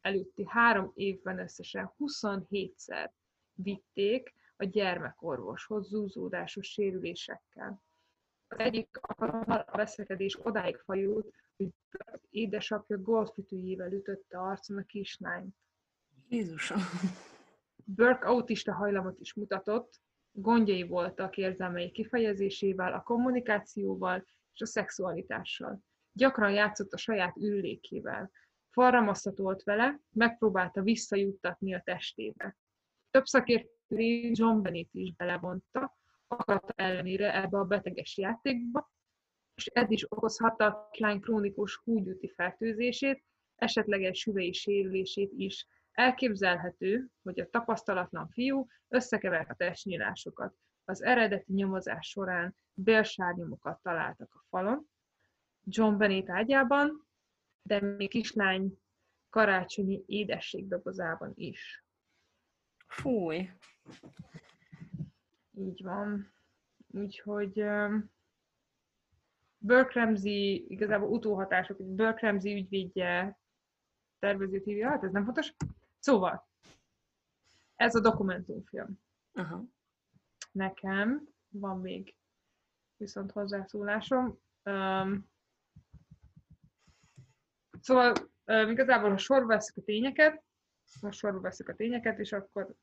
előtti 0.00 0.44
három 0.48 0.92
évben 0.94 1.38
összesen 1.38 1.92
27-szer 1.98 3.10
vitték 3.52 4.34
a 4.56 4.64
gyermekorvoshoz 4.64 5.88
zúzódásos 5.88 6.66
sérülésekkel. 6.66 7.82
Az 8.48 8.58
egyik 8.58 8.98
alkalommal 9.00 9.64
a 9.66 9.76
veszekedés 9.76 10.38
odáig 10.42 10.76
fajult, 10.76 11.34
hogy 11.56 11.68
édesapja 12.30 12.98
golfütőjével 12.98 13.92
ütötte 13.92 14.38
arcon 14.38 14.78
a 14.78 14.82
kislányt. 14.82 15.56
Jézusom! 16.28 16.80
Burke 17.84 18.26
autista 18.26 18.72
hajlamot 18.72 19.20
is 19.20 19.34
mutatott, 19.34 20.00
Gondjai 20.40 20.82
voltak 20.82 21.36
érzelmei 21.36 21.90
kifejezésével, 21.90 22.92
a 22.92 23.02
kommunikációval 23.02 24.24
és 24.52 24.60
a 24.60 24.66
szexualitással. 24.66 25.82
Gyakran 26.12 26.52
játszott 26.52 26.92
a 26.92 26.96
saját 26.96 27.36
ürülékével. 27.36 28.30
Falra 28.70 29.00
masszatolt 29.00 29.62
vele, 29.62 30.00
megpróbálta 30.10 30.82
visszajuttatni 30.82 31.74
a 31.74 31.82
testébe. 31.84 32.56
Több 33.10 33.26
szakértő 33.26 33.96
John 34.32 34.62
Bennett 34.62 34.88
is 34.92 35.12
belevonta, 35.14 35.98
akarata 36.26 36.72
ellenére 36.76 37.42
ebbe 37.42 37.58
a 37.58 37.64
beteges 37.64 38.16
játékba, 38.16 38.92
és 39.54 39.66
ez 39.66 39.90
is 39.90 40.12
okozhatta 40.12 40.66
a 40.66 40.88
lány 40.98 41.20
krónikus 41.20 41.76
húgyúti 41.76 42.28
fertőzését, 42.28 43.24
esetleges 43.54 44.24
hüvei 44.24 44.52
sérülését 44.52 45.32
is, 45.36 45.66
Elképzelhető, 45.92 47.08
hogy 47.22 47.40
a 47.40 47.48
tapasztalatlan 47.50 48.28
fiú 48.28 48.66
összekevert 48.88 49.50
a 49.50 49.54
testnyílásokat. 49.54 50.54
Az 50.84 51.02
eredeti 51.02 51.52
nyomozás 51.52 52.08
során 52.08 52.56
bélsárnyomokat 52.74 53.82
találtak 53.82 54.34
a 54.34 54.44
falon, 54.48 54.88
John 55.64 55.96
Bennett 55.96 56.28
ágyában, 56.28 57.06
de 57.62 57.80
még 57.80 58.08
kislány 58.08 58.78
karácsonyi 59.30 60.02
édességdobozában 60.06 61.32
is. 61.34 61.84
Fúj. 62.86 63.50
Így 65.52 65.82
van. 65.82 66.32
Úgyhogy 66.92 67.62
um, 67.62 68.10
Burke 69.58 70.00
Ramsey, 70.00 70.64
igazából 70.68 71.08
utóhatások, 71.08 71.76
hogy 71.76 71.86
Burke 71.86 72.26
Ramsey 72.26 72.54
ügyvédje 72.54 73.38
tervező 74.18 74.60
TV, 74.60 74.82
hát 74.82 75.04
ez 75.04 75.12
nem 75.12 75.24
fontos. 75.24 75.54
Szóval, 76.00 76.48
ez 77.76 77.94
a 77.94 78.00
dokumentumfilm. 78.00 79.00
Aha. 79.32 79.64
Nekem 80.52 81.28
van 81.48 81.80
még 81.80 82.16
viszont 82.96 83.32
hozzászólásom. 83.32 84.38
Um, 84.64 85.30
szóval 87.80 88.12
um, 88.46 88.70
igazából, 88.70 89.10
ha 89.10 89.16
sorba 89.16 89.46
veszük 89.46 89.76
a 89.76 89.82
tényeket, 89.82 90.44
most 91.00 91.18
sorba 91.18 91.40
veszük 91.40 91.68
a 91.68 91.74
tényeket, 91.74 92.18
és 92.18 92.32
akkor 92.32 92.74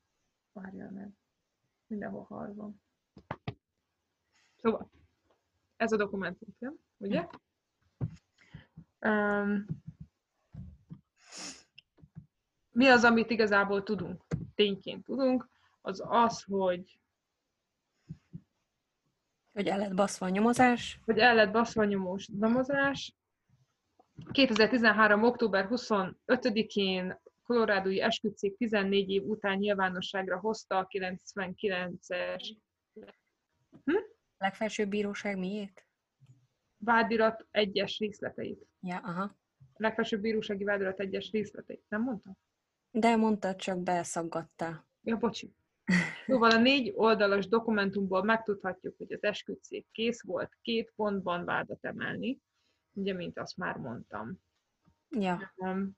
várjál 0.52 0.90
meg. 0.90 1.12
Mindenhol 1.86 2.24
hal 2.24 2.54
van. 2.54 2.82
Szóval, 4.56 4.90
ez 5.76 5.92
a 5.92 5.96
dokumentumfilm, 5.96 6.78
ugye? 6.96 7.28
Um, 9.00 9.66
mi 12.78 12.86
az, 12.86 13.04
amit 13.04 13.30
igazából 13.30 13.82
tudunk, 13.82 14.24
tényként 14.54 15.04
tudunk, 15.04 15.48
az 15.80 16.02
az, 16.06 16.42
hogy 16.42 17.00
Hogy 19.52 19.66
el 19.66 19.78
lett 19.78 19.94
baszva 19.94 20.26
a 20.26 20.28
nyomozás. 20.28 21.00
hogy 21.04 21.18
el 21.18 21.34
lett 21.34 21.52
baszva 21.52 21.82
a 21.82 21.84
nyomós 21.84 22.28
nyomozás. 22.28 23.14
2013. 24.30 25.22
október 25.22 25.68
25-én 25.70 27.20
kolorádói 27.42 28.00
esküdtszék 28.00 28.56
14 28.56 29.10
év 29.10 29.24
után 29.24 29.58
nyilvánosságra 29.58 30.38
hozta 30.38 30.78
a 30.78 30.86
99-es 30.86 32.56
Legfelsőbb 34.38 34.88
bíróság 34.88 35.38
miért? 35.38 35.86
vádirat 36.76 37.46
egyes 37.50 37.98
részleteit. 37.98 38.66
Ja, 38.80 38.96
aha. 38.96 39.36
Legfelsőbb 39.76 40.20
bírósági 40.20 40.64
vádirat 40.64 41.00
egyes 41.00 41.30
részleteit. 41.30 41.84
Nem 41.88 42.02
mondtam? 42.02 42.36
De 42.90 43.16
mondtad, 43.16 43.56
csak 43.56 43.78
beszaggattál. 43.78 44.86
Ja, 45.02 45.16
bocsi. 45.16 45.54
Szóval 46.26 46.50
a 46.50 46.60
négy 46.60 46.92
oldalas 46.96 47.48
dokumentumból 47.48 48.22
megtudhatjuk, 48.22 48.96
hogy 48.96 49.12
az 49.12 49.22
esküdtszék 49.22 49.86
kész 49.92 50.22
volt 50.22 50.58
két 50.62 50.92
pontban 50.96 51.44
vádat 51.44 51.84
emelni, 51.84 52.40
ugye, 52.92 53.14
mint 53.14 53.38
azt 53.38 53.56
már 53.56 53.76
mondtam. 53.76 54.40
Ja. 55.10 55.52
Um, 55.56 55.96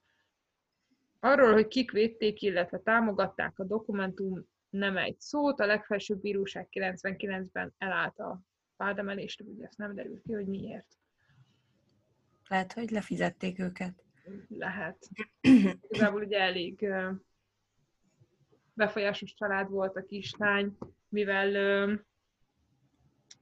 arról, 1.21 1.53
hogy 1.53 1.69
kik 1.69 1.91
védték, 1.91 2.43
illetve 2.43 2.79
támogatták 2.79 3.59
a 3.59 3.65
dokumentum, 3.65 4.45
nem 4.71 4.97
egy 4.97 5.21
szót. 5.21 5.61
A 5.61 5.67
legfelsőbb 5.67 6.21
bíróság 6.21 6.69
99-ben 6.71 7.75
elállt 7.79 8.19
a 8.19 8.41
vádemelést, 8.77 9.41
ugye 9.41 9.67
ezt 9.67 9.79
nem 9.79 9.95
derült 9.95 10.23
ki, 10.23 10.33
hogy 10.33 10.47
miért. 10.47 10.99
Lehet, 12.49 12.73
hogy 12.73 12.91
lefizették 12.91 13.59
őket. 13.59 14.05
Lehet. 14.49 15.09
Igazából 15.89 16.23
ugye 16.23 16.39
elég 16.39 16.89
befolyásos 18.73 19.35
család 19.35 19.71
volt 19.71 19.97
a 19.97 20.05
kislány, 20.05 20.77
mivel 21.09 21.51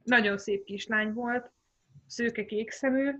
nagyon 0.03 0.37
szép 0.37 0.63
kislány 0.63 1.13
volt, 1.13 1.51
szőke 2.05 2.45
kékszemű, 2.45 3.11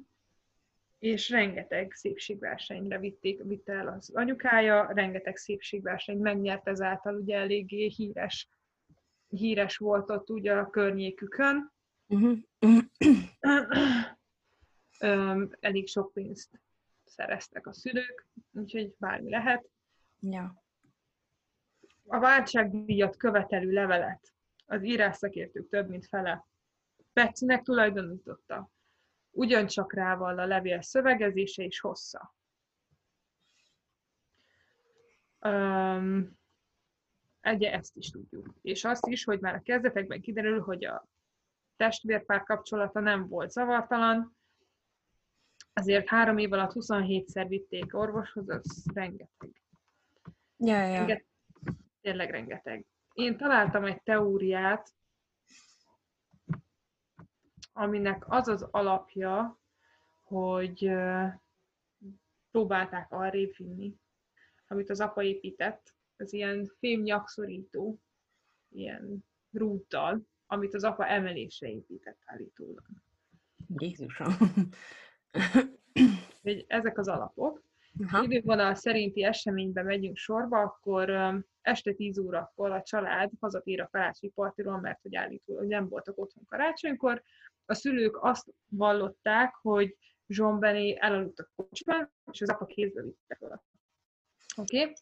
és 1.00 1.30
rengeteg 1.30 1.92
szépségversenyre 1.96 3.00
vitték, 3.00 3.44
vitte 3.44 3.74
el 3.74 3.88
az 3.88 4.12
anyukája, 4.14 4.92
rengeteg 4.94 5.36
szépségversenyt 5.38 6.22
megnyert 6.22 6.68
ezáltal, 6.68 7.16
ugye 7.16 7.38
eléggé 7.38 7.88
híres, 7.88 8.50
híres 9.30 9.78
volt 9.78 10.10
ott 10.10 10.30
ugye 10.30 10.54
a 10.54 10.70
környékükön. 10.70 11.72
Uh-huh. 15.02 15.50
Elég 15.60 15.88
sok 15.88 16.14
pénzt 16.14 16.62
szereztek 17.10 17.68
a 17.68 17.74
szülők, 17.74 18.28
úgyhogy 18.52 18.96
bármi 18.98 19.30
lehet. 19.30 19.70
Ja. 20.20 20.64
A 22.08 22.20
váltságdíjat 22.20 23.18
követelő 23.18 23.72
levelet 23.72 24.34
az 24.66 24.84
írásszakértők 24.84 25.70
több 25.70 25.90
mint 25.90 26.06
fele 26.06 26.48
Pecinek 27.14 27.62
tulajdonította. 27.64 28.70
Ugyancsak 29.32 29.94
rával 29.94 30.40
a 30.40 30.46
levél 30.46 30.82
szövegezése 30.82 31.64
és 31.64 31.80
hossza. 31.80 32.36
Um, 35.40 36.38
ugye 37.44 37.72
ezt 37.74 37.96
is 37.96 38.10
tudjuk. 38.10 38.54
És 38.62 38.84
azt 38.84 39.08
is, 39.08 39.24
hogy 39.24 39.40
már 39.40 39.56
a 39.56 39.62
kezdetekben 39.62 40.22
kiderül, 40.22 40.62
hogy 40.62 40.86
a 40.86 41.08
testvérpár 41.76 42.44
kapcsolata 42.44 43.00
nem 43.00 43.28
volt 43.28 43.52
zavartalan, 43.52 44.38
azért 45.74 46.08
három 46.08 46.38
év 46.38 46.54
alatt 46.54 46.72
27-szer 46.74 47.46
vitték 47.48 47.96
orvoshoz, 47.96 48.50
az 48.50 48.86
rengeteg. 48.94 49.62
Ja, 50.58 50.82
ja. 50.84 50.94
rengeteg. 50.94 51.26
Tényleg 52.02 52.30
rengeteg. 52.30 52.86
Én 53.14 53.38
találtam 53.38 53.86
egy 53.86 54.02
teóriát, 54.04 54.94
aminek 57.74 58.26
az 58.28 58.48
az 58.48 58.68
alapja, 58.72 59.60
hogy 60.24 60.92
próbálták 62.52 63.12
arrébb 63.12 63.56
vinni, 63.58 63.96
amit 64.68 64.90
az 64.90 65.00
apa 65.00 65.24
épített, 65.24 65.96
az 66.18 66.34
ilyen 66.34 66.72
fémnyakszorító, 66.80 68.00
ilyen 68.70 69.26
rúttal, 69.52 70.22
amit 70.46 70.74
az 70.74 70.84
apa 70.84 71.08
emelésre 71.08 71.68
épített 71.68 72.20
állítólag. 72.26 72.86
Jézusom. 73.68 74.34
Ezek 76.68 76.98
az 76.98 77.08
alapok. 77.08 77.68
Aha. 78.08 78.24
idővonal 78.24 78.76
szerinti 78.76 79.24
eseménybe 79.24 79.84
megyünk 79.84 80.18
sorba, 80.18 80.60
akkor 80.62 81.10
este 81.62 81.94
10 81.94 82.18
órakor 82.18 82.72
a 82.72 82.82
család 82.82 83.32
hazatér 83.40 83.82
a 83.82 83.88
karácsonyi 83.92 84.34
partiról, 84.34 84.80
mert 84.80 85.02
hogy 85.02 85.16
állítólag 85.16 85.68
nem 85.68 85.90
voltak 85.90 86.18
otthon 86.18 86.46
karácsonykor. 86.46 87.24
A 87.66 87.74
szülők 87.74 88.24
azt 88.24 88.54
vallották, 88.70 89.56
hogy 89.62 89.98
Benny 90.60 90.96
elaludt 91.00 91.40
a 91.40 91.50
kocsiban, 91.56 92.12
és 92.32 92.42
az 92.42 92.50
apa 92.50 92.66
kézbe 92.66 93.02
vitte 93.02 93.36
fel. 93.40 93.64
Oké? 94.58 94.82
Okay? 94.82 94.94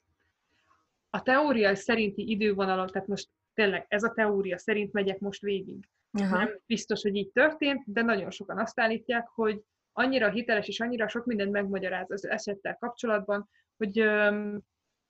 A 1.10 1.24
teória 1.24 1.76
szerinti 1.76 2.30
idővonalon, 2.30 2.88
tehát 2.88 3.08
most 3.08 3.30
tényleg 3.54 3.86
ez 3.90 4.04
a 4.04 4.14
teória 4.14 4.58
szerint 4.58 4.94
megyek 4.94 5.20
most 5.20 5.42
végig. 5.42 5.90
Aha. 6.12 6.38
Nem 6.38 6.60
biztos, 6.66 7.02
hogy 7.02 7.16
így 7.16 7.32
történt, 7.32 7.84
de 7.86 8.02
nagyon 8.02 8.32
sokan 8.32 8.58
azt 8.58 8.80
állítják, 8.80 9.28
hogy 9.28 9.64
annyira 9.98 10.30
hiteles 10.30 10.68
és 10.68 10.80
annyira 10.80 11.08
sok 11.08 11.26
mindent 11.26 11.52
megmagyaráz 11.52 12.12
az 12.12 12.28
esettel 12.28 12.76
kapcsolatban, 12.76 13.50
hogy 13.78 14.00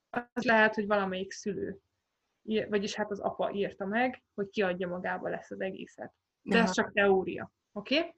az 0.10 0.44
lehet, 0.44 0.76
hogy 0.76 0.88
valamelyik 0.88 1.32
szülő, 1.32 1.80
vagyis 2.70 2.96
hát 2.96 3.12
az 3.12 3.20
apa 3.20 3.52
írta 3.52 3.86
meg, 3.86 4.24
hogy 4.34 4.50
kiadja 4.50 4.88
magába 4.88 5.30
lesz 5.30 5.52
az 5.52 5.62
egészet. 5.62 6.14
De 6.42 6.62
ez 6.62 6.72
csak 6.72 6.94
teória. 6.94 7.52
Oké? 7.72 7.98
Okay? 7.98 8.14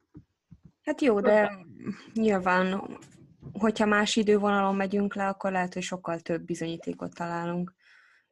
Hát 0.84 1.01
jó, 1.01 1.20
de 1.20 1.65
nyilván, 2.13 2.97
hogyha 3.53 3.86
más 3.86 4.15
idővonalon 4.15 4.76
megyünk 4.76 5.15
le, 5.15 5.28
akkor 5.28 5.51
lehet, 5.51 5.74
hogy 5.74 5.84
sokkal 5.84 6.20
több 6.20 6.41
bizonyítékot 6.41 7.15
találunk. 7.15 7.74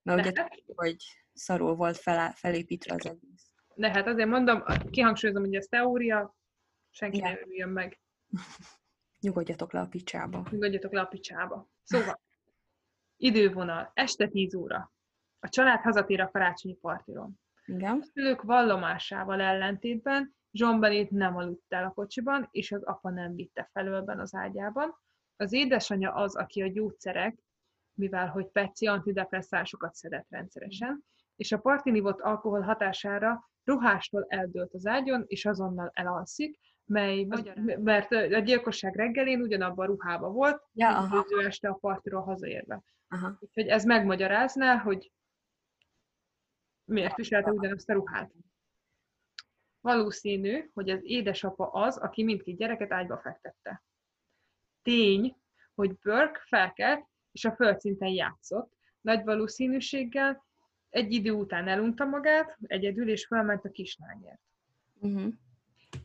Mert 0.01 0.27
ugye 0.27 0.47
hogy 0.75 1.03
szarul 1.33 1.75
volt 1.75 1.97
fel, 1.97 2.31
felépítve 2.31 2.93
az 2.93 3.05
egész. 3.05 3.51
De 3.75 3.89
hát 3.89 4.07
azért 4.07 4.29
mondom, 4.29 4.63
kihangsúlyozom, 4.89 5.43
hogy 5.43 5.55
ez 5.55 5.65
teória, 5.65 6.35
senki 6.89 7.17
Ja. 7.17 7.23
ne 7.23 7.39
örüljön 7.39 7.69
meg. 7.69 7.99
Nyugodjatok 9.19 9.73
le 9.73 9.79
a 9.79 9.87
picsába. 9.87 10.47
Nyugodjatok 10.49 10.91
le 10.91 11.01
a 11.01 11.05
picsába. 11.05 11.67
Szóval, 11.83 12.21
idővonal, 13.17 13.91
este 13.93 14.27
10 14.27 14.55
óra. 14.55 14.91
A 15.39 15.49
család 15.49 15.81
hazatér 15.81 16.21
a 16.21 16.31
karácsonyi 16.31 16.75
partiról. 16.75 17.31
Igen? 17.65 17.99
A 18.01 18.03
szülők 18.03 18.41
vallomásával 18.41 19.41
ellentétben 19.41 20.35
John 20.51 20.79
Bennett 20.79 21.09
nem 21.09 21.35
aludt 21.35 21.73
el 21.73 21.83
a 21.85 21.91
kocsiban, 21.91 22.47
és 22.51 22.71
az 22.71 22.83
apa 22.83 23.09
nem 23.09 23.35
vitte 23.35 23.69
felőlben 23.73 24.19
az 24.19 24.35
ágyában. 24.35 24.95
Az 25.35 25.53
édesanyja 25.53 26.13
az, 26.13 26.35
aki 26.35 26.61
a 26.61 26.67
gyógyszerek, 26.67 27.43
mivel 27.93 28.27
hogy 28.27 28.47
Petsy 28.47 28.87
antidepresszásokat 28.87 29.93
szedett 29.95 30.25
rendszeresen, 30.29 31.03
és 31.35 31.51
a 31.51 31.59
partin 31.59 31.95
ivott 31.95 32.19
alkohol 32.19 32.61
hatására 32.61 33.49
ruhástól 33.63 34.25
eldőlt 34.27 34.73
az 34.73 34.85
ágyon, 34.85 35.23
és 35.27 35.45
azonnal 35.45 35.91
elalszik, 35.93 36.59
mely, 36.87 37.25
az, 37.29 37.51
mert 37.79 38.11
a 38.11 38.39
gyilkosság 38.39 38.95
reggelén 38.95 39.41
ugyanabban 39.41 39.85
a 39.85 39.89
ruhában 39.89 40.33
volt, 40.33 40.63
Ja, 40.73 41.07
mint 41.11 41.45
este 41.45 41.69
a 41.69 41.73
partiról 41.73 42.21
hazaérve. 42.21 42.83
Aha. 43.07 43.37
Úgyhogy 43.39 43.67
ez 43.67 43.83
megmagyarázná, 43.83 44.77
hogy 44.77 45.11
miért 46.83 47.15
viselte 47.15 47.51
ugyanazt 47.51 47.89
a 47.89 47.93
ruhát. 47.93 48.31
Valószínű, 49.81 50.69
hogy 50.73 50.89
az 50.89 50.99
édesapa 51.03 51.69
az, 51.71 51.97
aki 51.97 52.23
mindkét 52.23 52.57
gyereket 52.57 52.91
ágyba 52.91 53.17
fektette. 53.17 53.83
Tény, 54.81 55.37
hogy 55.75 55.95
Burke 55.95 56.41
felkelt, 56.45 57.07
és 57.31 57.45
a 57.45 57.55
földszinten 57.55 58.09
játszott. 58.09 58.71
Nagy 59.01 59.23
valószínűséggel 59.23 60.45
egy 60.89 61.11
idő 61.11 61.31
után 61.31 61.67
elunta 61.67 62.05
magát, 62.05 62.57
egyedül, 62.61 63.09
és 63.09 63.25
felment 63.25 63.65
a 63.65 63.69
kislányért. 63.69 64.41
Uh-huh. 64.99 65.33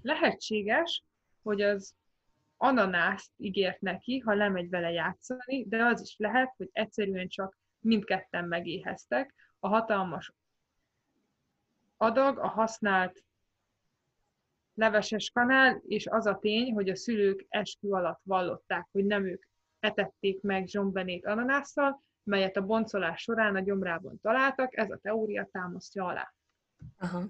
Lehetséges, 0.02 1.04
hogy 1.42 1.60
az 1.62 1.94
ananászt 2.56 3.30
ígért 3.36 3.80
neki, 3.80 4.18
ha 4.18 4.34
lemegy 4.34 4.68
vele 4.68 4.90
játszani, 4.90 5.64
de 5.68 5.84
az 5.84 6.00
is 6.00 6.14
lehet, 6.18 6.54
hogy 6.56 6.68
egyszerűen 6.72 7.28
csak 7.28 7.58
mindketten 7.78 8.44
megéheztek. 8.44 9.34
A 9.58 9.68
hatalmas 9.68 10.32
adag, 11.96 12.38
a 12.38 12.48
használt 12.48 13.24
leveses 14.74 15.30
kanál, 15.30 15.82
és 15.86 16.06
az 16.06 16.26
a 16.26 16.38
tény, 16.38 16.72
hogy 16.72 16.88
a 16.88 16.96
szülők 16.96 17.46
eskü 17.48 17.90
alatt 17.90 18.20
vallották, 18.22 18.88
hogy 18.92 19.04
nem 19.04 19.26
ők 19.26 19.44
etették 19.80 20.42
meg 20.42 20.66
zsombenét 20.66 21.26
ananásszal, 21.26 22.02
melyet 22.22 22.56
a 22.56 22.66
boncolás 22.66 23.22
során 23.22 23.56
a 23.56 23.60
gyomrában 23.60 24.20
találtak, 24.20 24.76
ez 24.76 24.90
a 24.90 24.98
teória 25.02 25.48
támasztja 25.52 26.04
alá. 26.04 26.34
Aha. 26.98 27.24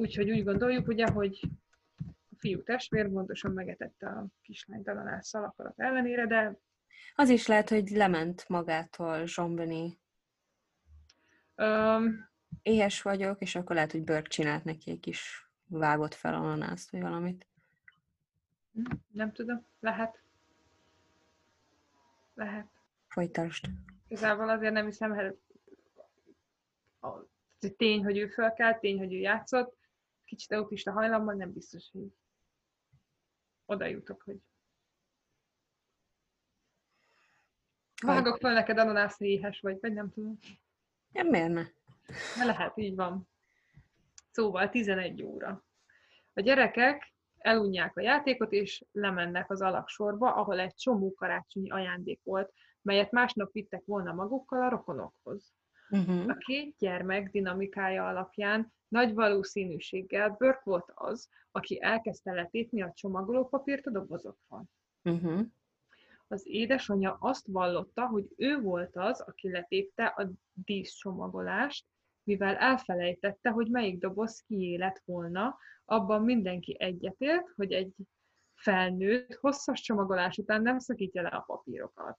Úgyhogy 0.00 0.30
úgy 0.30 0.44
gondoljuk, 0.44 0.88
ugye, 0.88 1.06
hogy 1.10 1.40
a 2.30 2.36
fiú 2.36 2.62
testvér 2.62 3.08
pontosan 3.08 3.52
megetette 3.52 4.06
a 4.08 4.26
kislányt 4.42 4.88
ananásszal 4.88 5.44
akarat 5.44 5.80
ellenére, 5.80 6.26
de 6.26 6.58
Az 7.14 7.28
is 7.28 7.46
lehet, 7.46 7.68
hogy 7.68 7.88
lement 7.88 8.48
magától 8.48 9.26
zsombeni. 9.26 9.98
öm, 11.54 12.28
Éhes 12.62 13.02
vagyok, 13.02 13.40
és 13.40 13.54
akkor 13.54 13.74
lehet, 13.74 13.92
hogy 13.92 14.04
Burke 14.04 14.28
csinált 14.28 14.64
neki 14.64 14.90
egy 14.90 15.00
kis 15.00 15.50
vágott 15.66 16.14
fel 16.14 16.34
ananászt, 16.34 16.90
vagy 16.90 17.00
valamit. 17.00 17.46
nem 19.12 19.32
tudom, 19.32 19.66
lehet. 19.80 20.22
Lehet. 22.34 22.66
Folytasd. 23.08 23.64
Igazából 24.08 24.48
azért 24.48 24.72
nem 24.72 24.84
hiszem, 24.84 25.14
hogy 25.14 25.36
tény, 27.76 28.04
hogy 28.04 28.18
ő 28.18 28.28
fölkelt, 28.28 28.80
tény, 28.80 28.98
hogy 28.98 29.12
ő 29.14 29.16
játszott, 29.16 29.78
kicsit 30.30 30.52
autista 30.52 30.92
hajlammal, 30.92 31.34
nem 31.34 31.52
biztos, 31.52 31.90
hogy 31.92 32.12
oda 33.66 33.86
jutok, 33.86 34.22
hogy 34.22 34.36
vágok 38.02 38.38
föl 38.38 38.52
neked 38.52 38.78
ananászni 38.78 39.28
éhes 39.28 39.60
vagy, 39.60 39.78
vagy 39.80 39.92
nem 39.92 40.10
tudom. 40.10 40.38
Ja, 41.12 41.22
miért 41.22 41.52
ne? 41.52 41.64
De 42.36 42.44
lehet, 42.44 42.76
így 42.76 42.94
van. 42.94 43.28
Szóval 44.30 44.68
11 44.68 45.22
óra. 45.22 45.64
A 46.32 46.40
gyerekek 46.40 47.14
elunják 47.38 47.96
a 47.96 48.00
játékot, 48.00 48.52
és 48.52 48.84
lemennek 48.92 49.50
az 49.50 49.60
alaksorba, 49.60 50.34
ahol 50.34 50.58
egy 50.58 50.74
csomó 50.74 51.14
karácsonyi 51.14 51.70
ajándék 51.70 52.20
volt, 52.22 52.52
melyet 52.82 53.10
másnap 53.10 53.52
vittek 53.52 53.84
volna 53.84 54.12
magukkal 54.12 54.62
a 54.62 54.68
rokonokhoz. 54.68 55.52
Uh-huh. 55.90 56.24
A 56.28 56.34
két 56.34 56.74
gyermek 56.78 57.30
dinamikája 57.30 58.06
alapján 58.06 58.72
nagy 58.88 59.14
valószínűséggel 59.14 60.30
Burke 60.30 60.60
volt 60.64 60.92
az, 60.94 61.28
aki 61.50 61.82
elkezdte 61.82 62.32
letépni 62.32 62.82
a 62.82 62.92
csomagolópapírt 62.94 63.86
a 63.86 63.90
dobozokról. 63.90 64.64
Uh-huh. 65.04 65.40
Az 66.28 66.42
édesanyja 66.46 67.16
azt 67.20 67.46
vallotta, 67.46 68.06
hogy 68.06 68.26
ő 68.36 68.60
volt 68.60 68.96
az, 68.96 69.20
aki 69.20 69.50
letépte 69.50 70.06
a 70.06 70.30
díszcsomagolást, 70.52 71.86
mivel 72.22 72.56
elfelejtette, 72.56 73.50
hogy 73.50 73.68
melyik 73.70 73.98
doboz 73.98 74.40
kié 74.40 74.76
lett 74.76 75.02
volna, 75.04 75.58
abban 75.84 76.22
mindenki 76.22 76.76
egyetért, 76.78 77.48
hogy 77.56 77.72
egy 77.72 77.94
felnőtt 78.54 79.34
hosszas 79.34 79.80
csomagolás 79.80 80.38
után 80.38 80.62
nem 80.62 80.78
szakítja 80.78 81.22
le 81.22 81.28
a 81.28 81.40
papírokat 81.40 82.18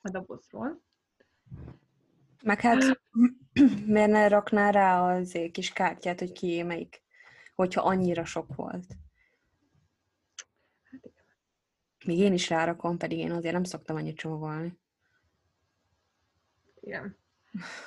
a 0.00 0.10
dobozról. 0.10 0.82
Meg 2.42 2.60
hát 2.60 3.00
miért 3.86 4.10
ne 4.10 4.28
rakná 4.28 4.70
rá 4.70 5.14
az 5.14 5.38
kis 5.52 5.72
kártyát, 5.72 6.18
hogy 6.18 6.32
kié 6.32 6.62
melyik, 6.62 7.02
hogyha 7.54 7.82
annyira 7.82 8.24
sok 8.24 8.54
volt. 8.54 8.86
Hát. 10.82 11.12
Még 12.04 12.18
én 12.18 12.32
is 12.32 12.48
rárakom, 12.48 12.98
pedig 12.98 13.18
én 13.18 13.30
azért 13.30 13.54
nem 13.54 13.64
szoktam 13.64 13.96
annyit 13.96 14.16
csomagolni. 14.16 14.78
Igen. 16.80 17.16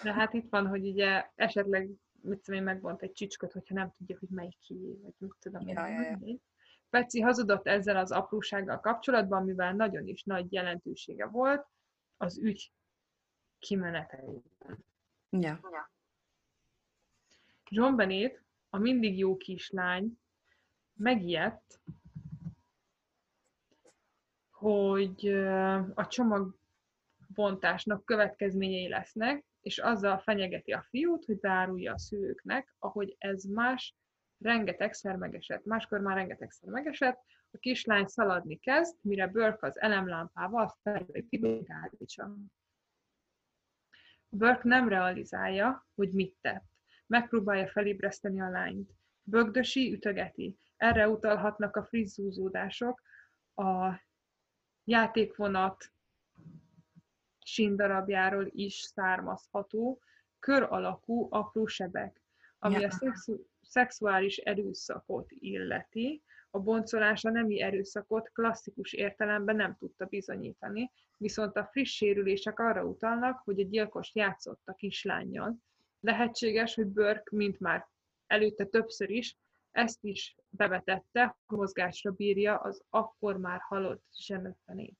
De 0.03 0.13
hát 0.13 0.33
itt 0.33 0.49
van, 0.49 0.67
hogy 0.67 0.87
ugye 0.87 1.25
esetleg, 1.35 1.89
mit 2.21 2.39
tudom 2.39 2.59
én, 2.59 2.65
megvont 2.65 3.01
egy 3.01 3.13
csicskot, 3.13 3.51
hogyha 3.51 3.75
nem 3.75 3.91
tudja, 3.97 4.17
hogy 4.19 4.29
melyik 4.29 4.57
kié, 4.59 4.99
vagy 5.03 5.13
mit 5.17 5.33
tudom. 5.39 5.67
Ja, 5.67 5.87
én, 5.87 5.93
ja, 5.93 6.01
ja. 6.01 6.17
mindegy. 6.17 6.41
Peci 6.89 7.21
hazudott 7.21 7.67
ezzel 7.67 7.97
az 7.97 8.11
aprósággal 8.11 8.79
kapcsolatban, 8.79 9.43
mivel 9.43 9.73
nagyon 9.73 10.07
is 10.07 10.23
nagy 10.23 10.51
jelentősége 10.51 11.25
volt 11.25 11.67
az 12.17 12.39
ügy 12.39 12.71
kimeneteiben. 13.63 14.85
Ja. 15.29 15.59
John 17.69 17.95
Bennett, 17.95 18.41
a 18.69 18.77
mindig 18.77 19.17
jó 19.17 19.37
kislány, 19.37 20.19
megijedt, 20.93 21.81
hogy 24.51 25.27
a 25.93 26.07
csomagbontásnak 26.07 28.05
következményei 28.05 28.87
lesznek, 28.87 29.45
és 29.61 29.77
azzal 29.77 30.17
fenyegeti 30.17 30.71
a 30.71 30.81
fiút, 30.89 31.25
hogy 31.25 31.39
beárulja 31.39 31.93
a 31.93 31.97
szülőknek, 31.97 32.75
ahogy 32.79 33.15
ez 33.17 33.43
más 33.43 33.95
rengetegszer 34.39 35.15
megesett. 35.15 35.65
Máskor 35.65 35.99
már 35.99 36.15
rengetegszer 36.15 36.69
megesett, 36.69 37.21
a 37.51 37.57
kislány 37.57 38.05
szaladni 38.05 38.55
kezd, 38.59 38.97
mire 39.01 39.27
Burke 39.27 39.67
az 39.67 39.79
elemlámpával 39.79 40.77
felveti, 40.81 41.65
állítsa. 41.67 42.35
Burke 44.35 44.61
nem 44.63 44.87
realizálja, 44.89 45.87
hogy 45.95 46.11
mit 46.11 46.35
tett. 46.41 46.63
Megpróbálja 47.07 47.67
felébreszteni 47.67 48.41
a 48.41 48.49
lányt. 48.49 48.89
Bögdösi, 49.23 49.93
ütögeti. 49.93 50.57
Erre 50.77 51.09
utalhatnak 51.09 51.75
a 51.75 51.83
frizzúzódások, 51.83 53.01
a 53.55 54.01
játékvonat 54.83 55.91
síndarabjáról 57.43 58.47
is 58.51 58.73
származható, 58.73 60.01
kör 60.39 60.63
alakú 60.63 61.27
apró 61.31 61.65
sebek, 61.65 62.21
ami 62.59 62.79
Ja. 62.79 62.87
a 62.87 62.91
szexu- 62.91 63.47
szexuális 63.61 64.37
erőszakot 64.37 65.31
illeti. 65.31 66.23
A 66.55 66.59
boncolás 66.59 67.25
a 67.25 67.29
nemi 67.29 67.61
erőszakot 67.61 68.29
klasszikus 68.33 68.93
értelemben 68.93 69.55
nem 69.55 69.75
tudta 69.75 70.05
bizonyítani, 70.05 70.91
viszont 71.17 71.55
a 71.55 71.65
friss 71.65 71.95
sérülések 71.95 72.59
arra 72.59 72.83
utalnak, 72.83 73.41
hogy 73.43 73.59
a 73.59 73.63
gyilkos 73.63 74.15
játszott 74.15 74.61
a 74.65 74.73
kislányjal. 74.73 75.57
Lehetséges, 75.99 76.75
hogy 76.75 76.87
Burke, 76.87 77.35
mint 77.35 77.59
már 77.59 77.87
előtte 78.27 78.65
többször 78.65 79.09
is, 79.09 79.37
ezt 79.71 80.03
is 80.03 80.35
bevetette, 80.49 81.37
hogy 81.45 81.57
mozgásra 81.57 82.11
bírja 82.11 82.57
az 82.57 82.83
akkor 82.89 83.37
már 83.37 83.59
halott 83.59 84.05
zsenöttenét. 84.17 84.99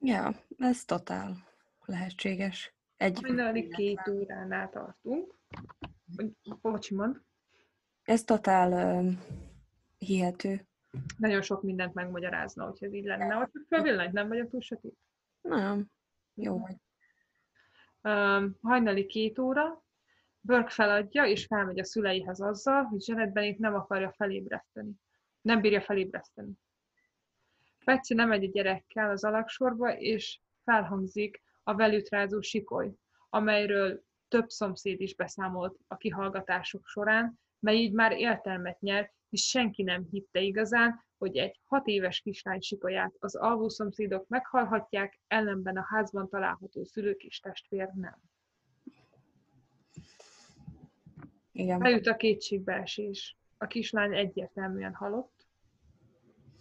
Ja, 0.00 0.34
ez 0.56 0.84
totál 0.84 1.36
lehetséges. 1.84 2.74
Egy, 2.96 3.20
Hajnali 3.20 3.68
két 3.68 4.08
óránál 4.10 4.70
tartunk. 4.70 5.34
Bocsi, 6.60 6.94
mond. 6.94 7.20
ez 8.02 8.24
totál 8.24 9.02
uh, 9.02 9.12
hihető. 9.98 10.67
Nagyon 11.16 11.42
sok 11.42 11.62
mindent 11.62 11.94
megmagyarázna, 11.94 12.64
hogyha 12.64 12.86
ez 12.86 12.92
így 12.92 13.04
lenne. 13.04 13.34
Hogy 13.34 13.48
csak 13.68 13.82
villanyt 13.82 14.12
nem 14.12 14.28
vagyok 14.28 14.50
túl 14.50 14.60
sötét. 14.60 14.96
Nem, 15.40 15.86
jó 16.34 16.58
vagy. 16.58 16.76
Um, 18.02 18.56
hajnali 18.62 19.06
két 19.06 19.38
óra, 19.38 19.84
Burke 20.40 20.70
feladja, 20.70 21.24
és 21.24 21.46
felmegy 21.46 21.78
a 21.78 21.84
szüleihez 21.84 22.40
azzal, 22.40 22.82
hogy 22.82 23.08
Janet 23.08 23.32
Bennett 23.32 23.58
nem 23.58 23.74
akarja 23.74 24.12
felébreszteni. 24.12 24.92
Nem 25.40 25.60
bírja 25.60 25.80
felébreszteni. 25.80 26.52
Betsy 27.84 28.14
nem 28.14 28.28
megy 28.28 28.44
a 28.44 28.50
gyerekkel 28.50 29.10
az 29.10 29.24
alaksorba, 29.24 29.96
és 29.96 30.40
felhangzik 30.64 31.42
a 31.62 31.74
velütrázó 31.74 32.40
sikoly, 32.40 32.92
amelyről 33.28 34.02
több 34.28 34.48
szomszéd 34.48 35.00
is 35.00 35.14
beszámolt 35.14 35.78
a 35.86 35.96
kihallgatások 35.96 36.86
során, 36.86 37.40
mely 37.58 37.76
így 37.76 37.92
már 37.92 38.12
értelmet 38.12 38.80
nyer, 38.80 39.12
és 39.30 39.48
senki 39.48 39.82
nem 39.82 40.06
hitte 40.10 40.40
igazán, 40.40 41.06
hogy 41.18 41.36
egy 41.36 41.60
hat 41.64 41.86
éves 41.86 42.20
kislány 42.20 42.60
sikolyát 42.60 43.14
az 43.18 43.34
alvó 43.34 43.68
szomszédok 43.68 44.28
meghallhatják, 44.28 45.20
ellenben 45.26 45.76
a 45.76 45.86
házban 45.88 46.28
található 46.28 46.84
szülők 46.84 47.22
és 47.22 47.40
testvér 47.40 47.88
nem. 47.94 48.18
Igen. 51.52 51.84
Eljut 51.84 52.06
a 52.06 52.16
kétségbeesés. 52.16 53.36
A 53.58 53.66
kislány 53.66 54.16
egyértelműen 54.16 54.94
halott. 54.94 55.46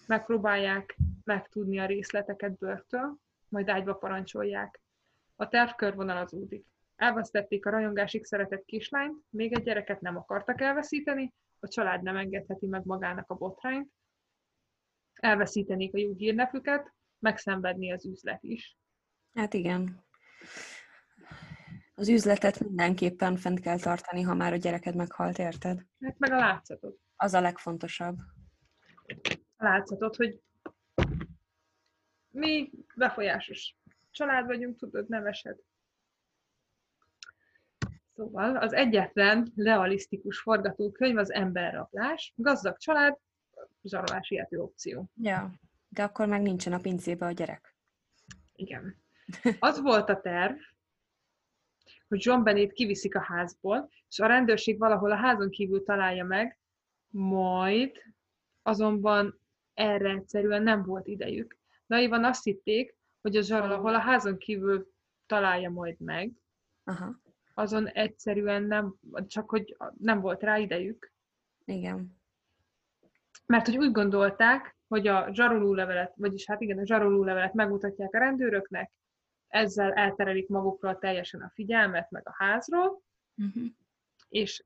Megpróbálják 0.07 0.97
megtudni 1.23 1.79
a 1.79 1.85
részleteket 1.85 2.57
bőrtől, 2.57 3.17
majd 3.49 3.69
ágyba 3.69 3.93
parancsolják. 3.93 4.81
A 5.35 5.47
terv 5.47 5.69
körvonalazódik. 5.75 6.65
Elvesztették 6.95 7.65
a 7.65 7.69
rajongásig 7.69 8.25
szeretett 8.25 8.65
kislányt, 8.65 9.23
még 9.29 9.53
egy 9.53 9.63
gyereket 9.63 10.01
nem 10.01 10.17
akartak 10.17 10.61
elveszíteni, 10.61 11.33
a 11.67 11.69
család 11.69 12.03
nem 12.03 12.17
engedheti 12.17 12.65
meg 12.65 12.85
magának 12.85 13.29
a 13.29 13.35
botrányt, 13.35 13.91
elveszítenék 15.13 15.93
a 15.93 15.97
jó 15.97 16.13
hírnepüket, 16.13 16.93
megszenvedni 17.19 17.91
az 17.91 18.05
üzlet 18.05 18.43
is. 18.43 18.77
Hát 19.33 19.53
igen. 19.53 20.05
Az 21.95 22.09
üzletet 22.09 22.59
mindenképpen 22.59 23.37
fent 23.37 23.59
kell 23.59 23.79
tartani, 23.79 24.21
ha 24.21 24.33
már 24.33 24.53
a 24.53 24.55
gyereked 24.55 24.95
meghalt, 24.95 25.37
érted? 25.37 25.85
Hát 25.99 26.19
meg 26.19 26.31
a 26.31 26.37
látszatot. 26.37 26.99
Az 27.15 27.33
a 27.33 27.41
legfontosabb. 27.41 28.17
A 29.57 29.63
látszatot, 29.63 30.15
hogy 30.15 30.41
mi 32.29 32.71
befolyásos 32.95 33.75
család 34.11 34.45
vagyunk, 34.45 34.77
tudod, 34.77 35.07
nevesed. 35.07 35.57
Szóval 38.17 38.55
az 38.55 38.73
egyetlen 38.73 39.51
realisztikus 39.55 40.39
forgatókönyv 40.39 41.17
az 41.17 41.31
emberrablás, 41.31 42.33
gazdag 42.35 42.77
család, 42.77 43.17
zsarolás 43.83 44.29
ilyető 44.29 44.57
opció. 44.57 45.09
Ja, 45.15 45.51
de 45.89 46.03
akkor 46.03 46.27
meg 46.27 46.41
nincsen 46.41 46.73
a 46.73 46.79
pincébe 46.79 47.25
a 47.25 47.31
gyerek. 47.31 47.75
Igen. 48.55 48.95
Az 49.59 49.81
volt 49.81 50.09
a 50.09 50.21
terv, 50.21 50.55
hogy 52.07 52.25
John 52.25 52.43
Bennett 52.43 52.71
kiviszik 52.71 53.15
a 53.15 53.21
házból, 53.21 53.89
és 54.09 54.19
a 54.19 54.27
rendőrség 54.27 54.77
valahol 54.77 55.11
a 55.11 55.17
házon 55.17 55.49
kívül 55.49 55.83
találja 55.83 56.25
meg, 56.25 56.59
majd 57.07 57.91
azonban 58.61 59.39
erre 59.73 60.09
egyszerűen 60.09 60.63
nem 60.63 60.83
volt 60.83 61.07
idejük. 61.07 61.57
Naivan 61.85 62.23
azt 62.23 62.43
hitték, 62.43 62.97
hogy 63.21 63.35
a 63.35 63.41
zsarol, 63.41 63.71
ahol 63.71 63.95
a 63.95 63.99
házon 63.99 64.37
kívül 64.37 64.91
találja 65.25 65.69
majd 65.69 65.99
meg, 65.99 66.31
Aha, 66.83 67.25
azon 67.57 67.87
egyszerűen 67.87 68.63
nem, 68.63 68.95
csak 69.27 69.49
hogy 69.49 69.77
nem 69.97 70.21
volt 70.21 70.43
rá 70.43 70.57
idejük. 70.57 71.11
igen. 71.65 72.15
Mert 73.45 73.65
hogy 73.65 73.77
úgy 73.77 73.91
gondolták, 73.91 74.77
hogy 74.87 75.07
a 75.07 75.33
zsaroló 75.33 75.73
levelet, 75.73 76.13
vagyis 76.15 76.45
hát 76.45 76.61
igen, 76.61 76.77
a 76.77 76.85
zsaroló 76.85 77.23
levelet 77.23 77.53
megmutatják 77.53 78.13
a 78.13 78.17
rendőröknek, 78.17 78.91
ezzel 79.47 79.93
elterelik 79.93 80.47
magukról 80.47 80.97
teljesen 80.97 81.41
a 81.41 81.51
figyelmet, 81.53 82.11
meg 82.11 82.27
a 82.27 82.35
házról, 82.37 83.05
Uh-huh. 83.43 83.63
és 84.29 84.63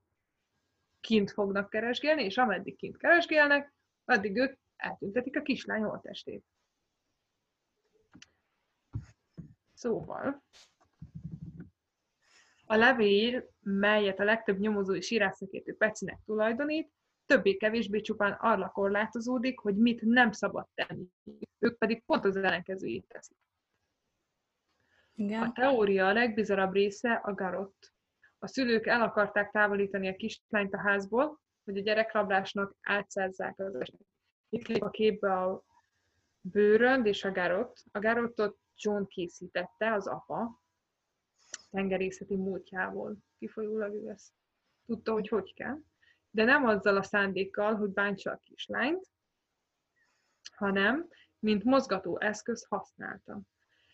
kint 1.00 1.30
fognak 1.30 1.70
keresgélni, 1.70 2.24
és 2.24 2.36
ameddig 2.36 2.76
kint 2.76 2.96
keresgélnek, 2.96 3.72
addig 4.04 4.36
ők 4.36 4.58
eltüntetik 4.76 5.36
a 5.36 5.42
kislány 5.42 5.82
holttestét. 5.82 6.44
Szóval, 9.74 10.42
a 12.66 12.76
levél, 12.76 13.48
melyet 13.60 14.20
a 14.20 14.24
legtöbb 14.24 14.58
nyomozó 14.58 14.94
és 14.94 15.10
írásszakértő 15.10 15.74
Pecinek 15.76 16.20
tulajdonít, 16.24 16.92
többé-kevésbé 17.26 18.00
csupán 18.00 18.32
arra 18.32 18.68
korlátozódik, 18.68 19.58
hogy 19.58 19.76
mit 19.76 20.02
nem 20.02 20.32
szabad 20.32 20.66
tenni. 20.74 21.06
Ők 21.58 21.78
pedig 21.78 22.04
pont 22.04 22.24
az 22.24 22.36
ellenkezőjét 22.36 23.06
teszik. 23.08 23.36
A 25.14 25.22
Igen. 25.22 25.52
teória 25.52 26.06
a 26.06 26.12
legbizarabb 26.12 26.72
része 26.72 27.12
a 27.12 27.34
garott. 27.34 27.92
A 28.38 28.46
szülők 28.46 28.86
el 28.86 29.02
akarták 29.02 29.50
távolítani 29.50 30.08
a 30.08 30.16
kislányt 30.16 30.74
a 30.74 30.78
házból, 30.78 31.40
hogy 31.64 31.76
a 31.78 31.82
gyerekrablásnak 31.82 32.76
átszázzák 32.80 33.58
az 33.58 33.74
esetet. 33.74 34.06
Itt 34.48 34.66
lép 34.66 34.82
a 34.82 34.90
képbe 34.90 35.32
a 35.32 35.64
bőrönd 36.40 37.06
és 37.06 37.24
a 37.24 37.32
garott. 37.32 37.84
A 37.90 37.98
garottot 37.98 38.58
John 38.76 39.04
készítette, 39.06 39.92
az 39.92 40.06
apa, 40.06 40.61
tengerészeti 41.72 42.36
múltjából 42.36 43.16
kifolyólag 43.38 43.94
ő 43.94 44.08
ezt 44.08 44.32
tudta, 44.86 45.12
hogy 45.12 45.28
hogy 45.28 45.54
kell. 45.54 45.78
De 46.30 46.44
nem 46.44 46.64
azzal 46.64 46.96
a 46.96 47.02
szándékkal, 47.02 47.74
hogy 47.74 47.90
bántsa 47.90 48.30
a 48.30 48.40
kislányt, 48.44 49.10
hanem 50.56 51.08
mint 51.38 51.64
mozgató 51.64 52.20
eszköz 52.20 52.64
használta. 52.68 53.40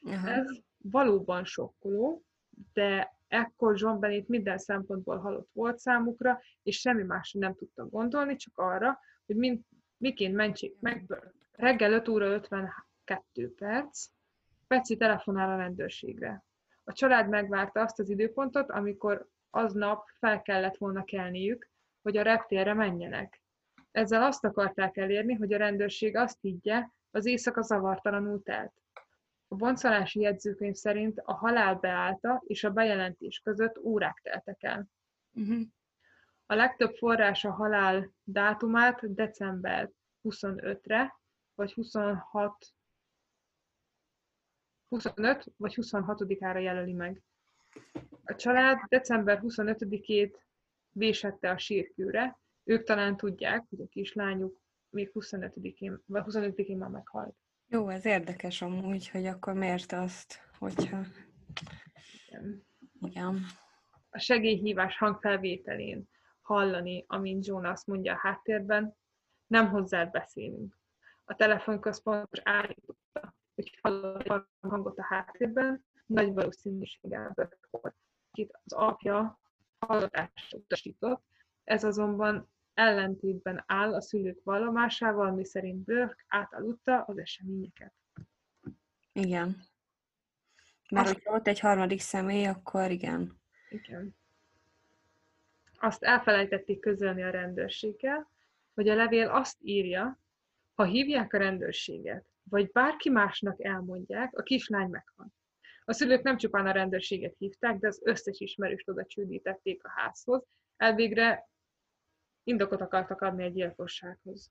Aha. 0.00 0.28
Ez 0.28 0.46
valóban 0.76 1.44
sokkoló, 1.44 2.24
de 2.72 3.16
ekkor 3.28 3.80
John 3.80 4.00
Bennett 4.00 4.28
minden 4.28 4.58
szempontból 4.58 5.18
halott 5.18 5.50
volt 5.52 5.78
számukra, 5.78 6.40
és 6.62 6.80
semmi 6.80 7.02
másra 7.02 7.40
nem 7.40 7.54
tudtak 7.54 7.90
gondolni, 7.90 8.36
csak 8.36 8.58
arra, 8.58 8.98
hogy 9.26 9.36
mind, 9.36 9.60
miként 9.96 10.34
mentsék 10.34 10.80
meg. 10.80 11.06
Reggel 11.52 11.92
5 11.92 12.08
óra 12.08 12.26
52 12.26 13.54
perc, 13.54 14.08
Peci 14.66 14.96
telefonál 14.96 15.50
a 15.50 15.56
rendőrségre. 15.56 16.44
A 16.88 16.92
család 16.92 17.28
megvárta 17.28 17.80
azt 17.80 17.98
az 17.98 18.08
időpontot, 18.08 18.70
amikor 18.70 19.28
aznap 19.50 20.08
fel 20.18 20.42
kellett 20.42 20.76
volna 20.76 21.04
kelniük, 21.04 21.70
hogy 22.02 22.16
a 22.16 22.22
reptérre 22.22 22.74
menjenek. 22.74 23.42
Ezzel 23.90 24.22
azt 24.22 24.44
akarták 24.44 24.96
elérni, 24.96 25.34
hogy 25.34 25.52
a 25.52 25.56
rendőrség 25.56 26.16
azt 26.16 26.40
higgye, 26.40 26.88
az 27.10 27.26
éjszaka 27.26 27.62
zavartalanul 27.62 28.42
telt. 28.42 28.72
A 29.48 29.54
boncolási 29.54 30.20
jegyzőkönyv 30.20 30.74
szerint 30.74 31.20
a 31.24 31.32
halál 31.32 31.74
beállta 31.74 32.42
és 32.46 32.64
a 32.64 32.70
bejelentés 32.70 33.40
között 33.44 33.78
órák 33.78 34.20
teltek 34.22 34.62
el. 34.62 34.86
Uh-huh. 35.34 35.60
A 36.46 36.54
legtöbb 36.54 36.94
forrás 36.94 37.44
a 37.44 37.52
halál 37.52 38.12
dátumát 38.24 39.14
december 39.14 39.90
25-re, 40.22 41.20
vagy 41.54 41.72
26 41.72 42.66
25 44.88 45.44
vagy 45.56 45.74
26-ára 45.76 46.58
jelöli 46.58 46.92
meg. 46.92 47.22
A 48.24 48.34
család 48.34 48.78
december 48.88 49.40
25-ét 49.42 50.36
vésette 50.92 51.50
a 51.50 51.58
sírkőre. 51.58 52.38
Ők 52.64 52.84
talán 52.84 53.16
tudják, 53.16 53.64
hogy 53.68 53.80
a 53.80 53.88
kislányuk 53.88 54.60
még 54.90 55.10
25-én, 55.14 56.02
vagy 56.06 56.22
25-én 56.26 56.76
már 56.76 56.90
meghalt. 56.90 57.36
Jó, 57.66 57.88
ez 57.88 58.04
érdekes 58.04 58.62
amúgy, 58.62 59.08
hogy 59.08 59.26
akkor 59.26 59.54
miért 59.54 59.92
azt, 59.92 60.40
hogyha... 60.58 61.00
Igen. 62.26 62.66
Igen. 63.00 63.40
A 64.10 64.18
segélyhívás 64.18 64.96
hangfelvételén 64.96 66.08
hallani, 66.42 67.04
amint 67.06 67.46
John 67.46 67.64
azt 67.64 67.86
mondja 67.86 68.12
a 68.12 68.18
háttérben, 68.18 68.96
nem 69.46 69.68
hozzád 69.68 70.10
beszélünk. 70.10 70.78
A 71.24 71.34
telefonközpont 71.34 72.26
most 72.30 72.48
állította, 72.48 72.97
hogy 73.58 73.78
hallani 73.82 74.46
hangot 74.60 74.98
a 74.98 75.04
háttérben, 75.04 75.84
nagy 76.06 76.32
valószínűséggel 76.32 77.32
volt, 77.70 77.96
akit 78.30 78.58
az 78.64 78.72
apja 78.72 79.40
hallgatásra 79.78 80.58
utasított, 80.58 81.22
ez 81.64 81.84
azonban 81.84 82.50
ellentétben 82.74 83.64
áll 83.66 83.94
a 83.94 84.00
szülők 84.00 84.40
vallomásával, 84.44 85.30
miszerint 85.32 85.84
Burke 85.84 86.24
átaludta 86.28 87.02
az 87.02 87.18
eseményeket. 87.18 87.92
Igen. 89.12 89.56
Mert 90.90 91.06
Azt- 91.06 91.14
hogyha 91.14 91.34
ott 91.34 91.46
egy 91.46 91.60
harmadik 91.60 92.00
személy, 92.00 92.46
akkor 92.46 92.90
igen. 92.90 93.40
Igen. 93.68 94.16
Azt 95.78 96.02
elfelejtették 96.02 96.80
közölni 96.80 97.22
a 97.22 97.30
rendőrséggel, 97.30 98.30
hogy 98.74 98.88
a 98.88 98.94
levél 98.94 99.28
azt 99.28 99.56
írja, 99.60 100.18
ha 100.74 100.84
hívják 100.84 101.32
a 101.32 101.38
rendőrséget, 101.38 102.26
vagy 102.48 102.70
bárki 102.72 103.10
másnak 103.10 103.64
elmondják, 103.64 104.38
a 104.38 104.42
kislány 104.42 104.88
meghal. 104.88 105.26
A 105.84 105.92
szülők 105.92 106.22
nem 106.22 106.36
csupán 106.36 106.66
a 106.66 106.70
rendőrséget 106.70 107.34
hívták, 107.38 107.78
de 107.78 107.86
az 107.86 108.00
összes 108.04 108.40
ismerőst 108.40 108.88
oda 108.88 109.04
csődítették 109.06 109.84
a 109.84 109.90
házhoz. 109.94 110.44
Elvégre 110.76 111.48
indokot 112.42 112.80
akartak 112.80 113.20
adni 113.20 113.44
a 113.44 113.48
gyilkossághoz. 113.48 114.50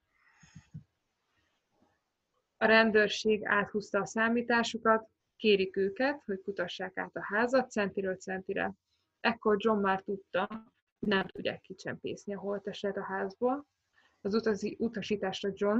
A 2.58 2.66
rendőrség 2.66 3.46
áthúzta 3.46 4.00
a 4.00 4.06
számításukat, 4.06 5.10
kérik 5.36 5.76
őket, 5.76 6.22
hogy 6.26 6.42
kutassák 6.42 6.98
át 6.98 7.16
a 7.16 7.24
házat 7.24 7.72
centiről 7.72 8.16
centire. 8.16 8.74
Ekkor 9.20 9.56
John 9.60 9.80
már 9.80 10.02
tudta, 10.02 10.74
nem 11.00 11.28
tudják 11.28 11.62
kicsempészni 11.62 12.34
a 12.34 12.40
holtestet 12.40 12.98
a 12.98 13.04
házból. 13.04 13.66
Az 14.22 14.34
utazi, 14.34 14.76
utasításra 14.80 15.50
John 15.54 15.80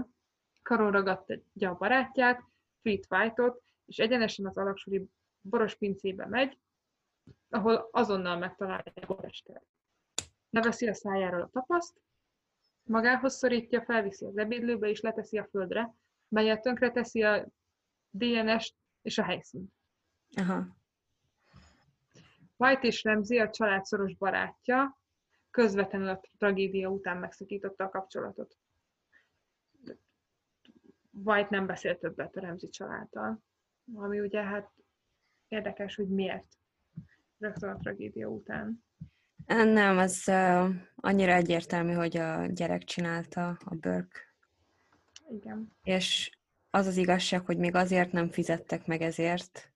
karon 0.68 0.92
ragadja 0.92 1.70
a 1.70 1.76
barátját, 1.76 2.44
Fleet 2.82 3.06
White-ot, 3.10 3.62
és 3.86 3.98
egyenesen 3.98 4.46
az 4.46 4.58
alaksori 4.58 5.10
boros 5.42 5.76
pincébe 5.76 6.26
megy, 6.26 6.58
ahol 7.50 7.90
azonnal 7.92 8.38
megtalálja 8.38 8.92
a 8.96 9.06
holtestet. 9.06 9.66
Leveszi 10.50 10.88
a 10.88 10.94
szájáról 10.94 11.42
a 11.42 11.50
tapaszt, 11.50 12.02
magához 12.84 13.34
szorítja, 13.34 13.82
felviszi 13.82 14.26
az 14.26 14.38
ebédlőbe 14.38 14.90
és 14.90 15.02
leteszi 15.02 15.38
a 15.38 15.48
földre, 15.52 15.96
melyet 16.28 16.62
tönkre 16.62 16.92
teszi 16.92 17.24
a 17.24 17.48
DNS-t 18.10 18.76
és 19.02 19.18
a 19.18 19.24
helyszínt. 19.24 19.74
Aha. 20.36 20.68
White 22.58 22.88
és 22.88 23.04
Ramsey 23.04 23.40
a 23.40 23.50
család 23.50 23.86
szoros 23.86 24.16
barátja, 24.16 25.00
közvetlenül 25.52 26.10
a 26.10 26.22
tragédia 26.38 26.90
után 26.90 27.18
megszakította 27.18 27.84
a 27.84 27.90
kapcsolatot. 27.90 28.58
White 31.24 31.48
nem 31.50 31.66
beszélt 31.66 32.00
többet 32.00 32.36
a 32.36 32.40
Ramsey 32.40 32.70
családdal, 32.70 33.44
ami 33.94 34.20
ugye 34.20 34.44
hát 34.44 34.72
érdekes, 35.48 35.96
hogy 35.96 36.10
miért. 36.10 36.48
rögtön 37.38 37.70
a 37.70 37.78
tragédia 37.78 38.28
után. 38.28 38.86
Nem, 39.46 40.00
ez 40.00 40.24
uh, 40.28 40.70
annyira 40.96 41.32
egyértelmű, 41.32 41.94
hogy 41.94 42.18
a 42.18 42.46
gyerek 42.46 42.84
csinálta 42.84 43.58
a 43.66 43.76
Burke. 43.76 44.20
Igen. 45.30 45.72
És 45.84 46.38
az 46.70 46.88
az 46.88 46.98
igazság, 46.98 47.46
hogy 47.46 47.58
még 47.58 47.76
azért 47.76 48.12
nem 48.12 48.30
fizettek 48.30 48.86
meg 48.86 49.02
ezért, 49.02 49.72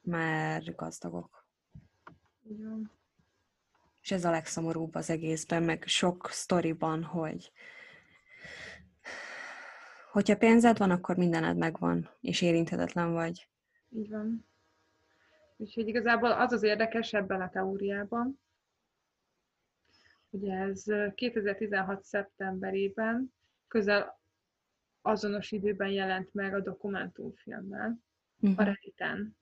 mert 0.00 0.76
gazdagok. 0.76 1.46
Igen. 2.42 2.90
És 4.00 4.10
ez 4.10 4.24
a 4.24 4.30
legszomorúbb 4.30 4.94
az 4.94 5.10
egészben, 5.10 5.62
meg 5.62 5.82
sok 5.86 6.28
sztoriban, 6.30 7.04
hogy 7.04 7.52
hogyha 10.16 10.36
pénzed 10.36 10.78
van, 10.78 10.90
akkor 10.90 11.16
mindened 11.16 11.56
megvan, 11.56 12.10
és 12.20 12.42
érinthetetlen 12.42 13.12
vagy. 13.12 13.48
Így 13.88 14.10
van. 14.10 14.46
Úgyhogy 15.56 15.88
igazából 15.88 16.32
az 16.32 16.52
az 16.52 16.62
érdekes 16.62 17.12
ebben 17.12 17.40
a 17.40 17.48
teóriában, 17.48 18.40
ugye 20.30 20.54
ez 20.54 20.84
2016. 21.14 22.02
szeptemberében 22.04 23.32
közel 23.68 24.20
azonos 25.02 25.52
időben 25.52 25.90
jelent 25.90 26.34
meg 26.34 26.54
a 26.54 26.60
dokumentumfilmmel, 26.60 27.98
uh-huh. 28.40 28.58
a 28.58 28.62
Redditen. 28.62 29.36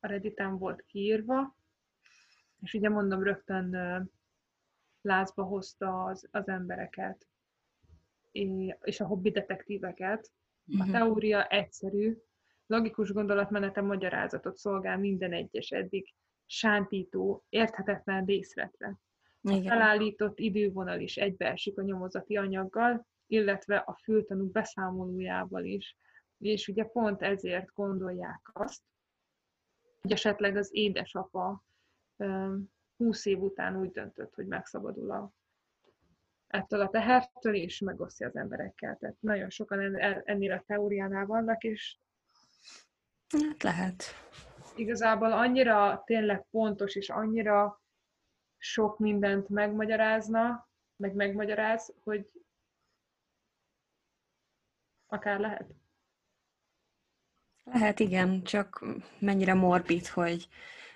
A 0.00 0.06
Redditen 0.06 0.58
volt 0.58 0.84
kiírva, 0.86 1.56
és 2.62 2.74
ugye 2.74 2.88
mondom, 2.88 3.22
rögtön 3.22 3.70
lázba 5.00 5.42
hozta 5.42 6.04
az, 6.04 6.28
az 6.30 6.48
embereket, 6.48 7.26
és 8.80 9.00
a 9.00 9.06
hobbi 9.06 9.30
detektíveket. 9.30 10.30
A 10.78 10.82
mhm. 10.82 10.90
teória 10.90 11.46
egyszerű, 11.46 12.16
logikus 12.66 13.12
gondolatmenete 13.12 13.80
magyarázatot 13.80 14.56
szolgál 14.56 14.98
minden 14.98 15.32
egyes 15.32 15.70
eddig 15.70 16.14
sántító, 16.46 17.44
érthetetlen 17.48 18.24
részletre. 18.24 18.98
Igen. 19.40 19.58
A 19.58 19.68
felállított 19.68 20.38
idővonal 20.38 21.00
is 21.00 21.16
egybeesik 21.16 21.78
a 21.78 21.82
nyomozati 21.82 22.36
anyaggal, 22.36 23.06
illetve 23.26 23.76
a 23.76 23.98
fültanú 24.02 24.50
beszámolójával 24.50 25.64
is. 25.64 25.96
És 26.38 26.68
ugye 26.68 26.84
pont 26.84 27.22
ezért 27.22 27.72
gondolják 27.74 28.50
azt, 28.52 28.82
hogy 30.00 30.12
esetleg 30.12 30.56
az 30.56 30.68
édesapa 30.72 31.64
20 32.96 33.26
év 33.26 33.42
után 33.42 33.76
úgy 33.76 33.90
döntött, 33.90 34.34
hogy 34.34 34.46
megszabadul 34.46 35.10
a, 35.10 35.32
ettől 36.46 36.80
a 36.80 36.88
tehertől, 36.88 37.54
és 37.54 37.80
megosztja 37.80 38.26
az 38.26 38.36
emberekkel. 38.36 38.96
Tehát 38.96 39.16
nagyon 39.20 39.50
sokan 39.50 39.96
ennél 40.24 40.52
a 40.52 40.64
teóriánál 40.66 41.26
vannak, 41.26 41.62
és 41.62 41.98
Hát 43.28 43.62
lehet. 43.62 44.04
Igazából 44.76 45.32
annyira 45.32 46.02
tényleg 46.06 46.46
pontos, 46.50 46.94
és 46.94 47.08
annyira 47.08 47.82
sok 48.58 48.98
mindent 48.98 49.48
megmagyarázna, 49.48 50.68
meg 50.96 51.14
megmagyaráz, 51.14 51.94
hogy 52.02 52.30
akár 55.06 55.40
lehet. 55.40 55.74
Lehet, 57.64 58.00
igen, 58.00 58.42
csak 58.42 58.84
mennyire 59.18 59.54
morbid, 59.54 60.06
hogy 60.06 60.48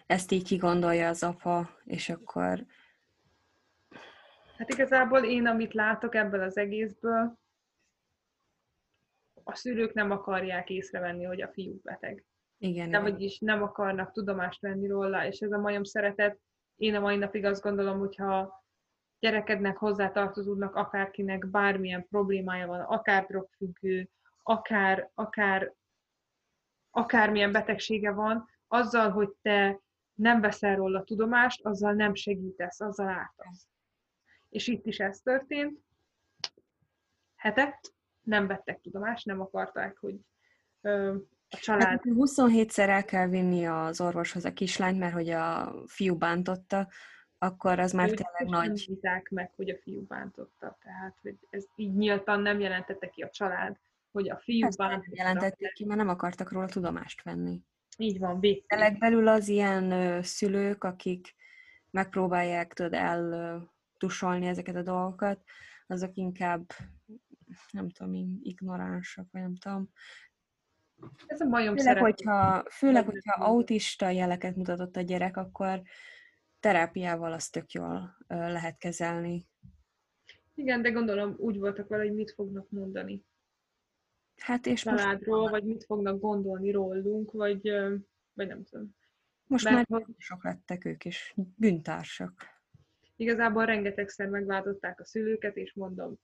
ezt 0.07 0.31
így 0.31 0.45
kigondolja 0.45 1.09
az 1.09 1.23
apa, 1.23 1.71
és 1.85 2.09
akkor... 2.09 2.67
Hát 4.61 4.73
igazából 4.73 5.25
én, 5.25 5.47
amit 5.47 5.75
látok 5.75 6.15
ebből 6.15 6.43
az 6.43 6.57
egészből, 6.57 7.39
a 9.45 9.55
szülők 9.55 9.93
nem 9.93 10.11
akarják 10.11 10.71
észrevenni, 10.71 11.25
hogy 11.25 11.43
a 11.43 11.49
fiú 11.49 11.81
beteg. 11.83 12.25
Igen. 12.59 12.91
De 12.91 13.01
vagyis 13.01 13.39
nem 13.39 13.63
akarnak 13.63 14.13
tudomást 14.13 14.61
venni 14.61 14.87
róla, 14.87 15.27
és 15.27 15.41
ez 15.41 15.53
a 15.53 15.59
majom 15.59 15.85
szeretet, 15.85 16.41
én 16.77 16.95
a 16.95 17.01
mai 17.01 17.17
napig 17.17 17.45
azt 17.45 17.63
gondolom, 17.63 17.99
hogyha 17.99 18.65
gyerekednek 19.19 19.77
hozzátartozódnak 19.77 20.75
akárkinek 20.75 21.47
bármilyen 21.47 22.07
problémája 22.09 22.67
van, 22.67 22.81
akár 22.81 23.27
drogfüggő, 23.27 24.09
akár, 24.43 25.11
akár 25.15 25.75
akármilyen 26.91 27.53
betegsége 27.53 28.11
van, 28.11 28.49
azzal, 28.69 29.11
hogy 29.11 29.31
te 29.43 29.81
nem 30.15 30.41
veszel 30.41 30.77
róla 30.77 31.05
tudomást, 31.05 31.65
azzal 31.65 31.93
nem 31.93 32.15
segítesz, 32.15 32.81
azzal 32.81 33.09
ártasz. 33.09 33.69
És 34.51 34.67
itt 34.69 34.87
is 34.87 34.99
ez 34.99 35.21
történt. 35.21 35.79
Hetet 37.37 37.95
nem 38.23 38.47
vettek 38.47 38.81
tudomást, 38.81 39.27
nem 39.27 39.41
akarták, 39.41 39.97
hogy 39.97 40.17
ö, 40.81 41.17
a 41.49 41.57
család... 41.57 41.83
Hát, 41.83 42.03
27-szer 42.05 42.89
el 42.89 43.05
kell 43.05 43.29
vinni 43.29 43.67
az 43.67 44.01
orvoshoz 44.01 44.45
a 44.45 44.53
kislányt, 44.53 44.99
mert 44.99 45.13
hogy 45.13 45.29
a 45.31 45.75
fiú 45.87 46.17
bántotta, 46.17 46.89
akkor 47.39 47.79
az 47.79 47.93
már 47.93 48.09
tényleg 48.09 48.47
nagy... 48.47 48.99
Nem 49.01 49.23
meg, 49.31 49.53
hogy 49.57 49.71
a 49.71 49.77
fiú 49.83 50.07
bántotta. 50.07 50.79
Tehát, 50.83 51.19
hogy 51.23 51.37
ez 51.51 51.65
így 51.77 51.95
nyíltan 51.95 52.41
nem 52.41 52.61
jelentette 52.61 53.09
ki 53.09 53.23
a 53.23 53.31
család, 53.31 53.77
hogy 54.11 54.31
a 54.31 54.39
fiú 54.39 54.67
Ezt 54.67 54.79
bántotta. 54.79 55.11
jelentették 55.15 55.73
ki, 55.73 55.85
mert 55.85 55.99
nem 55.99 56.09
akartak 56.09 56.53
róla 56.53 56.67
tudomást 56.67 57.23
venni. 57.23 57.61
Így 57.97 58.19
van, 58.19 58.41
végül. 58.41 58.99
belül 58.99 59.29
az 59.29 59.49
ilyen 59.49 59.91
ö, 59.91 60.23
szülők, 60.23 60.85
akik 60.85 61.35
megpróbálják 61.91 62.73
tudod 62.73 62.95
eltusolni 64.01 64.47
ezeket 64.47 64.77
a 64.77 64.83
dolgokat, 64.83 65.43
azok 65.87 66.17
inkább 66.17 66.71
nem 67.71 67.91
tudom, 67.91 68.39
ignoránsak, 68.43 69.29
vagy 69.31 69.43
nem 69.43 69.55
tudom. 69.55 69.91
Ez 71.27 71.41
a 71.41 71.45
majom 71.45 71.77
főleg, 71.77 71.99
hogyha, 71.99 72.65
főleg, 72.71 73.05
hogyha 73.05 73.45
autista 73.45 74.09
jeleket 74.09 74.57
mutatott 74.57 74.97
a 74.97 75.01
gyerek, 75.01 75.37
akkor 75.37 75.83
terápiával 76.61 77.33
azt 77.33 77.53
tök 77.53 77.73
jól 77.73 78.17
lehet 78.27 78.79
kezelni. 78.79 79.47
Igen, 80.55 80.83
de 80.83 80.91
gondolom 80.91 81.35
úgy 81.39 81.59
voltak 81.59 81.89
vele, 81.89 82.03
hogy 82.03 82.15
mit 82.15 82.31
fognak 82.31 82.71
mondani. 82.71 83.25
Hát 84.37 84.67
és 84.67 84.83
családról, 84.83 85.41
most... 85.41 85.51
vagy 85.51 85.65
mit 85.65 85.85
fognak 85.85 86.21
gondolni 86.21 86.71
rólunk, 86.71 87.33
vagy, 87.33 87.71
vagy 88.33 88.47
nem 88.47 88.65
tudom. 88.65 88.95
Most 89.47 89.65
Mert, 89.65 89.89
már 89.89 90.07
sok 90.19 90.45
lettek 90.45 90.85
ők 90.85 91.05
is, 91.05 91.35
bűntársak. 91.57 92.60
Igazából 93.21 93.65
rengetegszer 93.65 94.29
megváltották 94.29 95.01
a 95.01 95.05
szülőket, 95.05 95.57
és 95.57 95.75
mondom, 95.75 96.15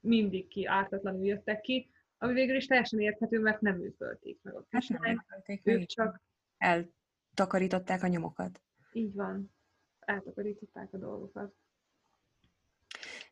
mindig 0.00 0.48
ki 0.48 0.66
ártatlanul 0.66 1.24
jöttek 1.24 1.60
ki, 1.60 1.90
ami 2.18 2.32
végül 2.32 2.56
is 2.56 2.66
teljesen 2.66 3.00
érthető, 3.00 3.40
mert 3.40 3.60
nem 3.60 3.82
ők 3.82 4.00
ölték 4.00 4.38
meg 4.42 4.54
a 4.54 4.64
hát 4.70 4.88
nem 4.88 5.24
ölték 5.36 5.66
ők 5.66 5.86
csak 5.86 6.22
eltakarították 6.56 8.02
a 8.02 8.06
nyomokat. 8.06 8.62
Így 8.92 9.14
van, 9.14 9.54
eltakarították 9.98 10.92
a 10.92 10.98
dolgokat. 10.98 11.54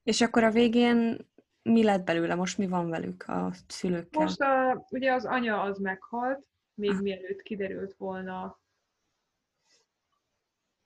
És 0.02 0.20
akkor 0.20 0.44
a 0.44 0.50
végén 0.50 1.28
mi 1.62 1.84
lett 1.84 2.04
belőle? 2.04 2.34
Most 2.34 2.58
mi 2.58 2.66
van 2.66 2.88
velük 2.88 3.22
a 3.28 3.52
szülőkkel? 3.68 4.22
Most 4.22 4.40
a, 4.40 4.86
ugye 4.90 5.12
az 5.12 5.24
anya 5.24 5.62
az 5.62 5.78
meghalt, 5.78 6.46
még 6.74 6.90
ah. 6.90 7.00
mielőtt 7.00 7.42
kiderült 7.42 7.94
volna 7.94 8.60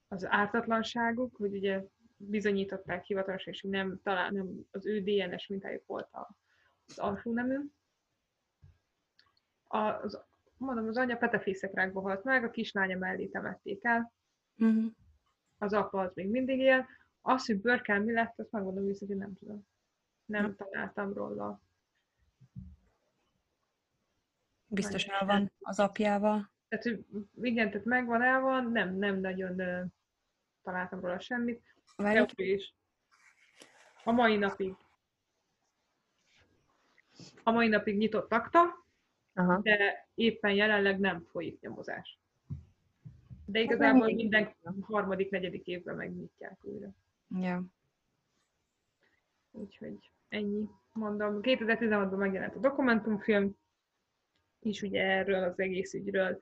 az 0.08 0.26
ártatlanságuk, 0.26 1.36
hogy 1.36 1.54
ugye 1.54 1.84
bizonyították 2.16 3.04
hivatalosan, 3.04 3.52
és 3.52 3.62
nem, 3.62 4.00
talán 4.02 4.32
nem 4.32 4.66
az 4.70 4.86
ő 4.86 5.00
DNS 5.00 5.46
mintájuk 5.46 5.86
volt 5.86 6.08
az 6.86 6.98
alsó 6.98 7.32
nemű. 7.32 7.58
Az, 9.68 10.20
mondom, 10.56 10.88
az 10.88 10.96
anya 10.96 11.16
petefészekrákba 11.16 12.00
halt 12.00 12.24
meg, 12.24 12.44
a 12.44 12.50
kislánya 12.50 12.98
mellé 12.98 13.26
temették 13.26 13.84
el, 13.84 14.12
uh-huh. 14.58 14.92
az 15.58 15.72
apa 15.72 16.00
az 16.00 16.14
még 16.14 16.28
mindig 16.30 16.58
él. 16.58 16.86
Az, 17.20 17.46
hogy 17.46 17.60
bőrkel 17.60 18.00
mi 18.00 18.12
lett, 18.12 18.38
azt 18.38 18.50
megmondom 18.50 18.84
hogy 18.84 19.16
nem 19.16 19.34
tudom. 19.34 19.66
Nem 20.24 20.44
uh-huh. 20.44 20.56
találtam 20.56 21.12
róla. 21.12 21.60
Biztos 24.66 25.04
el 25.04 25.26
van 25.26 25.52
az 25.58 25.78
apjával. 25.78 26.50
Tehát, 26.68 26.84
hogy 26.84 27.04
igen, 27.40 27.70
tehát 27.70 27.86
megvan, 27.86 28.22
el 28.22 28.40
van, 28.40 28.70
nem, 28.72 28.94
nem 28.94 29.20
nagyon 29.20 29.56
találtam 30.62 31.00
róla 31.00 31.18
semmit. 31.18 31.75
Is. 32.34 32.74
A 34.04 34.12
mai 34.12 34.36
napig. 34.36 34.74
A 37.42 37.50
mai 37.50 37.68
napig 37.68 37.96
nyitott 37.96 38.32
akta, 38.32 38.84
Aha. 39.34 39.60
de 39.62 40.08
éppen 40.14 40.52
jelenleg 40.52 40.98
nem 40.98 41.20
folyik 41.20 41.60
nyomozás. 41.60 42.18
De 43.44 43.58
hát 43.58 43.68
igazából 43.68 44.06
minden 44.06 44.56
harmadik, 44.80 45.30
negyedik 45.30 45.66
évben 45.66 45.96
megnyitják 45.96 46.58
újra. 46.60 46.88
Ja. 47.28 47.62
Úgyhogy 49.50 50.10
ennyi. 50.28 50.68
Mondom, 50.92 51.38
2016-ban 51.42 52.16
megjelent 52.16 52.54
a 52.54 52.58
dokumentumfilm, 52.58 53.56
is 54.60 54.82
ugye 54.82 55.02
erről 55.02 55.42
az 55.42 55.58
egész 55.58 55.94
ügyről. 55.94 56.40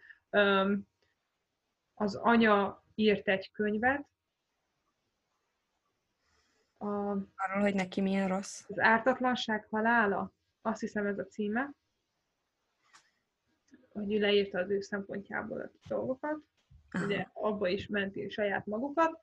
az 1.95 2.15
anya 2.15 2.83
írt 2.95 3.29
egy 3.29 3.51
könyvet, 3.53 4.07
a, 6.85 7.11
Arról, 7.37 7.61
hogy 7.61 7.75
neki 7.75 8.01
milyen 8.01 8.29
rossz. 8.29 8.65
Az 8.69 8.79
ártatlanság 8.79 9.67
halála, 9.71 10.33
azt 10.61 10.81
hiszem 10.81 11.07
ez 11.07 11.19
a 11.19 11.27
címe, 11.27 11.75
hogy 13.89 14.13
ő 14.13 14.19
leírta 14.19 14.59
az 14.59 14.71
ő 14.71 14.81
szempontjából 14.81 15.61
a 15.61 15.71
dolgokat. 15.89 16.39
Aha. 16.91 17.05
ugye 17.05 17.29
abba 17.33 17.69
is 17.69 17.87
menti 17.87 18.29
saját 18.29 18.67
magukat, 18.67 19.21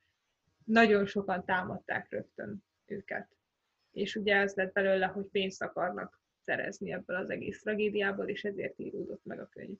nagyon 0.63 1.05
sokan 1.05 1.45
támadták 1.45 2.09
rögtön 2.09 2.63
őket. 2.85 3.29
És 3.91 4.15
ugye 4.15 4.35
ez 4.35 4.53
lett 4.55 4.73
belőle, 4.73 5.05
hogy 5.05 5.25
pénzt 5.25 5.61
akarnak 5.61 6.21
szerezni 6.39 6.91
ebből 6.91 7.15
az 7.15 7.29
egész 7.29 7.61
tragédiából, 7.61 8.29
és 8.29 8.43
ezért 8.43 8.79
íródott 8.79 9.25
meg 9.25 9.39
a 9.39 9.47
könyv. 9.47 9.77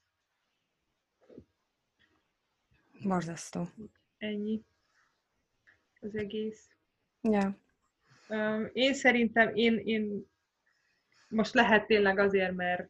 Borzasztó. 3.04 3.68
Ennyi 4.18 4.62
az 6.00 6.16
egész. 6.16 6.76
Ja. 7.22 7.58
Én 8.74 8.94
szerintem, 8.94 9.56
én, 9.56 9.78
én 9.78 10.26
most 11.30 11.54
lehet 11.54 11.86
tényleg 11.86 12.20
azért, 12.20 12.56
mert, 12.56 12.90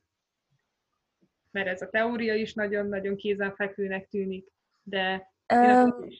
mert 1.51 1.67
ez 1.67 1.81
a 1.81 1.89
teória 1.89 2.35
is 2.35 2.53
nagyon-nagyon 2.53 3.15
kézenfekvőnek 3.15 4.07
tűnik, 4.07 4.47
de 4.83 5.29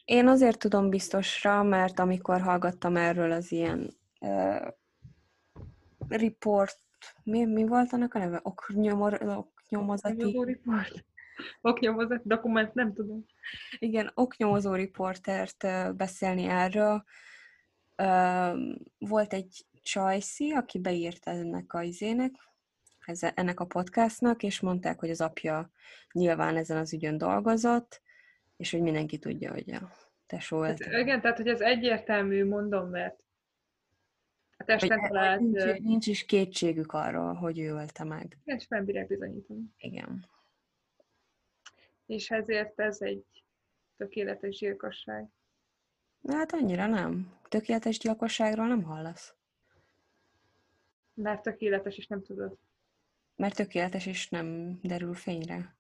én 0.06 0.28
azért 0.28 0.60
tudom 0.60 0.90
biztosra, 0.90 1.64
mert 1.64 2.00
amikor 2.00 2.42
hallgattam 2.42 2.96
erről 2.96 3.32
az 3.32 3.52
ilyen 3.52 3.98
uh, 4.22 4.68
report, 6.08 6.78
mi, 7.24 7.46
mi 7.46 7.66
volt 7.66 7.94
annak 7.94 8.14
a 8.14 8.20
neve? 8.20 8.40
Oknyomor, 8.44 9.14
oknyomozati? 9.14 10.44
report. 10.46 11.06
Oknyomozati 11.62 12.22
dokument, 12.26 12.74
nem 12.74 12.94
tudom. 12.94 13.26
Igen, 13.80 14.12
oknyomozó 14.14 14.74
riportert 14.74 15.68
beszélni 15.96 16.44
erről. 16.44 17.04
Volt 18.98 19.34
egy 19.34 19.66
Csajci, 19.84 20.52
aki 20.52 20.80
beírta 20.80 21.32
ennek 21.32 21.74
a 21.74 21.82
izének, 21.82 22.32
ennek 23.20 23.60
a 23.60 23.66
podcastnak, 23.66 24.44
és 24.44 24.60
mondták, 24.60 25.00
hogy 25.00 25.10
az 25.10 25.22
apja 25.22 25.72
nyilván 26.12 26.58
ezen 26.58 26.78
az 26.78 26.94
ügyön 26.94 27.18
dolgozott, 27.18 28.02
és 28.58 28.72
hogy 28.72 28.82
mindenki 28.82 29.18
tudja, 29.18 29.52
hogy 29.52 29.72
a 29.72 29.92
tesó 30.26 30.62
hát, 30.62 30.80
Igen, 30.80 31.22
tehát 31.22 31.38
hogy 31.38 31.48
ez 31.48 31.62
egyértelmű, 31.62 32.46
mondom, 32.46 32.90
mert 32.90 33.24
a 34.58 34.64
testen 34.64 35.00
talált... 35.00 35.40
Nincs, 35.40 35.80
nincs 35.80 36.08
is 36.08 36.26
kétségük 36.26 36.92
arról, 36.92 37.34
hogy 37.34 37.60
ő 37.60 37.70
ölte 37.70 38.04
meg. 38.04 38.38
És 38.44 38.66
felbírják 38.66 39.08
bizonyítani. 39.08 39.64
Igen. 39.78 40.26
És 42.06 42.32
ezért 42.32 42.80
ez 42.80 43.02
egy 43.02 43.26
tökéletes 43.98 44.58
gyilkosság. 44.58 45.30
Hát 46.28 46.54
annyira 46.54 46.88
nem. 46.88 47.34
Tökéletes 47.50 47.98
gyilkosságról 47.98 48.68
nem 48.68 48.84
hallasz. 48.84 49.36
Mert 51.14 51.42
tökéletes 51.42 51.98
is 51.98 52.08
nem 52.08 52.24
tudod. 52.24 52.58
Mert 53.36 53.56
tökéletes 53.56 54.06
is 54.06 54.30
nem 54.30 54.80
derül 54.82 55.14
fényre. 55.14 55.76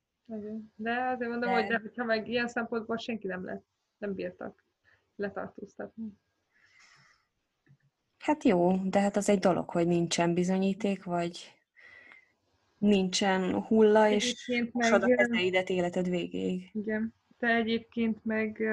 De 0.75 0.91
azért 0.91 1.29
mondom, 1.29 1.49
de... 1.49 1.55
hogy 1.55 1.67
de, 1.67 1.79
hogyha 1.81 2.03
meg 2.03 2.27
ilyen 2.27 2.47
szempontból 2.47 2.97
senki 2.97 3.27
nem 3.27 3.45
lett, 3.45 3.65
nem 3.97 4.13
bírtak 4.13 4.65
letartóztatni. 5.15 6.13
Hát 8.17 8.43
jó, 8.43 8.75
de 8.77 8.99
hát 8.99 9.15
az 9.15 9.29
egy 9.29 9.39
dolog, 9.39 9.69
hogy 9.69 9.87
nincsen 9.87 10.33
bizonyíték, 10.33 11.03
vagy 11.03 11.55
nincsen 12.77 13.61
hulla, 13.61 14.09
és 14.09 14.51
meg... 14.73 14.93
a 14.93 14.99
kezeidet 14.99 15.69
életed 15.69 16.09
végéig. 16.09 16.69
Igen, 16.73 17.13
de 17.37 17.47
egyébként 17.47 18.25
meg 18.25 18.63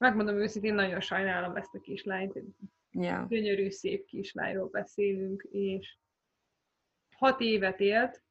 megmondom 0.00 0.36
őszintén, 0.36 0.74
nagyon 0.74 1.00
sajnálom 1.00 1.56
ezt 1.56 1.74
a 1.74 1.80
kislányt. 1.80 2.38
Ja. 2.90 3.26
Gyönyörű, 3.28 3.70
szép 3.70 4.04
kislányról 4.04 4.68
beszélünk, 4.68 5.42
és 5.50 5.96
hat 7.16 7.40
évet 7.40 7.80
élt, 7.80 8.22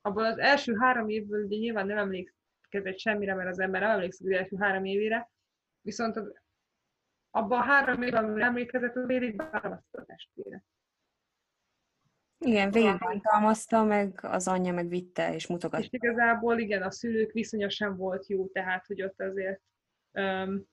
abból 0.00 0.24
az 0.24 0.38
első 0.38 0.74
három 0.74 1.08
évből 1.08 1.44
ugye 1.44 1.56
nyilván 1.56 1.86
nem 1.86 1.98
emlékezett 1.98 2.98
semmire, 2.98 3.34
mert 3.34 3.48
az 3.48 3.60
ember 3.60 3.80
nem 3.80 3.90
emlékszik 3.90 4.26
az 4.26 4.32
első 4.32 4.56
három 4.56 4.84
évére, 4.84 5.30
viszont 5.80 6.16
az, 6.16 6.32
abban 7.30 7.58
a 7.58 7.62
három 7.62 8.02
évben, 8.02 8.24
amiben 8.24 8.48
emlékezett, 8.48 8.96
az 8.96 9.06
végig 9.06 9.36
választott 9.36 10.00
a 10.00 10.04
testvére. 10.04 10.64
Igen, 12.38 12.70
végigbántalmazta, 12.70 13.84
meg 13.84 14.18
az 14.22 14.48
anyja 14.48 14.72
meg 14.72 14.88
vitte 14.88 15.34
és 15.34 15.46
mutogatta. 15.46 15.82
És 15.82 15.88
igazából 15.90 16.58
igen, 16.58 16.82
a 16.82 16.90
szülők 16.90 17.32
viszonya 17.32 17.70
sem 17.70 17.96
volt 17.96 18.26
jó, 18.26 18.46
tehát 18.46 18.86
hogy 18.86 19.02
ott 19.02 19.20
azért 19.20 19.60
um, 20.12 20.68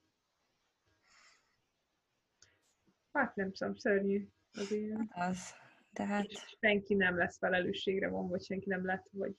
hát 3.12 3.36
nem 3.36 3.52
tudom, 3.52 3.76
szörnyű 3.76 4.28
az 4.54 4.72
ilyen. 4.72 5.10
Hát 5.12 5.30
az. 5.30 5.54
Tehát... 5.94 6.26
És 6.26 6.58
senki 6.60 6.94
nem 6.94 7.18
lesz 7.18 7.38
felelősségre 7.38 8.10
von, 8.10 8.30
vagy 8.30 8.44
senki 8.44 8.70
nem 8.70 8.86
lett, 8.86 9.08
vagy... 9.12 9.36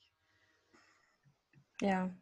Ja. 1.83 2.17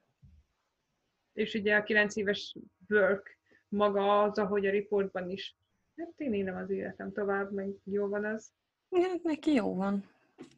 És 1.32 1.55
ugye 1.55 1.77
a 1.77 1.82
9 1.82 2.16
éves 2.16 2.57
work 2.89 3.39
maga 3.69 4.23
az, 4.23 4.39
ahogy 4.39 4.66
a 4.66 4.70
riportban 4.70 5.31
is, 5.31 5.57
hát 5.97 6.12
én 6.16 6.35
élem 6.35 6.57
az 6.57 6.70
életem 6.70 7.12
tovább, 7.12 7.53
meg 7.53 7.74
jó 7.85 8.09
van 8.09 8.24
az. 8.24 8.53
Ja, 8.89 9.09
neki 9.23 9.53
jó 9.53 9.74
van. 9.74 10.05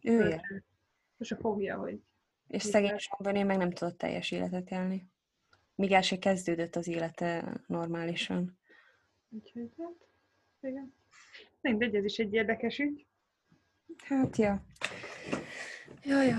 Ő 0.03 0.29
él. 0.29 0.65
És 1.19 1.31
a 1.31 1.37
fogja, 1.37 1.77
hogy... 1.77 2.01
És 2.47 2.63
szegény 2.63 2.99
én 3.35 3.47
meg 3.47 3.57
nem 3.57 3.71
tudott 3.71 3.99
teljes 3.99 4.31
életet 4.31 4.71
élni. 4.71 5.11
Míg 5.79 5.93
el 5.93 6.03
se 6.03 6.19
kezdődött 6.19 6.77
az 6.77 6.89
élete 6.89 7.61
normálisan. 7.67 8.59
Úgyhogy 9.29 9.71
hát, 9.79 10.09
igen. 10.61 10.95
Mindegy, 11.61 11.95
ez 11.95 12.05
is 12.05 12.19
egy 12.19 12.33
érdekes 12.33 12.79
ügy. 12.79 13.07
Hát, 14.05 14.37
ja. 14.37 14.63
Ja, 16.05 16.23
ja. 16.23 16.37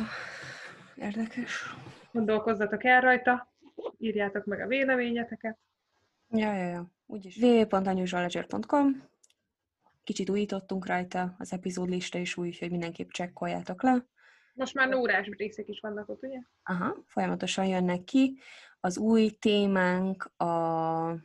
Érdekes. 0.96 1.76
Gondolkozzatok 2.12 2.84
el 2.84 3.02
rajta, 3.02 3.54
írjátok 3.98 4.46
meg 4.46 4.60
a 4.62 4.68
véleményeteket. 4.68 5.58
Ja, 6.30 6.54
ja, 6.54 6.68
ja. 6.70 6.92
Úgyis. 7.06 7.38
www.anyusolleger.com 7.38 9.04
Kicsit 10.04 10.30
újítottunk 10.30 10.86
rajta, 10.86 11.36
az 11.38 11.54
epizódlista 11.54 12.18
is 12.18 12.38
új, 12.38 12.56
hogy 12.60 12.72
mindenképp 12.72 13.10
csekkoljátok 13.10 13.84
le. 13.84 14.06
Most 14.60 14.74
már 14.74 14.96
órás 14.96 15.28
részek 15.28 15.68
is 15.68 15.80
vannak 15.80 16.10
ott, 16.10 16.24
ugye? 16.24 16.40
Aha, 16.64 17.04
folyamatosan 17.08 17.66
jönnek 17.66 18.04
ki. 18.04 18.40
Az 18.80 18.98
új 18.98 19.30
témánk 19.30 20.24
a 20.24 21.16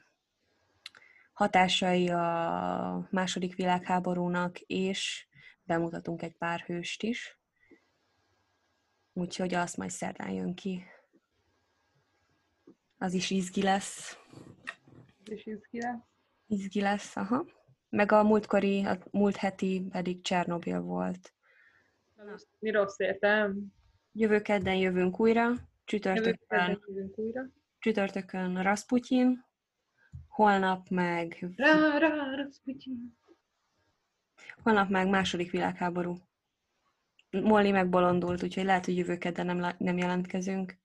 hatásai 1.32 2.08
a 2.08 3.08
második 3.10 3.56
világháborúnak 3.56 4.58
és 4.60 5.26
bemutatunk 5.62 6.22
egy 6.22 6.36
pár 6.36 6.60
hőst 6.60 7.02
is. 7.02 7.38
Úgyhogy 9.12 9.54
azt 9.54 9.76
majd 9.76 9.90
szerdán 9.90 10.30
jön 10.30 10.54
ki. 10.54 10.84
Az 12.98 13.12
is 13.12 13.30
izgi 13.30 13.62
lesz. 13.62 14.18
És 15.24 15.46
izgi 15.46 15.80
lesz. 15.80 16.02
Izgi 16.46 16.80
lesz, 16.80 17.16
aha. 17.16 17.46
Meg 17.88 18.12
a 18.12 18.22
múltkori, 18.22 18.84
a 18.84 18.98
múlt 19.10 19.36
heti 19.36 19.86
pedig 19.90 20.22
Csernobil 20.22 20.80
volt. 20.80 21.33
Mi 22.58 22.70
rossz 22.70 22.98
értem? 22.98 23.72
Jövő 24.12 24.40
kedden 24.40 24.74
jövünk 24.74 25.20
újra. 25.20 25.52
Csütörtökön, 25.84 26.80
jövünk 26.86 27.18
újra. 27.18 27.42
Csütörtökön 27.78 28.62
Rasputin. 28.62 29.44
Holnap 30.28 30.88
meg... 30.88 31.52
Rá, 31.56 31.98
rá, 31.98 32.34
Rasputin. 32.34 33.18
Holnap 34.62 34.88
meg 34.88 35.08
második 35.08 35.50
világháború. 35.50 36.16
Molly 37.30 37.70
megbolondult, 37.70 38.42
úgyhogy 38.42 38.64
lehet, 38.64 38.84
hogy 38.84 38.96
jövő 38.96 39.18
kedden 39.18 39.46
nem, 39.46 39.74
nem 39.78 39.98
jelentkezünk. 39.98 40.78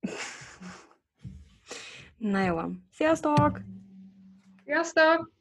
Na 2.16 2.44
jó 2.44 2.54
van. 2.54 2.88
Sziasztok! 2.92 3.60
Sziasztok! 4.64 5.37